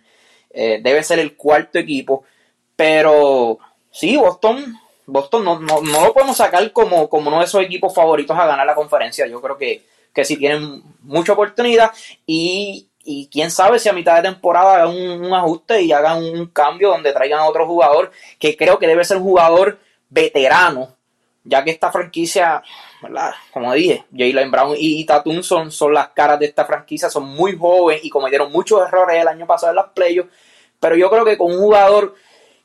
Eh, 0.52 0.80
debe 0.84 1.04
ser 1.04 1.20
el 1.20 1.36
cuarto 1.36 1.80
equipo 1.80 2.26
Pero 2.76 3.60
sí, 3.92 4.18
Boston, 4.18 4.78
Boston 5.06 5.44
no, 5.44 5.60
no, 5.60 5.82
no, 5.82 6.06
lo 6.06 6.14
podemos 6.14 6.38
sacar 6.38 6.72
como, 6.72 7.10
como 7.10 7.30
uno 7.30 7.40
de 7.40 7.46
esos 7.46 7.62
equipos 7.62 7.94
favoritos 7.94 8.38
a 8.38 8.48
ganar 8.48 8.66
la 8.66 8.76
conferencia. 8.76 9.28
Yo 9.28 9.42
creo 9.42 9.58
que, 9.58 9.84
que 10.14 10.26
sí 10.26 10.38
tienen 10.38 10.82
mucha 11.02 11.34
oportunidad 11.34 11.92
y, 12.26 12.88
y 13.04 13.28
quién 13.28 13.52
sabe 13.52 13.80
si 13.80 13.90
a 13.90 13.94
mitad 13.94 14.16
de 14.16 14.30
temporada 14.30 14.76
hagan 14.76 14.96
un, 14.96 15.34
ajuste 15.34 15.82
y 15.82 15.92
hagan 15.92 16.24
un 16.24 16.48
cambio 16.48 16.90
donde 16.90 17.12
traigan 17.12 17.40
a 17.40 17.46
otro 17.46 17.68
jugador 17.68 18.12
que 18.40 18.56
creo 18.56 18.80
que 18.80 18.88
debe 18.88 19.04
ser 19.04 19.18
un 19.18 19.24
jugador 19.24 19.78
veterano, 20.10 20.96
ya 21.44 21.64
que 21.64 21.72
esta 21.72 21.92
franquicia, 21.92 22.64
¿verdad? 23.02 23.32
como 23.52 23.74
dije, 23.74 24.06
Jalen 24.16 24.52
Brown 24.52 24.76
y 24.78 25.04
Tatum 25.06 25.44
son, 25.44 25.72
son 25.72 25.94
las 25.94 26.10
caras 26.10 26.40
de 26.40 26.46
esta 26.46 26.66
franquicia, 26.66 27.10
son 27.10 27.28
muy 27.28 27.58
jóvenes 27.58 28.06
y 28.06 28.10
cometieron 28.10 28.52
muchos 28.52 28.82
errores 28.88 29.20
el 29.20 29.28
año 29.28 29.46
pasado 29.46 29.72
en 29.72 29.78
las 29.78 29.88
playoffs, 29.88 30.30
pero 30.80 30.96
yo 30.96 31.10
creo 31.10 31.26
que 31.26 31.38
con 31.38 31.52
un 31.52 31.60
jugador, 31.60 32.16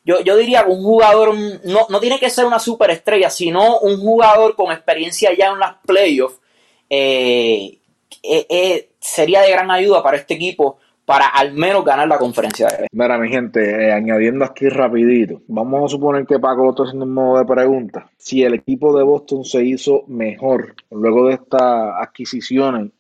yo, 0.09 0.23
yo 0.23 0.39
diría 0.39 0.65
que 0.65 0.71
un 0.71 0.83
jugador 0.83 1.35
no, 1.67 1.87
no 1.91 2.01
tiene 2.01 2.19
que 2.19 2.31
ser 2.31 2.47
una 2.47 2.59
superestrella, 2.59 3.29
sino 3.29 3.79
un 3.81 4.01
jugador 4.01 4.57
con 4.57 4.73
experiencia 4.73 5.37
ya 5.37 5.49
en 5.49 5.59
las 5.59 5.75
playoffs, 5.87 6.41
eh, 6.89 7.79
eh, 8.23 8.47
eh, 8.49 8.89
sería 8.99 9.43
de 9.43 9.51
gran 9.51 9.71
ayuda 9.71 10.03
para 10.03 10.17
este 10.17 10.33
equipo 10.33 10.79
para 11.05 11.27
al 11.27 11.53
menos 11.53 11.85
ganar 11.85 12.09
la 12.09 12.19
conferencia 12.19 12.69
Mira, 12.91 13.19
mi 13.19 13.29
gente, 13.29 13.93
añadiendo 13.93 14.47
aquí 14.47 14.71
rapidito, 14.71 15.43
vamos 15.47 15.85
a 15.85 15.89
suponer 15.89 16.25
que 16.25 16.39
Paco 16.39 16.65
lo 16.65 16.71
está 16.71 16.85
haciendo 16.85 17.05
en 17.05 17.13
modo 17.13 17.39
de 17.39 17.45
pregunta. 17.45 18.11
Si 18.17 18.43
el 18.43 18.55
equipo 18.55 18.97
de 18.97 19.05
Boston 19.05 19.45
se 19.45 19.63
hizo 19.63 20.05
mejor 20.07 20.75
luego 20.91 21.27
de 21.27 21.35
estas 21.35 21.61
adquisiciones 22.01 22.93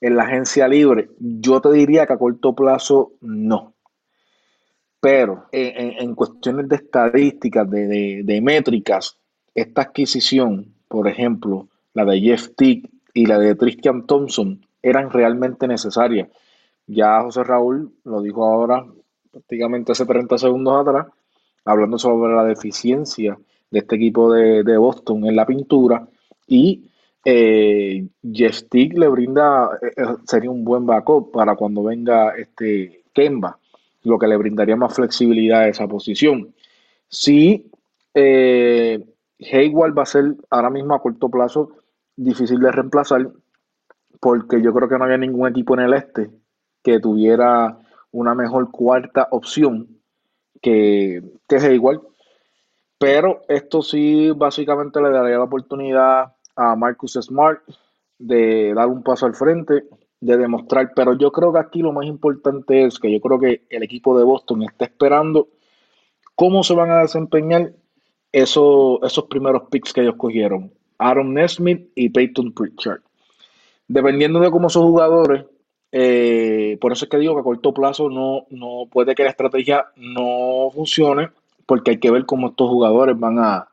en 0.00 0.16
la 0.16 0.24
agencia 0.24 0.66
libre, 0.66 1.10
yo 1.20 1.60
te 1.60 1.70
diría 1.70 2.04
que 2.04 2.14
a 2.14 2.18
corto 2.18 2.52
plazo 2.52 3.12
no. 3.20 3.74
Pero 5.00 5.46
en, 5.52 6.14
cuestiones 6.14 6.68
de 6.68 6.76
estadísticas, 6.76 7.70
de, 7.70 8.22
de 8.24 8.40
métricas, 8.40 9.16
esta 9.54 9.82
adquisición, 9.82 10.74
por 10.88 11.06
ejemplo, 11.06 11.68
la 11.94 12.04
de 12.04 12.20
Jeff 12.20 12.50
Tick 12.56 12.90
y 13.14 13.26
la 13.26 13.38
de 13.38 13.54
Tristan 13.54 14.06
Thompson 14.06 14.60
eran 14.82 15.10
realmente 15.10 15.66
necesarias. 15.66 16.28
Ya 16.86 17.20
José 17.22 17.44
Raúl 17.44 17.92
lo 18.04 18.22
dijo 18.22 18.44
ahora, 18.44 18.86
prácticamente 19.30 19.92
hace 19.92 20.06
30 20.06 20.38
segundos 20.38 20.80
atrás, 20.80 21.06
hablando 21.64 21.98
sobre 21.98 22.34
la 22.34 22.44
deficiencia 22.44 23.38
de 23.70 23.78
este 23.78 23.96
equipo 23.96 24.32
de, 24.32 24.76
Boston 24.76 25.26
en 25.26 25.36
la 25.36 25.46
pintura 25.46 26.08
y 26.46 26.88
eh, 27.24 28.06
Jeff 28.32 28.62
le 28.72 29.08
brinda, 29.08 29.70
eh, 29.82 29.92
eh, 29.96 30.04
sería 30.24 30.50
un 30.50 30.64
buen 30.64 30.86
backup 30.86 31.30
para 31.30 31.56
cuando 31.56 31.82
venga 31.82 32.34
este 32.36 33.02
Kemba, 33.12 33.58
lo 34.08 34.18
que 34.18 34.26
le 34.26 34.36
brindaría 34.36 34.76
más 34.76 34.94
flexibilidad 34.94 35.60
a 35.60 35.68
esa 35.68 35.86
posición. 35.86 36.54
Si 37.08 37.70
eh, 38.14 39.04
Hayward 39.52 39.96
va 39.96 40.02
a 40.02 40.06
ser 40.06 40.34
ahora 40.50 40.70
mismo 40.70 40.94
a 40.94 41.02
corto 41.02 41.28
plazo 41.28 41.70
difícil 42.16 42.58
de 42.60 42.72
reemplazar 42.72 43.30
porque 44.20 44.60
yo 44.60 44.72
creo 44.72 44.88
que 44.88 44.98
no 44.98 45.04
había 45.04 45.18
ningún 45.18 45.48
equipo 45.48 45.74
en 45.74 45.80
el 45.80 45.94
este 45.94 46.30
que 46.82 46.98
tuviera 47.00 47.78
una 48.10 48.34
mejor 48.34 48.70
cuarta 48.70 49.28
opción 49.30 50.00
que, 50.60 51.22
que 51.46 51.74
igual. 51.74 52.00
Pero 52.98 53.42
esto 53.48 53.82
sí 53.82 54.30
básicamente 54.32 55.00
le 55.00 55.10
daría 55.10 55.38
la 55.38 55.44
oportunidad 55.44 56.32
a 56.56 56.74
Marcus 56.74 57.12
Smart 57.20 57.60
de 58.18 58.74
dar 58.74 58.88
un 58.88 59.04
paso 59.04 59.26
al 59.26 59.36
frente, 59.36 59.84
de 60.20 60.36
demostrar. 60.36 60.92
Pero 60.94 61.16
yo 61.16 61.30
creo 61.32 61.52
que 61.52 61.58
aquí 61.58 61.80
lo 61.80 61.92
más 61.92 62.06
importante 62.06 62.84
es 62.84 62.98
que 62.98 63.12
yo 63.12 63.20
creo 63.20 63.38
que 63.38 63.62
el 63.70 63.82
equipo 63.82 64.16
de 64.18 64.24
Boston 64.24 64.62
está 64.62 64.84
esperando 64.86 65.48
cómo 66.34 66.62
se 66.62 66.74
van 66.74 66.90
a 66.90 67.00
desempeñar 67.00 67.72
esos, 68.32 69.00
esos 69.02 69.24
primeros 69.24 69.62
picks 69.70 69.92
que 69.92 70.02
ellos 70.02 70.16
cogieron. 70.16 70.72
Aaron 70.98 71.34
Nesmith 71.34 71.90
y 71.94 72.10
Peyton 72.10 72.52
Pritchard. 72.52 73.00
Dependiendo 73.86 74.40
de 74.40 74.50
cómo 74.50 74.68
son 74.68 74.86
jugadores, 74.88 75.46
eh, 75.92 76.76
por 76.80 76.92
eso 76.92 77.04
es 77.04 77.10
que 77.10 77.18
digo 77.18 77.34
que 77.34 77.40
a 77.40 77.44
corto 77.44 77.72
plazo 77.72 78.10
no, 78.10 78.46
no 78.50 78.86
puede 78.90 79.14
que 79.14 79.24
la 79.24 79.30
estrategia 79.30 79.86
no 79.96 80.70
funcione, 80.72 81.30
porque 81.66 81.92
hay 81.92 81.98
que 81.98 82.10
ver 82.10 82.26
cómo 82.26 82.48
estos 82.48 82.68
jugadores 82.68 83.18
van 83.18 83.38
a, 83.38 83.68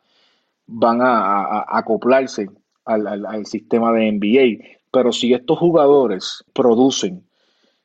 van 0.68 1.02
a, 1.02 1.66
acoplarse 1.68 2.50
al, 2.86 3.46
sistema 3.46 3.92
de 3.92 4.12
NBA. 4.12 4.66
Pero 4.96 5.12
si 5.12 5.34
estos 5.34 5.60
jugadores 5.60 6.46
producen, 6.54 7.28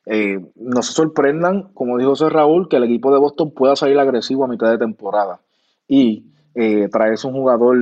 eh, 0.05 0.39
no 0.55 0.81
se 0.81 0.93
sorprendan, 0.93 1.63
como 1.73 1.97
dijo 1.97 2.11
José 2.11 2.29
Raúl, 2.29 2.69
que 2.69 2.77
el 2.77 2.85
equipo 2.85 3.11
de 3.11 3.19
Boston 3.19 3.51
pueda 3.51 3.75
salir 3.75 3.99
agresivo 3.99 4.45
a 4.45 4.47
mitad 4.47 4.71
de 4.71 4.77
temporada. 4.77 5.41
Y 5.89 6.23
eh, 6.55 6.87
traerse 6.89 7.27
un 7.27 7.33
jugador, 7.33 7.75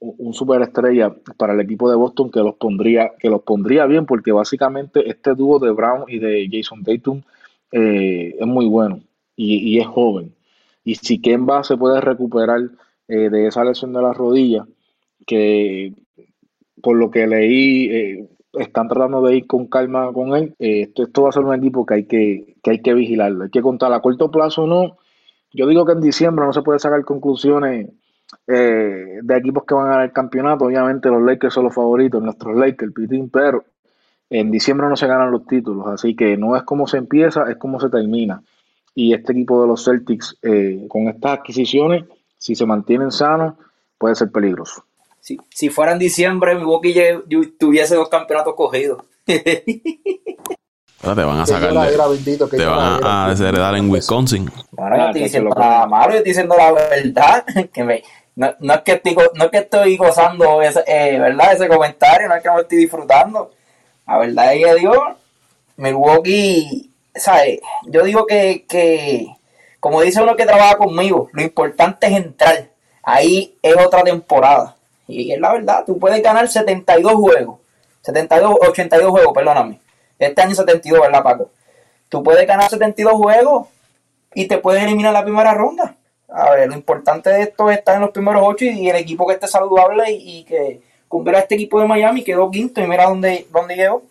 un 0.00 0.32
superestrella 0.32 1.14
para 1.36 1.52
el 1.52 1.60
equipo 1.60 1.90
de 1.90 1.96
Boston 1.96 2.30
que 2.30 2.40
los 2.40 2.54
pondría, 2.54 3.12
que 3.18 3.28
los 3.28 3.42
pondría 3.42 3.84
bien, 3.84 4.06
porque 4.06 4.32
básicamente 4.32 5.10
este 5.10 5.34
dúo 5.34 5.58
de 5.58 5.72
Brown 5.72 6.04
y 6.08 6.18
de 6.18 6.48
Jason 6.50 6.82
Tatum 6.82 7.20
eh, 7.72 8.34
es 8.40 8.46
muy 8.46 8.64
bueno 8.64 9.00
y, 9.36 9.78
es 9.78 9.86
joven. 9.88 10.34
Y 10.84 10.94
si 10.94 11.20
Kemba 11.20 11.64
se 11.64 11.76
puede 11.76 12.00
recuperar 12.00 12.62
eh, 13.08 13.28
de 13.28 13.46
esa 13.46 13.62
lesión 13.62 13.92
de 13.92 14.00
la 14.00 14.14
rodilla, 14.14 14.66
que 15.26 15.92
por 16.80 16.96
lo 16.96 17.10
que 17.10 17.26
leí 17.26 17.90
eh, 17.90 18.28
están 18.52 18.88
tratando 18.88 19.22
de 19.22 19.36
ir 19.36 19.46
con 19.46 19.66
calma 19.66 20.12
con 20.12 20.34
él, 20.34 20.54
esto, 20.58 21.04
esto, 21.04 21.22
va 21.22 21.28
a 21.28 21.32
ser 21.32 21.44
un 21.44 21.54
equipo 21.54 21.86
que 21.86 21.94
hay 21.94 22.04
que, 22.04 22.94
vigilarlo. 22.94 23.44
Hay 23.44 23.50
que 23.50 23.62
contar 23.62 23.92
a 23.92 24.00
corto 24.00 24.30
plazo 24.30 24.66
no. 24.66 24.96
Yo 25.52 25.66
digo 25.66 25.84
que 25.84 25.92
en 25.92 26.00
diciembre 26.00 26.44
no 26.44 26.52
se 26.52 26.62
puede 26.62 26.78
sacar 26.78 27.04
conclusiones 27.04 27.88
eh, 28.46 29.20
de 29.22 29.36
equipos 29.36 29.64
que 29.64 29.74
van 29.74 29.86
a 29.86 29.90
ganar 29.90 30.04
el 30.04 30.12
campeonato. 30.12 30.64
Obviamente 30.64 31.08
los 31.08 31.22
Lakers 31.22 31.54
son 31.54 31.64
los 31.64 31.74
favoritos, 31.74 32.22
nuestros 32.22 32.56
Lakers, 32.56 32.92
Pitín, 32.92 33.30
pero 33.30 33.64
en 34.30 34.50
diciembre 34.50 34.88
no 34.88 34.96
se 34.96 35.08
ganan 35.08 35.32
los 35.32 35.44
títulos, 35.46 35.88
así 35.88 36.14
que 36.14 36.36
no 36.36 36.56
es 36.56 36.62
como 36.62 36.86
se 36.86 36.98
empieza, 36.98 37.50
es 37.50 37.56
como 37.56 37.80
se 37.80 37.90
termina. 37.90 38.42
Y 38.94 39.12
este 39.12 39.32
equipo 39.32 39.60
de 39.60 39.68
los 39.68 39.84
Celtics, 39.84 40.36
eh, 40.42 40.86
con 40.88 41.08
estas 41.08 41.38
adquisiciones, 41.38 42.04
si 42.38 42.54
se 42.54 42.66
mantienen 42.66 43.10
sanos, 43.10 43.54
puede 43.98 44.14
ser 44.14 44.30
peligroso. 44.30 44.84
Si, 45.20 45.38
si 45.50 45.68
fuera 45.68 45.92
en 45.92 45.98
diciembre, 45.98 46.54
Milwaukee 46.54 46.94
tuviese 47.58 47.94
dos 47.94 48.08
campeonatos 48.08 48.54
cogidos. 48.54 49.02
te 49.24 51.24
van 51.24 51.40
a 51.40 51.46
sacar. 51.46 51.70
te 52.50 52.66
van 52.66 53.00
a, 53.02 53.28
desheredar 53.30 53.74
en 53.76 53.90
Wisconsin. 53.90 54.50
Bueno, 54.70 54.96
yo 54.96 55.06
estoy 55.06 55.22
diciendo 55.22 55.50
nada 55.56 55.86
malo, 55.86 56.12
yo 56.12 56.18
estoy 56.18 56.30
diciendo 56.30 56.56
la 56.56 56.72
verdad. 56.72 57.44
Que 57.72 57.84
me, 57.84 58.02
no, 58.36 58.54
no, 58.60 58.74
es 58.74 58.80
que 58.80 58.92
estoy, 58.92 59.16
no 59.34 59.44
es 59.44 59.50
que 59.50 59.58
estoy 59.58 59.96
gozando 59.96 60.62
ese, 60.62 60.82
eh, 60.86 61.18
¿verdad? 61.18 61.52
ese 61.52 61.68
comentario, 61.68 62.28
no 62.28 62.34
es 62.34 62.42
que 62.42 62.50
me 62.50 62.60
estoy 62.60 62.78
disfrutando. 62.78 63.50
La 64.06 64.18
verdad 64.18 64.54
es 64.54 64.64
que 64.64 64.74
Dios, 64.76 64.98
Milwaukee, 65.76 66.90
¿sabes? 67.14 67.60
Yo 67.86 68.02
digo 68.02 68.26
que, 68.26 68.64
que, 68.68 69.26
como 69.78 70.00
dice 70.00 70.22
uno 70.22 70.36
que 70.36 70.46
trabaja 70.46 70.76
conmigo, 70.76 71.28
lo 71.32 71.42
importante 71.42 72.06
es 72.06 72.12
entrar. 72.14 72.70
Ahí 73.02 73.56
es 73.62 73.76
otra 73.76 74.02
temporada. 74.02 74.76
Y 75.10 75.32
es 75.32 75.40
la 75.40 75.52
verdad, 75.52 75.84
tú 75.84 75.98
puedes 75.98 76.22
ganar 76.22 76.48
72 76.48 77.12
juegos. 77.14 77.58
72, 78.02 78.56
82 78.62 79.10
juegos, 79.10 79.34
perdóname 79.34 79.80
este 80.20 80.42
año 80.42 80.54
72, 80.54 81.00
¿verdad, 81.00 81.22
Paco? 81.22 81.50
Tú 82.08 82.22
puedes 82.22 82.46
ganar 82.46 82.68
72 82.68 83.14
juegos 83.14 83.68
y 84.34 84.46
te 84.46 84.58
puedes 84.58 84.82
eliminar 84.82 85.12
la 85.12 85.24
primera 85.24 85.54
ronda. 85.54 85.96
A 86.28 86.50
ver, 86.50 86.68
lo 86.68 86.74
importante 86.74 87.30
de 87.30 87.42
esto 87.42 87.70
es 87.70 87.78
estar 87.78 87.96
en 87.96 88.02
los 88.02 88.10
primeros 88.10 88.42
ocho 88.44 88.64
y, 88.64 88.88
el 88.88 88.96
equipo 88.96 89.26
que 89.26 89.34
esté 89.34 89.48
saludable 89.48 90.12
y, 90.12 90.44
que 90.44 90.80
cumpla 91.08 91.40
este 91.40 91.56
equipo 91.56 91.80
de 91.80 91.88
Miami 91.88 92.22
quedó 92.22 92.50
quinto 92.50 92.80
y 92.80 92.86
mira 92.86 93.06
dónde, 93.06 93.46
dónde 93.50 93.76
llegó. 93.76 94.02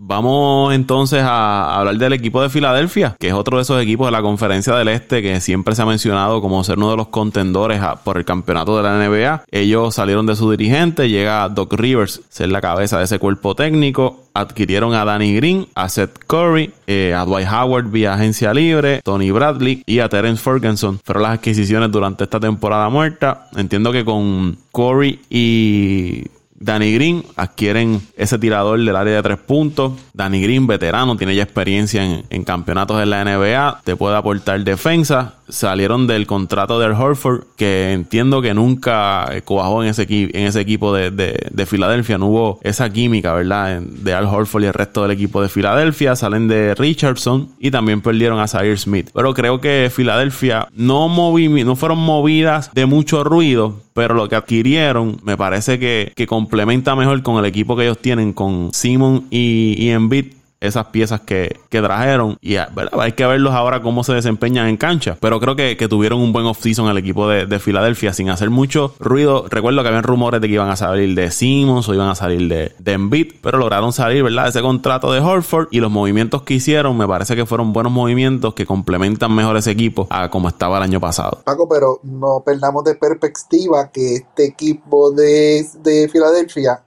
Vamos 0.00 0.72
entonces 0.74 1.24
a 1.24 1.76
hablar 1.76 1.96
del 1.96 2.12
equipo 2.12 2.40
de 2.40 2.48
Filadelfia, 2.48 3.16
que 3.18 3.26
es 3.26 3.34
otro 3.34 3.56
de 3.56 3.64
esos 3.64 3.82
equipos 3.82 4.06
de 4.06 4.12
la 4.12 4.22
Conferencia 4.22 4.72
del 4.76 4.86
Este 4.86 5.22
que 5.22 5.40
siempre 5.40 5.74
se 5.74 5.82
ha 5.82 5.86
mencionado 5.86 6.40
como 6.40 6.62
ser 6.62 6.78
uno 6.78 6.92
de 6.92 6.96
los 6.96 7.08
contendores 7.08 7.82
por 8.04 8.16
el 8.16 8.24
campeonato 8.24 8.76
de 8.76 8.84
la 8.84 8.96
NBA. 8.96 9.42
Ellos 9.50 9.96
salieron 9.96 10.24
de 10.24 10.36
su 10.36 10.52
dirigente, 10.52 11.08
llega 11.08 11.48
Doc 11.48 11.72
Rivers, 11.72 12.20
ser 12.28 12.48
la 12.50 12.60
cabeza 12.60 12.98
de 12.98 13.04
ese 13.04 13.18
cuerpo 13.18 13.56
técnico. 13.56 14.22
Adquirieron 14.34 14.94
a 14.94 15.04
Danny 15.04 15.34
Green, 15.34 15.66
a 15.74 15.88
Seth 15.88 16.16
Curry, 16.28 16.72
eh, 16.86 17.12
a 17.12 17.24
Dwight 17.24 17.48
Howard 17.48 17.90
vía 17.90 18.14
agencia 18.14 18.54
libre, 18.54 19.00
Tony 19.02 19.32
Bradley 19.32 19.82
y 19.84 19.98
a 19.98 20.08
Terence 20.08 20.40
Ferguson. 20.40 21.00
Fueron 21.02 21.24
las 21.24 21.32
adquisiciones 21.38 21.90
durante 21.90 22.22
esta 22.22 22.38
temporada 22.38 22.88
muerta. 22.88 23.48
Entiendo 23.56 23.90
que 23.90 24.04
con 24.04 24.58
Curry 24.72 25.18
y 25.28 26.37
Danny 26.60 26.92
Green 26.92 27.24
adquieren 27.36 28.00
ese 28.16 28.38
tirador 28.38 28.78
del 28.78 28.96
área 28.96 29.14
de 29.14 29.22
tres 29.22 29.38
puntos. 29.38 29.92
Danny 30.12 30.42
Green, 30.42 30.66
veterano, 30.66 31.16
tiene 31.16 31.34
ya 31.34 31.44
experiencia 31.44 32.02
en, 32.02 32.44
campeonatos 32.44 32.98
de 32.98 33.06
la 33.06 33.24
NBA, 33.24 33.82
te 33.84 33.96
puede 33.96 34.16
aportar 34.16 34.62
defensa. 34.64 35.34
Salieron 35.48 36.06
del 36.06 36.26
contrato 36.26 36.78
de 36.78 36.86
Horford, 36.86 37.44
que 37.56 37.92
entiendo 37.92 38.42
que 38.42 38.54
nunca 38.54 39.30
cuajó 39.44 39.82
en 39.82 39.90
ese, 39.90 40.06
en 40.08 40.46
ese 40.46 40.60
equipo 40.60 40.92
de, 40.92 41.10
de, 41.10 41.66
Filadelfia. 41.66 42.18
No 42.18 42.26
hubo 42.26 42.60
esa 42.62 42.90
química, 42.90 43.32
¿verdad? 43.34 43.80
De 43.80 44.14
Al 44.14 44.26
Horford 44.26 44.62
y 44.62 44.66
el 44.66 44.74
resto 44.74 45.02
del 45.02 45.12
equipo 45.12 45.42
de 45.42 45.48
Filadelfia. 45.48 46.16
Salen 46.16 46.48
de 46.48 46.74
Richardson 46.74 47.50
y 47.58 47.70
también 47.70 48.00
perdieron 48.00 48.40
a 48.40 48.48
Zaire 48.48 48.76
Smith. 48.76 49.10
Pero 49.12 49.34
creo 49.34 49.60
que 49.60 49.90
Filadelfia 49.94 50.68
no, 50.74 51.08
movi 51.08 51.48
no 51.48 51.76
fueron 51.76 51.98
movidas 51.98 52.70
de 52.72 52.86
mucho 52.86 53.24
ruido, 53.24 53.80
pero 53.94 54.14
lo 54.14 54.28
que 54.28 54.36
adquirieron 54.36 55.18
me 55.22 55.36
parece 55.36 55.78
que, 55.78 56.12
que 56.14 56.26
complementa 56.26 56.96
mejor 56.96 57.22
con 57.22 57.38
el 57.38 57.44
equipo 57.44 57.76
que 57.76 57.84
ellos 57.84 57.98
tienen 57.98 58.32
con 58.32 58.70
Simon 58.72 59.26
y, 59.30 59.74
y 59.78 59.90
Embiid 59.90 60.38
esas 60.60 60.86
piezas 60.86 61.20
que, 61.20 61.60
que 61.68 61.80
trajeron. 61.80 62.38
Y 62.40 62.56
ah, 62.56 62.68
hay 62.98 63.12
que 63.12 63.26
verlos 63.26 63.54
ahora 63.54 63.82
cómo 63.82 64.04
se 64.04 64.12
desempeñan 64.12 64.66
en 64.68 64.76
cancha. 64.76 65.16
Pero 65.20 65.40
creo 65.40 65.56
que, 65.56 65.76
tuvieron 65.88 66.20
un 66.20 66.32
buen 66.32 66.44
off-season 66.44 66.88
el 66.88 66.98
equipo 66.98 67.28
de, 67.28 67.58
Filadelfia 67.58 68.12
sin 68.12 68.30
hacer 68.30 68.50
mucho 68.50 68.94
ruido. 69.00 69.46
Recuerdo 69.48 69.82
que 69.82 69.88
habían 69.88 70.04
rumores 70.04 70.40
de 70.40 70.48
que 70.48 70.54
iban 70.54 70.70
a 70.70 70.76
salir 70.76 71.14
de 71.14 71.30
Simmons 71.30 71.88
o 71.88 71.94
iban 71.94 72.08
a 72.08 72.14
salir 72.14 72.48
de, 72.48 72.72
de 72.78 73.34
pero 73.40 73.58
lograron 73.58 73.92
salir, 73.92 74.22
¿verdad? 74.22 74.48
Ese 74.48 74.60
contrato 74.60 75.12
de 75.12 75.20
Horford 75.20 75.68
y 75.70 75.80
los 75.80 75.90
movimientos 75.90 76.42
que 76.42 76.54
hicieron 76.54 76.96
me 76.96 77.06
parece 77.06 77.34
que 77.36 77.46
fueron 77.46 77.72
buenos 77.72 77.92
movimientos 77.92 78.54
que 78.54 78.66
complementan 78.66 79.34
mejor 79.34 79.56
ese 79.56 79.70
equipo 79.70 80.06
a 80.10 80.28
como 80.30 80.48
estaba 80.48 80.76
el 80.76 80.82
año 80.84 81.00
pasado. 81.00 81.40
Paco, 81.44 81.68
pero 81.68 82.00
no 82.02 82.42
perdamos 82.44 82.84
de 82.84 82.94
perspectiva 82.94 83.90
que 83.90 84.16
este 84.16 84.44
equipo 84.44 85.10
de, 85.10 85.66
de 85.82 86.08
Filadelfia 86.08 86.82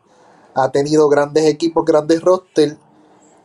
ha 0.55 0.69
tenido 0.69 1.09
grandes 1.09 1.45
equipos, 1.45 1.85
grandes 1.85 2.21
roster 2.21 2.77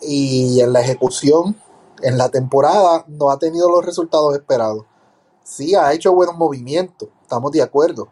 y 0.01 0.61
en 0.61 0.73
la 0.73 0.81
ejecución, 0.81 1.57
en 2.03 2.19
la 2.19 2.29
temporada, 2.29 3.05
no 3.09 3.31
ha 3.31 3.39
tenido 3.39 3.71
los 3.71 3.85
resultados 3.85 4.35
esperados. 4.35 4.85
Sí, 5.45 5.75
ha 5.75 5.93
hecho 5.93 6.13
buenos 6.13 6.37
movimientos, 6.37 7.09
estamos 7.23 7.53
de 7.53 7.63
acuerdo. 7.63 8.09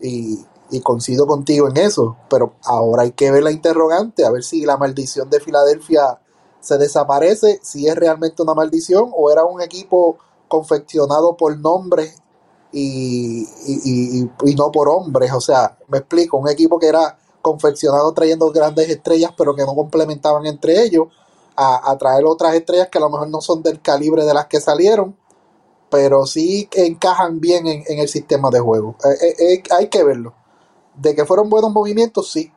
Y, 0.00 0.44
y 0.70 0.80
coincido 0.80 1.26
contigo 1.26 1.68
en 1.68 1.76
eso, 1.76 2.16
pero 2.28 2.54
ahora 2.64 3.02
hay 3.02 3.12
que 3.12 3.30
ver 3.30 3.42
la 3.42 3.50
interrogante, 3.50 4.24
a 4.24 4.30
ver 4.30 4.42
si 4.42 4.64
la 4.64 4.76
maldición 4.76 5.30
de 5.30 5.40
Filadelfia 5.40 6.20
se 6.60 6.78
desaparece, 6.78 7.60
si 7.62 7.88
es 7.88 7.94
realmente 7.94 8.42
una 8.42 8.54
maldición 8.54 9.10
o 9.16 9.30
era 9.30 9.44
un 9.44 9.60
equipo 9.60 10.18
confeccionado 10.48 11.36
por 11.36 11.56
nombres 11.58 12.20
y, 12.72 13.48
y, 13.66 14.30
y, 14.44 14.54
no 14.54 14.70
por 14.70 14.88
hombres. 14.88 15.32
O 15.32 15.40
sea, 15.40 15.78
me 15.88 15.98
explico, 15.98 16.36
un 16.36 16.48
equipo 16.48 16.78
que 16.78 16.88
era 16.88 17.18
confeccionado 17.50 18.12
trayendo 18.12 18.50
grandes 18.50 18.88
estrellas, 18.88 19.32
pero 19.36 19.54
que 19.54 19.62
no 19.62 19.74
complementaban 19.74 20.46
entre 20.46 20.82
ellos, 20.82 21.08
a, 21.60 21.96
traer 21.98 22.24
otras 22.24 22.54
estrellas 22.54 22.88
que 22.88 22.98
a 22.98 23.00
lo 23.00 23.10
mejor 23.10 23.28
no 23.28 23.40
son 23.40 23.62
del 23.62 23.80
calibre 23.80 24.24
de 24.24 24.32
las 24.32 24.46
que 24.46 24.60
salieron, 24.60 25.16
pero 25.90 26.24
sí 26.26 26.68
encajan 26.72 27.40
bien 27.40 27.66
en, 27.66 27.98
el 27.98 28.08
sistema 28.08 28.50
de 28.50 28.60
juego. 28.60 28.94
Eh, 29.04 29.26
eh, 29.26 29.54
eh, 29.54 29.62
hay 29.70 29.88
que 29.88 30.04
verlo. 30.04 30.34
De 30.94 31.14
que 31.14 31.24
fueron 31.24 31.48
buenos 31.48 31.72
movimientos, 31.72 32.30
sí, 32.30 32.52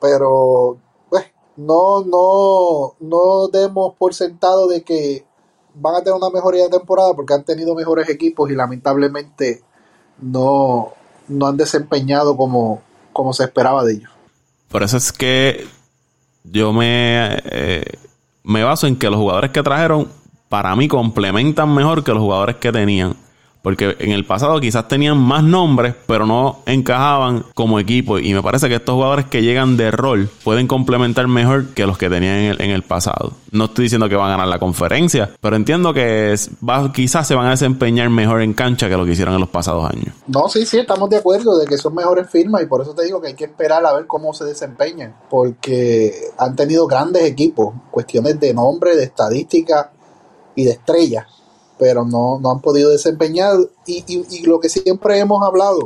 pero 0.00 0.78
pues, 1.08 1.26
no, 1.56 2.02
no, 2.02 2.94
no 2.98 3.48
demos 3.48 3.94
por 3.96 4.14
sentado 4.14 4.66
de 4.66 4.82
que 4.82 5.24
van 5.74 5.94
a 5.94 6.02
tener 6.02 6.14
una 6.14 6.30
mejoría 6.30 6.64
de 6.64 6.70
temporada 6.70 7.14
porque 7.14 7.34
han 7.34 7.44
tenido 7.44 7.74
mejores 7.74 8.08
equipos 8.08 8.50
y 8.50 8.54
lamentablemente 8.54 9.62
no, 10.20 10.92
no 11.28 11.46
han 11.46 11.56
desempeñado 11.56 12.36
como, 12.36 12.82
como 13.12 13.32
se 13.32 13.44
esperaba 13.44 13.84
de 13.84 13.94
ellos. 13.94 14.10
Por 14.70 14.84
eso 14.84 14.96
es 14.98 15.12
que 15.12 15.66
yo 16.44 16.72
me, 16.72 17.38
eh, 17.44 17.84
me 18.44 18.62
baso 18.62 18.86
en 18.86 18.94
que 18.94 19.10
los 19.10 19.16
jugadores 19.16 19.50
que 19.50 19.64
trajeron, 19.64 20.08
para 20.48 20.76
mí, 20.76 20.86
complementan 20.86 21.74
mejor 21.74 22.04
que 22.04 22.12
los 22.12 22.20
jugadores 22.20 22.56
que 22.56 22.70
tenían. 22.70 23.16
Porque 23.62 23.96
en 23.98 24.12
el 24.12 24.24
pasado 24.24 24.58
quizás 24.60 24.88
tenían 24.88 25.18
más 25.18 25.42
nombres, 25.42 25.94
pero 26.06 26.26
no 26.26 26.60
encajaban 26.66 27.44
como 27.54 27.78
equipo. 27.78 28.18
Y 28.18 28.32
me 28.32 28.42
parece 28.42 28.68
que 28.68 28.76
estos 28.76 28.94
jugadores 28.94 29.26
que 29.26 29.42
llegan 29.42 29.76
de 29.76 29.90
rol 29.90 30.30
pueden 30.44 30.66
complementar 30.66 31.28
mejor 31.28 31.68
que 31.68 31.86
los 31.86 31.98
que 31.98 32.08
tenían 32.08 32.60
en 32.60 32.70
el, 32.70 32.82
pasado. 32.82 33.34
No 33.52 33.66
estoy 33.66 33.84
diciendo 33.84 34.08
que 34.08 34.16
van 34.16 34.28
a 34.28 34.30
ganar 34.32 34.48
la 34.48 34.58
conferencia, 34.58 35.30
pero 35.40 35.54
entiendo 35.54 35.92
que 35.92 36.34
quizás 36.94 37.28
se 37.28 37.34
van 37.34 37.46
a 37.46 37.50
desempeñar 37.50 38.08
mejor 38.08 38.40
en 38.40 38.54
cancha 38.54 38.88
que 38.88 38.96
lo 38.96 39.04
que 39.04 39.12
hicieron 39.12 39.34
en 39.34 39.40
los 39.40 39.50
pasados 39.50 39.88
años. 39.88 40.14
No, 40.26 40.48
sí, 40.48 40.64
sí, 40.64 40.78
estamos 40.78 41.10
de 41.10 41.18
acuerdo 41.18 41.58
de 41.58 41.66
que 41.66 41.76
son 41.76 41.94
mejores 41.94 42.28
firmas 42.30 42.62
y 42.62 42.66
por 42.66 42.80
eso 42.80 42.94
te 42.94 43.04
digo 43.04 43.20
que 43.20 43.28
hay 43.28 43.34
que 43.34 43.44
esperar 43.44 43.84
a 43.84 43.92
ver 43.92 44.06
cómo 44.06 44.32
se 44.32 44.44
desempeñan. 44.44 45.14
Porque 45.28 46.12
han 46.38 46.56
tenido 46.56 46.86
grandes 46.86 47.24
equipos, 47.24 47.74
cuestiones 47.90 48.40
de 48.40 48.54
nombre, 48.54 48.96
de 48.96 49.04
estadística 49.04 49.92
y 50.54 50.64
de 50.64 50.72
estrellas 50.72 51.26
pero 51.80 52.04
no, 52.04 52.38
no 52.38 52.50
han 52.50 52.60
podido 52.60 52.90
desempeñar. 52.90 53.56
Y, 53.86 54.04
y, 54.06 54.42
lo 54.42 54.60
que 54.60 54.68
siempre 54.68 55.18
hemos 55.18 55.42
hablado, 55.42 55.80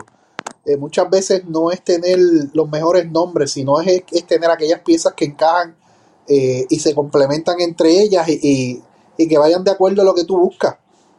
eh, 0.64 0.76
muchas 0.76 1.09
veces 1.09 1.45
no 1.45 1.70
es 1.70 1.84
tener 1.84 2.18
los 2.53 2.68
mejores 2.68 3.09
nombres, 3.09 3.53
sino 3.53 3.80
es, 3.80 4.03
es 4.11 4.26
tener 4.26 4.51
aquellas 4.51 4.80
piezas 4.80 5.12
que 5.14 5.26
encajan 5.26 5.76
eh, 6.26 6.66
y 6.68 6.80
se 6.80 6.97
complementan 6.97 7.61
entre 7.61 8.01
ellas 8.01 8.28
y, 8.28 8.82
y, 9.16 9.28
que 9.28 9.38
vayan 9.38 9.62
de 9.62 9.70
acuerdo 9.70 10.03
a 10.03 10.05
lo 10.05 10.16
que 10.16 10.24
tú 10.24 10.36
buscas. 10.36 10.74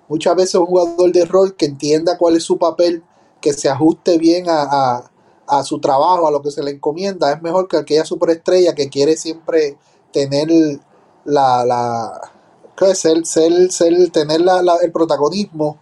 Muchas 0.10 0.36
veces 0.36 0.56
un 0.56 0.66
jugador 0.66 1.10
de 1.14 1.24
rol 1.24 1.56
que 1.56 1.68
entienda 1.68 2.18
cuál 2.18 2.36
es 2.36 2.44
su 2.44 2.58
papel, 2.58 3.02
que 3.40 3.54
se 3.54 3.70
ajuste 3.70 4.18
bien 4.18 4.50
a, 4.50 4.64
a, 4.64 5.12
a 5.48 5.64
su 5.64 5.80
trabajo, 5.80 6.28
a 6.28 6.32
lo 6.32 6.42
que 6.42 6.52
se 6.52 6.62
le 6.62 6.72
encomienda, 6.72 7.32
es 7.32 7.42
mejor 7.42 7.70
que 7.70 7.78
aquella 7.78 8.04
superestrella 8.04 8.76
que 8.76 8.90
quiere 8.90 9.16
siempre 9.16 9.78
tener 10.12 10.50
la, 11.24 11.64
la 11.64 12.35
ser, 12.94 13.26
ser, 13.26 13.72
ser 13.72 14.10
tener 14.12 14.42
la, 14.42 14.62
el 14.84 14.92
protagonismo 14.92 15.80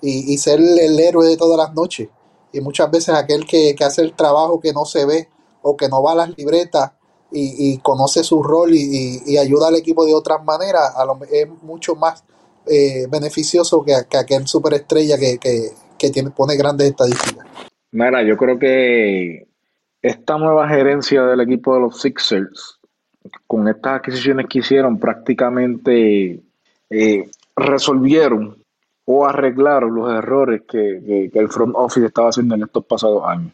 y, 0.00 0.32
y, 0.32 0.38
ser 0.38 0.60
el 0.60 0.98
héroe 0.98 1.26
de 1.26 1.36
todas 1.36 1.58
las 1.58 1.74
noches. 1.74 2.08
Y 2.52 2.60
muchas 2.60 2.90
veces 2.90 3.14
aquel 3.14 3.46
que, 3.46 3.74
que, 3.74 3.84
hace 3.84 4.02
el 4.02 4.14
trabajo 4.14 4.60
que 4.60 4.72
no 4.72 4.84
se 4.84 5.04
ve 5.04 5.28
o 5.62 5.76
que 5.76 5.88
no 5.88 6.02
va 6.02 6.12
a 6.12 6.16
las 6.16 6.36
libretas 6.36 6.92
y, 7.30 7.72
y 7.72 7.78
conoce 7.78 8.22
su 8.24 8.42
rol 8.42 8.74
y, 8.74 9.20
y, 9.26 9.36
ayuda 9.38 9.68
al 9.68 9.76
equipo 9.76 10.04
de 10.04 10.14
otras 10.14 10.42
maneras, 10.44 10.94
a 10.96 11.04
lo, 11.04 11.18
es 11.30 11.48
mucho 11.62 11.94
más 11.94 12.24
eh, 12.66 13.06
beneficioso 13.10 13.84
que, 13.84 13.94
que, 14.08 14.16
aquel 14.16 14.46
superestrella 14.46 15.18
que, 15.18 15.38
que, 15.38 15.70
que 15.98 16.10
tiene, 16.10 16.30
pone 16.30 16.56
grandes 16.56 16.88
estadísticas. 16.88 17.46
Mira, 17.90 18.22
yo 18.22 18.36
creo 18.36 18.58
que 18.58 19.48
esta 20.02 20.38
nueva 20.38 20.68
gerencia 20.68 21.22
del 21.24 21.40
equipo 21.40 21.74
de 21.74 21.80
los 21.80 22.00
Sixers 22.00 22.77
con 23.46 23.68
estas 23.68 23.98
adquisiciones 23.98 24.46
que 24.46 24.60
hicieron 24.60 24.98
prácticamente 24.98 26.40
eh, 26.90 27.30
resolvieron 27.56 28.56
o 29.04 29.26
arreglaron 29.26 29.94
los 29.94 30.12
errores 30.12 30.62
que, 30.68 31.30
el 31.32 31.48
front 31.48 31.74
office 31.76 32.06
estaba 32.06 32.28
haciendo 32.28 32.54
en 32.54 32.64
estos 32.64 32.84
pasados 32.84 33.22
años. 33.26 33.52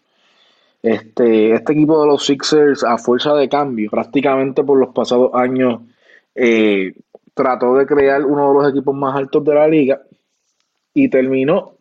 Este, 0.83 1.53
este 1.53 1.73
equipo 1.73 2.01
de 2.03 2.09
los 2.09 2.27
Sixers, 2.27 2.85
a 2.85 2.99
fuerza 2.99 3.35
de 3.35 3.49
cambio, 3.49 3.91
prácticamente 3.91 4.65
por 4.65 4.79
los 4.79 4.93
pasados 4.93 5.31
años, 5.33 5.81
eh, 6.35 6.93
trató 7.33 7.75
de 7.75 7.87
crear 7.87 8.25
uno 8.25 8.49
de 8.49 8.55
los 8.55 8.71
equipos 8.71 8.95
más 8.95 9.15
altos 9.17 9.45
de 9.45 9.55
la 9.55 9.69
liga 9.69 10.03
y 10.93 11.09
terminó 11.09 11.75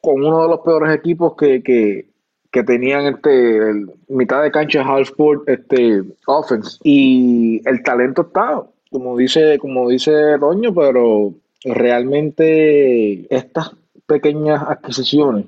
con 0.00 0.22
uno 0.22 0.42
de 0.42 0.48
los 0.48 0.60
peores 0.60 0.94
equipos 0.94 1.34
que, 1.34 1.62
que, 1.62 2.06
que 2.54 2.62
tenían 2.62 3.06
este 3.06 3.84
mitad 4.06 4.40
de 4.44 4.52
cancha 4.52 4.82
half 4.82 5.10
court 5.16 5.42
este 5.48 6.04
offense. 6.24 6.78
Y 6.84 7.60
el 7.68 7.82
talento 7.82 8.22
está 8.22 8.62
como 8.92 9.16
dice 9.18 9.58
como 9.58 9.88
dice 9.88 10.12
Doño 10.38 10.72
pero 10.72 11.34
realmente 11.64 13.26
estas 13.34 13.72
pequeñas 14.06 14.62
adquisiciones 14.68 15.46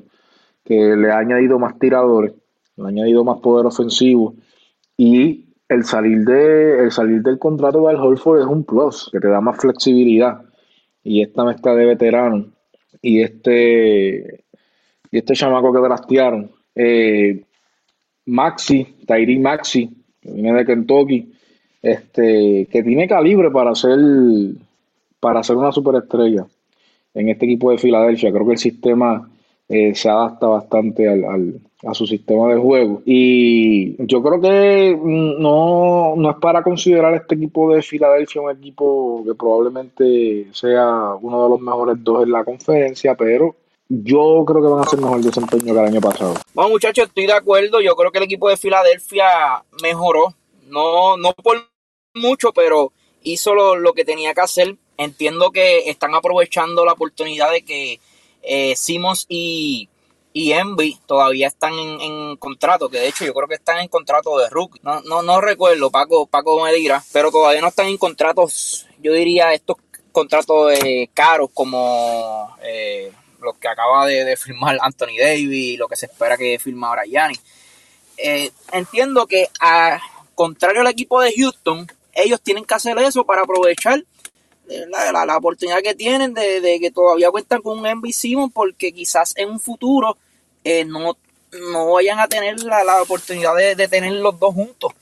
que 0.64 0.74
le 0.74 1.12
ha 1.12 1.18
añadido 1.18 1.60
más 1.60 1.78
tiradores 1.78 2.32
le 2.76 2.84
ha 2.84 2.88
añadido 2.88 3.22
más 3.22 3.38
poder 3.38 3.66
ofensivo 3.66 4.34
y 4.96 5.44
el 5.68 5.84
salir 5.84 6.24
de 6.24 6.80
el 6.80 6.90
salir 6.90 7.22
del 7.22 7.38
contrato 7.38 7.82
de 7.82 7.90
Al 7.90 8.00
Holford 8.00 8.40
es 8.40 8.46
un 8.46 8.64
plus 8.64 9.10
que 9.12 9.20
te 9.20 9.28
da 9.28 9.40
más 9.40 9.58
flexibilidad. 9.58 10.42
Y 11.04 11.22
esta 11.22 11.44
mezcla 11.44 11.72
de 11.74 11.86
veteranos 11.86 12.46
y 13.00 13.20
este 13.20 14.44
y 15.12 15.18
este 15.18 15.34
chamaco 15.34 15.72
que 15.72 15.80
draftearon 15.80 16.55
eh, 16.76 17.42
Maxi, 18.26 18.84
Tyree 19.06 19.38
Maxi, 19.38 19.90
que 20.20 20.30
viene 20.30 20.52
de 20.52 20.66
Kentucky, 20.66 21.32
este, 21.82 22.68
que 22.70 22.82
tiene 22.82 23.08
calibre 23.08 23.50
para 23.50 23.74
ser, 23.74 23.98
para 25.20 25.42
ser 25.42 25.56
una 25.56 25.72
superestrella 25.72 26.46
en 27.14 27.28
este 27.30 27.46
equipo 27.46 27.70
de 27.70 27.78
Filadelfia. 27.78 28.30
Creo 28.30 28.46
que 28.46 28.52
el 28.52 28.58
sistema 28.58 29.28
eh, 29.68 29.94
se 29.94 30.08
adapta 30.08 30.46
bastante 30.46 31.08
al, 31.08 31.60
a 31.84 31.94
su 31.94 32.06
sistema 32.06 32.48
de 32.48 32.60
juego. 32.60 33.02
Y 33.04 33.96
yo 34.06 34.22
creo 34.22 34.40
que 34.40 34.98
no, 35.02 36.14
no 36.16 36.30
es 36.30 36.36
para 36.36 36.62
considerar 36.62 37.14
este 37.14 37.36
equipo 37.36 37.72
de 37.74 37.82
Filadelfia 37.82 38.42
un 38.42 38.50
equipo 38.50 39.22
que 39.24 39.34
probablemente 39.34 40.48
sea 40.52 41.14
uno 41.20 41.44
de 41.44 41.48
los 41.50 41.60
mejores 41.60 41.96
dos 42.02 42.24
en 42.24 42.32
la 42.32 42.44
conferencia, 42.44 43.14
pero 43.14 43.54
yo 43.88 44.44
creo 44.46 44.62
que 44.62 44.68
van 44.68 44.80
a 44.80 44.82
hacer 44.82 45.00
mejor 45.00 45.20
desempeño 45.20 45.64
que 45.74 45.80
el 45.80 45.86
año 45.86 46.00
pasado. 46.00 46.34
Bueno, 46.54 46.70
muchachos, 46.70 47.06
estoy 47.06 47.26
de 47.26 47.32
acuerdo. 47.32 47.80
Yo 47.80 47.94
creo 47.94 48.10
que 48.10 48.18
el 48.18 48.24
equipo 48.24 48.48
de 48.48 48.56
Filadelfia 48.56 49.64
mejoró. 49.82 50.34
No, 50.66 51.16
no 51.16 51.32
por 51.32 51.68
mucho, 52.14 52.52
pero 52.52 52.92
hizo 53.22 53.54
lo, 53.54 53.92
que 53.92 54.04
tenía 54.04 54.34
que 54.34 54.40
hacer. 54.40 54.76
Entiendo 54.96 55.50
que 55.50 55.90
están 55.90 56.14
aprovechando 56.14 56.84
la 56.84 56.92
oportunidad 56.92 57.52
de 57.52 57.62
que 57.62 58.00
eh, 58.42 58.74
Simmons 58.74 59.26
y, 59.28 59.88
y 60.32 60.52
Envy 60.52 60.98
todavía 61.06 61.46
están 61.46 61.74
en, 61.74 62.36
contrato, 62.36 62.88
que 62.88 62.98
de 62.98 63.08
hecho 63.08 63.24
yo 63.24 63.34
creo 63.34 63.48
que 63.48 63.54
están 63.54 63.80
en 63.80 63.88
contrato 63.88 64.36
de 64.38 64.48
rookie. 64.48 64.80
No, 64.82 65.00
no, 65.02 65.22
no 65.22 65.40
recuerdo, 65.40 65.90
Paco, 65.90 66.26
Paco 66.26 66.62
me 66.62 66.72
dirá, 66.72 67.02
pero 67.12 67.30
todavía 67.30 67.60
no 67.60 67.68
están 67.68 67.86
en 67.86 67.98
contratos, 67.98 68.86
yo 69.00 69.12
diría 69.12 69.52
estos 69.52 69.76
contratos 70.12 70.72
eh, 70.72 71.10
caros 71.12 71.50
como 71.52 72.56
eh, 72.62 73.12
los 73.40 73.56
que 73.58 73.68
acaba 73.68 74.06
de, 74.06 74.36
firmar 74.36 74.78
Anthony 74.80 75.18
Davis, 75.18 75.78
lo 75.78 75.88
que 75.88 75.96
se 75.96 76.06
espera 76.06 76.36
que 76.36 76.58
firme 76.58 76.86
ahora 76.86 77.04
Gianni. 77.04 77.38
Eh, 78.18 78.50
entiendo 78.72 79.26
que 79.26 79.48
a 79.60 80.00
contrario 80.34 80.80
al 80.80 80.86
equipo 80.88 81.20
de 81.20 81.32
Houston, 81.36 81.86
ellos 82.12 82.40
tienen 82.40 82.64
que 82.64 82.74
hacer 82.74 82.96
eso 82.98 83.24
para 83.24 83.42
aprovechar 83.42 84.02
la, 84.88 85.24
la, 85.24 85.36
oportunidad 85.36 85.80
que 85.82 85.94
tienen 85.94 86.34
de, 86.34 86.78
que 86.80 86.90
todavía 86.90 87.30
cuentan 87.30 87.62
con 87.62 87.78
un 87.78 87.86
Envy 87.86 88.12
Simon 88.12 88.50
porque 88.50 88.92
quizás 88.92 89.32
en 89.36 89.50
un 89.50 89.60
futuro 89.60 90.16
eh, 90.64 90.84
no, 90.84 91.16
no 91.70 91.92
vayan 91.92 92.18
a 92.18 92.28
tener 92.28 92.60
la, 92.62 93.02
oportunidad 93.02 93.54
de, 93.54 93.88
tener 93.88 94.12
los 94.12 94.38
dos 94.38 94.54
juntos, 94.54 94.92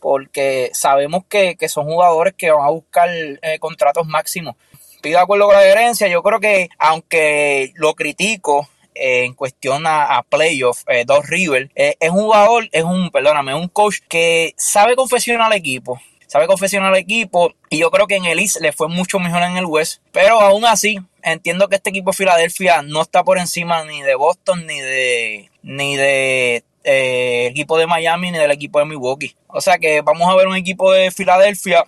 porque 0.00 0.70
sabemos 0.74 1.24
que, 1.28 1.56
son 1.68 1.86
jugadores 1.86 2.34
que 2.34 2.50
van 2.50 2.66
a 2.66 2.70
buscar 2.70 3.08
eh, 3.10 3.58
contratos 3.58 4.06
máximos. 4.06 4.56
Estoy 4.96 5.12
de 5.12 5.18
acuerdo 5.18 5.46
con 5.46 5.54
la 5.54 5.62
gerencia, 5.62 6.08
yo 6.08 6.22
creo 6.22 6.40
que 6.40 6.68
aunque 6.78 7.72
lo 7.76 7.94
critico 7.94 8.68
eh, 8.94 9.24
en 9.24 9.34
cuestión 9.34 9.86
a, 9.86 10.16
a 10.16 10.22
playoff, 10.22 10.82
Dos 11.06 11.28
River, 11.28 11.70
es 11.74 12.10
un 12.10 12.22
jugador, 12.22 12.68
es 12.72 12.82
un, 12.82 13.10
perdóname, 13.10 13.54
un 13.54 13.68
coach 13.68 13.98
que 14.08 14.54
sabe 14.56 14.96
confesionar 14.96 15.52
al 15.52 15.58
equipo, 15.58 16.00
sabe 16.26 16.46
confesionar 16.46 16.92
al 16.92 16.98
equipo 16.98 17.54
y 17.70 17.78
yo 17.78 17.90
creo 17.90 18.06
que 18.06 18.16
en 18.16 18.24
el 18.24 18.38
East 18.38 18.60
le 18.60 18.72
fue 18.72 18.88
mucho 18.88 19.18
mejor 19.18 19.42
en 19.42 19.56
el 19.56 19.66
West, 19.66 20.00
pero 20.12 20.40
aún 20.40 20.64
así 20.64 20.98
entiendo 21.22 21.68
que 21.68 21.76
este 21.76 21.90
equipo 21.90 22.10
de 22.10 22.16
Filadelfia 22.16 22.82
no 22.82 23.02
está 23.02 23.22
por 23.22 23.38
encima 23.38 23.84
ni 23.84 24.02
de 24.02 24.14
Boston 24.14 24.66
ni 24.66 24.80
de 24.80 25.50
ni 25.62 25.96
de 25.96 26.64
eh, 26.84 27.48
equipo 27.50 27.78
de 27.78 27.86
Miami 27.86 28.30
ni 28.30 28.38
del 28.38 28.50
equipo 28.52 28.78
de 28.78 28.84
Milwaukee. 28.84 29.36
O 29.48 29.60
sea 29.60 29.78
que 29.78 30.02
vamos 30.02 30.28
a 30.28 30.36
ver 30.36 30.46
un 30.46 30.56
equipo 30.56 30.92
de 30.92 31.10
Filadelfia 31.10 31.84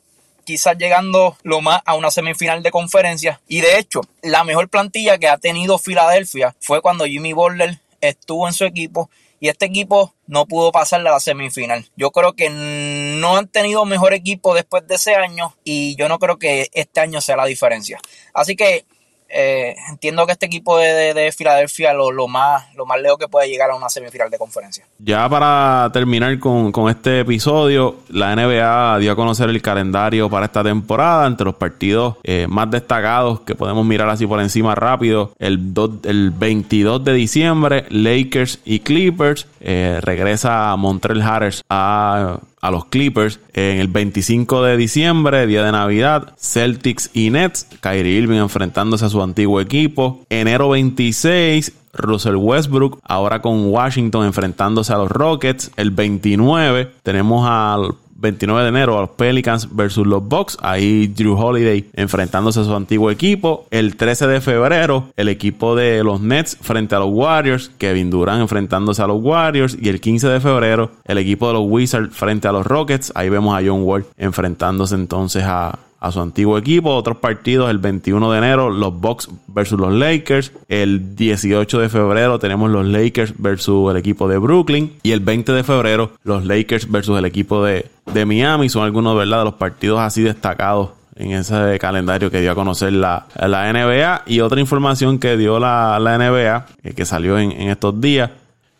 quizás 0.48 0.78
llegando 0.78 1.36
lo 1.42 1.60
más 1.60 1.82
a 1.84 1.94
una 1.94 2.10
semifinal 2.10 2.62
de 2.62 2.70
conferencia. 2.70 3.38
Y 3.48 3.60
de 3.60 3.78
hecho, 3.78 4.00
la 4.22 4.44
mejor 4.44 4.70
plantilla 4.70 5.18
que 5.18 5.28
ha 5.28 5.36
tenido 5.36 5.78
Filadelfia 5.78 6.56
fue 6.58 6.80
cuando 6.80 7.04
Jimmy 7.04 7.34
Butler 7.34 7.80
estuvo 8.00 8.48
en 8.48 8.54
su 8.54 8.64
equipo 8.64 9.10
y 9.40 9.48
este 9.48 9.66
equipo 9.66 10.14
no 10.26 10.46
pudo 10.46 10.72
pasar 10.72 11.00
a 11.00 11.10
la 11.10 11.20
semifinal. 11.20 11.86
Yo 11.96 12.12
creo 12.12 12.32
que 12.32 12.48
no 12.48 13.36
han 13.36 13.48
tenido 13.48 13.84
mejor 13.84 14.14
equipo 14.14 14.54
después 14.54 14.86
de 14.86 14.94
ese 14.94 15.16
año 15.16 15.54
y 15.64 15.96
yo 15.96 16.08
no 16.08 16.18
creo 16.18 16.38
que 16.38 16.70
este 16.72 17.00
año 17.00 17.20
sea 17.20 17.36
la 17.36 17.44
diferencia. 17.44 18.00
Así 18.32 18.56
que 18.56 18.86
eh, 19.30 19.76
entiendo 19.90 20.24
que 20.24 20.32
este 20.32 20.46
equipo 20.46 20.78
de, 20.78 21.12
de, 21.12 21.32
Filadelfia 21.32 21.92
lo, 21.92 22.10
lo, 22.10 22.28
más, 22.28 22.74
lo 22.74 22.86
más 22.86 23.00
lejos 23.00 23.18
que 23.18 23.28
puede 23.28 23.48
llegar 23.48 23.70
a 23.70 23.76
una 23.76 23.88
semifinal 23.90 24.30
de 24.30 24.38
conferencia. 24.38 24.86
Ya 24.98 25.28
para 25.28 25.90
terminar 25.92 26.38
con, 26.38 26.72
este 26.88 27.20
episodio, 27.20 27.96
la 28.08 28.34
NBA 28.34 28.98
dio 29.00 29.12
a 29.12 29.16
conocer 29.16 29.50
el 29.50 29.60
calendario 29.60 30.30
para 30.30 30.46
esta 30.46 30.64
temporada 30.64 31.26
entre 31.26 31.44
los 31.44 31.56
partidos 31.56 32.16
eh, 32.24 32.46
más 32.48 32.70
destacados 32.70 33.40
que 33.40 33.54
podemos 33.54 33.84
mirar 33.84 34.08
así 34.08 34.26
por 34.26 34.40
encima 34.40 34.74
rápido. 34.74 35.32
El, 35.38 35.74
el 36.04 36.30
22 36.30 37.04
de 37.04 37.12
diciembre, 37.12 37.84
Lakers 37.90 38.60
y 38.64 38.80
Clippers. 38.80 39.46
Eh, 39.60 39.98
regresa 40.02 40.74
Montreal 40.76 41.22
Harris 41.22 41.62
a 41.68 42.40
a 42.60 42.70
los 42.70 42.86
Clippers. 42.86 43.40
En 43.52 43.78
el 43.78 43.88
25 43.88 44.62
de 44.62 44.76
diciembre, 44.76 45.46
día 45.46 45.64
de 45.64 45.72
Navidad, 45.72 46.34
Celtics 46.38 47.10
y 47.12 47.30
Nets. 47.30 47.66
Kyrie 47.80 48.18
Irving 48.18 48.38
enfrentándose 48.38 49.04
a 49.04 49.08
su 49.08 49.22
antiguo 49.22 49.60
equipo. 49.60 50.20
Enero 50.28 50.70
26, 50.70 51.72
Russell 51.92 52.36
Westbrook, 52.36 53.00
ahora 53.02 53.40
con 53.42 53.66
Washington 53.66 54.26
enfrentándose 54.26 54.92
a 54.92 54.98
los 54.98 55.10
Rockets. 55.10 55.70
El 55.76 55.90
29 55.90 56.90
tenemos 57.02 57.48
al 57.48 57.94
29 58.18 58.62
de 58.62 58.68
enero 58.68 58.98
a 58.98 59.02
los 59.02 59.10
Pelicans 59.10 59.74
versus 59.74 60.06
los 60.06 60.26
Bucks. 60.26 60.58
Ahí 60.60 61.06
Drew 61.06 61.38
Holiday 61.38 61.88
enfrentándose 61.94 62.60
a 62.60 62.64
su 62.64 62.74
antiguo 62.74 63.10
equipo. 63.10 63.66
El 63.70 63.96
13 63.96 64.26
de 64.26 64.40
febrero, 64.40 65.08
el 65.16 65.28
equipo 65.28 65.74
de 65.74 66.02
los 66.04 66.20
Nets 66.20 66.56
frente 66.60 66.94
a 66.94 66.98
los 66.98 67.10
Warriors. 67.10 67.70
Kevin 67.78 68.10
Durant 68.10 68.42
enfrentándose 68.42 69.02
a 69.02 69.06
los 69.06 69.22
Warriors. 69.22 69.76
Y 69.80 69.88
el 69.88 70.00
15 70.00 70.28
de 70.28 70.40
febrero, 70.40 70.90
el 71.04 71.18
equipo 71.18 71.46
de 71.48 71.54
los 71.54 71.62
Wizards 71.66 72.14
frente 72.14 72.48
a 72.48 72.52
los 72.52 72.66
Rockets. 72.66 73.12
Ahí 73.14 73.28
vemos 73.28 73.56
a 73.56 73.64
John 73.64 73.82
Wall 73.82 74.04
enfrentándose 74.16 74.94
entonces 74.94 75.44
a, 75.46 75.78
a 76.00 76.12
su 76.12 76.20
antiguo 76.20 76.58
equipo. 76.58 76.94
Otros 76.94 77.18
partidos 77.18 77.70
el 77.70 77.78
21 77.78 78.32
de 78.32 78.38
enero, 78.38 78.70
los 78.70 78.98
Bucks 78.98 79.28
versus 79.48 79.78
los 79.78 79.92
Lakers. 79.92 80.52
El 80.68 81.16
18 81.16 81.80
de 81.80 81.88
febrero 81.88 82.38
tenemos 82.38 82.70
los 82.70 82.86
Lakers 82.86 83.34
versus 83.38 83.90
el 83.90 83.96
equipo 83.96 84.28
de 84.28 84.38
Brooklyn. 84.38 84.92
Y 85.02 85.12
el 85.12 85.20
20 85.20 85.52
de 85.52 85.64
febrero, 85.64 86.12
los 86.24 86.44
Lakers 86.44 86.90
versus 86.90 87.18
el 87.18 87.24
equipo 87.24 87.64
de, 87.64 87.90
de 88.12 88.26
Miami. 88.26 88.68
Son 88.68 88.84
algunos 88.84 89.16
¿verdad? 89.16 89.38
de 89.40 89.44
los 89.44 89.54
partidos 89.54 90.00
así 90.00 90.22
destacados 90.22 90.90
en 91.16 91.32
ese 91.32 91.78
calendario 91.80 92.30
que 92.30 92.40
dio 92.40 92.52
a 92.52 92.54
conocer 92.54 92.92
la, 92.92 93.26
la 93.34 93.72
NBA. 93.72 94.22
Y 94.26 94.40
otra 94.40 94.60
información 94.60 95.18
que 95.18 95.36
dio 95.36 95.58
la, 95.58 95.98
la 95.98 96.16
NBA, 96.16 96.66
eh, 96.84 96.94
que 96.94 97.04
salió 97.04 97.38
en, 97.38 97.50
en 97.52 97.70
estos 97.70 98.00
días, 98.00 98.30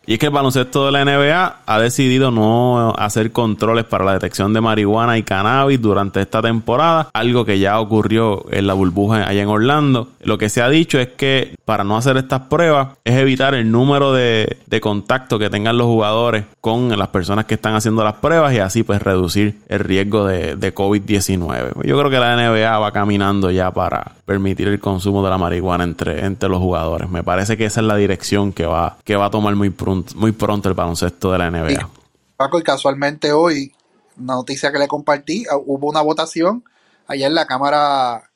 y 0.09 0.13
es 0.13 0.19
que 0.19 0.25
el 0.25 0.31
baloncesto 0.31 0.87
de 0.87 0.91
la 0.91 1.05
NBA 1.05 1.57
ha 1.67 1.79
decidido 1.79 2.31
no 2.31 2.95
hacer 2.97 3.31
controles 3.31 3.85
para 3.85 4.05
la 4.05 4.13
detección 4.13 4.53
de 4.53 4.59
marihuana 4.59 5.19
y 5.19 5.21
cannabis 5.21 5.79
durante 5.79 6.19
esta 6.19 6.41
temporada, 6.41 7.11
algo 7.13 7.45
que 7.45 7.59
ya 7.59 7.79
ocurrió 7.79 8.43
en 8.49 8.65
la 8.65 8.73
burbuja 8.73 9.27
allá 9.27 9.43
en 9.43 9.49
Orlando. 9.49 10.07
Lo 10.23 10.39
que 10.39 10.49
se 10.49 10.63
ha 10.63 10.69
dicho 10.69 10.97
es 10.97 11.09
que 11.09 11.55
para 11.63 11.83
no 11.83 11.95
hacer 11.95 12.17
estas 12.17 12.41
pruebas 12.41 12.97
es 13.05 13.19
evitar 13.19 13.53
el 13.53 13.71
número 13.71 14.11
de, 14.11 14.57
contacto 14.81 15.37
que 15.37 15.51
tengan 15.51 15.77
los 15.77 15.85
jugadores 15.85 16.45
con 16.59 16.89
las 16.97 17.09
personas 17.09 17.45
que 17.45 17.53
están 17.53 17.75
haciendo 17.75 18.03
las 18.03 18.15
pruebas 18.15 18.51
y 18.55 18.57
así 18.57 18.81
pues 18.81 19.03
reducir 19.03 19.59
el 19.67 19.79
riesgo 19.81 20.25
de, 20.25 20.55
de 20.55 20.73
COVID-19. 20.73 21.85
Yo 21.85 21.99
creo 21.99 22.09
que 22.09 22.17
la 22.17 22.35
NBA 22.35 22.79
va 22.79 22.91
caminando 22.91 23.51
ya 23.51 23.69
para 23.71 24.13
permitir 24.25 24.69
el 24.69 24.79
consumo 24.79 25.23
de 25.23 25.29
la 25.29 25.37
marihuana 25.37 25.83
entre, 25.83 26.25
entre 26.25 26.49
los 26.49 26.57
jugadores. 26.57 27.09
Me 27.09 27.23
parece 27.23 27.57
que 27.57 27.65
esa 27.65 27.81
es 27.81 27.85
la 27.85 27.95
dirección 27.95 28.53
que 28.53 28.65
va, 28.65 28.97
que 29.03 29.15
va 29.15 29.25
a 29.25 29.29
tomar 29.29 29.55
muy 29.55 29.69
pronto 29.69 29.98
muy 30.15 30.31
pronto 30.31 30.69
el 30.69 30.75
baloncesto 30.75 31.31
de 31.31 31.37
la 31.37 31.49
NBA. 31.49 31.89
Paco, 32.37 32.59
y 32.59 32.63
casualmente 32.63 33.31
hoy, 33.31 33.73
una 34.17 34.35
noticia 34.35 34.71
que 34.71 34.79
le 34.79 34.87
compartí, 34.87 35.45
ah, 35.49 35.57
hubo 35.57 35.89
una 35.89 36.01
votación 36.01 36.63
allá 37.07 37.27
en 37.27 37.35
la 37.35 37.45
Cámara, 37.45 38.31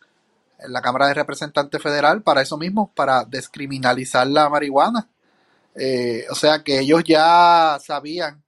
en 0.59 0.73
la 0.73 0.81
Cámara 0.81 1.07
de 1.07 1.13
Representantes 1.13 1.81
Federal 1.81 2.21
para 2.21 2.41
eso 2.41 2.57
mismo, 2.57 2.91
para 2.93 3.23
descriminalizar 3.23 4.27
la 4.27 4.49
marihuana. 4.49 5.07
Eh, 5.75 6.25
o 6.29 6.35
sea 6.35 6.63
que 6.63 6.79
ellos 6.79 7.03
ya 7.05 7.79
sabían 7.83 8.43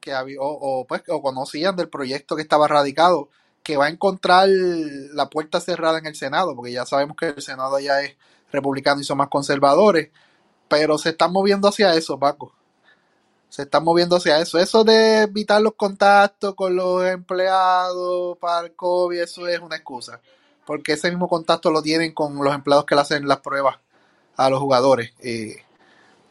que 0.00 0.12
había, 0.12 0.38
o, 0.40 0.86
pues, 0.86 1.02
o 1.08 1.22
conocían 1.22 1.76
del 1.76 1.88
proyecto 1.88 2.36
que 2.36 2.42
estaba 2.42 2.68
radicado, 2.68 3.30
que 3.62 3.76
va 3.78 3.86
a 3.86 3.90
encontrar 3.90 4.48
la 4.48 5.30
puerta 5.30 5.60
cerrada 5.60 5.98
en 5.98 6.06
el 6.06 6.14
Senado, 6.14 6.54
porque 6.54 6.72
ya 6.72 6.84
sabemos 6.84 7.16
que 7.16 7.28
el 7.28 7.42
Senado 7.42 7.78
ya 7.80 8.02
es 8.02 8.14
republicano 8.52 9.00
y 9.00 9.04
son 9.04 9.18
más 9.18 9.28
conservadores 9.28 10.10
pero 10.74 10.98
se 10.98 11.10
están 11.10 11.30
moviendo 11.30 11.68
hacia 11.68 11.94
eso, 11.94 12.18
Paco. 12.18 12.52
Se 13.48 13.62
están 13.62 13.84
moviendo 13.84 14.16
hacia 14.16 14.40
eso. 14.40 14.58
Eso 14.58 14.82
de 14.82 15.22
evitar 15.22 15.62
los 15.62 15.74
contactos 15.76 16.56
con 16.56 16.74
los 16.74 17.06
empleados 17.06 18.36
para 18.38 18.66
el 18.66 18.74
COVID, 18.74 19.20
eso 19.20 19.46
es 19.46 19.60
una 19.60 19.76
excusa. 19.76 20.20
Porque 20.66 20.94
ese 20.94 21.10
mismo 21.10 21.28
contacto 21.28 21.70
lo 21.70 21.80
tienen 21.80 22.12
con 22.12 22.34
los 22.42 22.52
empleados 22.52 22.86
que 22.86 22.96
le 22.96 23.02
hacen 23.02 23.28
las 23.28 23.38
pruebas 23.38 23.76
a 24.36 24.50
los 24.50 24.58
jugadores. 24.58 25.12
Eh, 25.20 25.58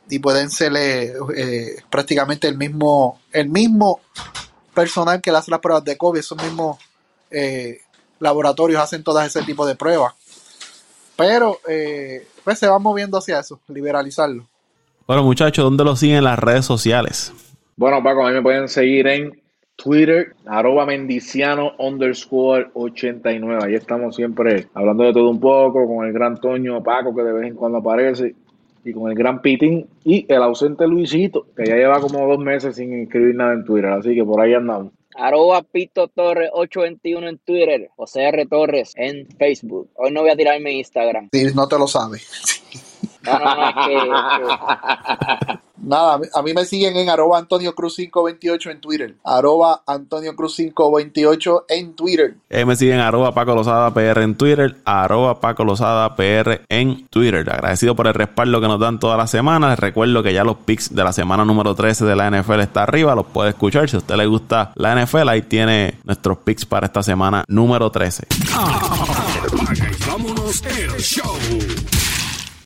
y 0.10 0.20
pueden 0.20 0.52
ser 0.52 0.76
eh, 0.76 1.14
eh, 1.38 1.78
prácticamente 1.89 2.50
el 2.50 2.58
mismo, 2.58 3.22
el 3.32 3.48
mismo 3.48 4.02
personal 4.74 5.22
que 5.22 5.32
le 5.32 5.38
hace 5.38 5.52
las 5.52 5.62
pruebas 5.62 5.86
de 5.86 5.98
COVID, 5.98 6.20
esos 6.20 6.38
mismos 6.44 6.80
laboratorios 8.20 8.82
hacen 8.82 9.06
todo 9.06 9.22
ese 9.22 9.41
tipo 9.44 9.66
de 9.66 9.76
pruebas. 9.76 10.14
Pero 11.16 11.57
eh, 11.68 12.26
pues 12.43 12.59
se 12.59 12.68
va 12.68 12.80
moviendo 12.80 13.18
hacia 13.18 13.39
eso, 13.39 13.59
liberalizarlo. 13.68 14.47
Bueno, 15.07 15.24
muchachos, 15.24 15.64
¿dónde 15.64 15.84
lo 15.84 15.95
siguen 15.95 16.24
las 16.24 16.39
redes 16.39 16.66
sociales? 16.66 17.34
Bueno, 17.76 18.01
Paco, 18.01 18.26
a 18.26 18.30
mí 18.30 18.36
me 18.36 18.41
pueden 18.41 18.70
seguir 18.70 19.07
en 19.07 19.41
Twitter, 19.76 20.36
arroba 20.45 20.86
mendiciano 20.86 21.74
underscore 21.78 22.68
89. 22.74 23.61
Ahí 23.66 23.76
estamos 23.76 24.16
siempre 24.16 24.68
hablando 24.74 25.03
de 25.03 25.14
todo 25.14 25.30
un 25.30 25.39
poco, 25.39 25.88
con 25.88 26.05
el 26.05 26.14
gran 26.14 26.39
Toño 26.39 26.82
Paco, 26.84 27.16
que 27.16 27.24
de 27.24 27.34
vez 27.34 27.47
en 27.47 27.55
cuando 27.55 27.80
aparece, 27.80 28.36
y 28.86 28.93
con 28.93 29.09
el 29.09 29.18
gran 29.18 29.41
Pitín, 29.41 29.88
y 30.03 30.26
el 30.30 30.43
ausente 30.43 30.88
Luisito, 30.88 31.47
que 31.55 31.66
ya 31.66 31.76
lleva 31.76 31.99
como 31.99 32.28
dos 32.28 32.39
meses 32.39 32.76
sin 32.76 32.93
escribir 32.93 33.36
nada 33.36 33.53
en 33.53 33.66
Twitter, 33.66 33.91
así 33.91 34.14
que 34.16 34.24
por 34.24 34.39
ahí 34.39 34.53
andamos. 34.53 34.93
Arroba 35.16 35.64
Pito 35.64 36.07
Torres 36.07 36.49
821 36.53 37.28
en 37.30 37.38
Twitter, 37.39 37.89
José 37.95 38.24
R. 38.24 38.45
Torres 38.45 38.93
en 38.95 39.28
Facebook. 39.38 39.89
Hoy 39.95 40.11
no 40.11 40.22
voy 40.22 40.32
a 40.32 40.36
tirarme 40.36 40.74
Instagram. 40.74 41.30
Sí, 41.32 41.45
no 41.53 41.68
te 41.68 41.78
lo 41.78 41.88
sabes. 41.88 42.28
Nada, 45.78 46.20
a 46.34 46.42
mí 46.42 46.54
me 46.54 46.66
siguen 46.66 46.98
en 46.98 47.10
arroba 47.10 47.38
Antonio 47.38 47.74
Cruz 47.74 47.96
528 47.96 48.70
en 48.70 48.82
Twitter. 48.82 49.16
Arroba 49.24 49.82
Antonio 49.88 50.36
Cruz 50.36 50.56
528 50.58 51.66
en 51.70 51.94
Twitter. 51.94 52.36
Eh, 52.50 52.66
me 52.66 52.76
siguen 52.76 53.00
arroba 53.00 53.34
Paco 53.34 53.56
Lozada 53.56 53.94
PR 53.94 54.22
en 54.22 54.36
Twitter. 54.36 54.76
Arroba 54.86 55.40
Paco 55.40 55.64
Lozada 55.64 56.16
PR 56.16 56.62
en 56.70 57.08
Twitter. 57.08 57.50
Agradecido 57.50 57.96
por 57.96 58.08
el 58.08 58.14
respaldo 58.14 58.60
que 58.60 58.68
nos 58.68 58.80
dan 58.80 59.00
todas 59.00 59.18
las 59.18 59.32
semanas. 59.32 59.72
Les 59.72 59.80
recuerdo 59.80 60.22
que 60.22 60.34
ya 60.34 60.44
los 60.44 60.58
picks 60.58 60.94
de 60.94 61.04
la 61.04 61.14
semana 61.14 61.46
número 61.46 61.76
13 61.76 62.06
de 62.06 62.16
la 62.16 62.30
NFL 62.30 62.60
está 62.60 62.84
arriba. 62.84 63.16
Los 63.16 63.28
puede 63.28 63.50
escuchar. 63.50 63.90
Si 63.90 63.96
a 63.96 64.00
usted 64.00 64.16
le 64.16 64.26
gusta 64.26 64.72
la 64.76 65.02
NFL, 65.02 65.30
ahí 65.30 65.44
tiene 65.44 66.00
nuestros 66.04 66.40
picks 66.40 66.66
para 66.66 66.88
esta 66.88 67.04
semana 67.04 67.44
número 67.48 67.90
13. 67.90 68.28
Vámonos 70.08 70.62
el 70.66 70.92
show. 71.00 72.03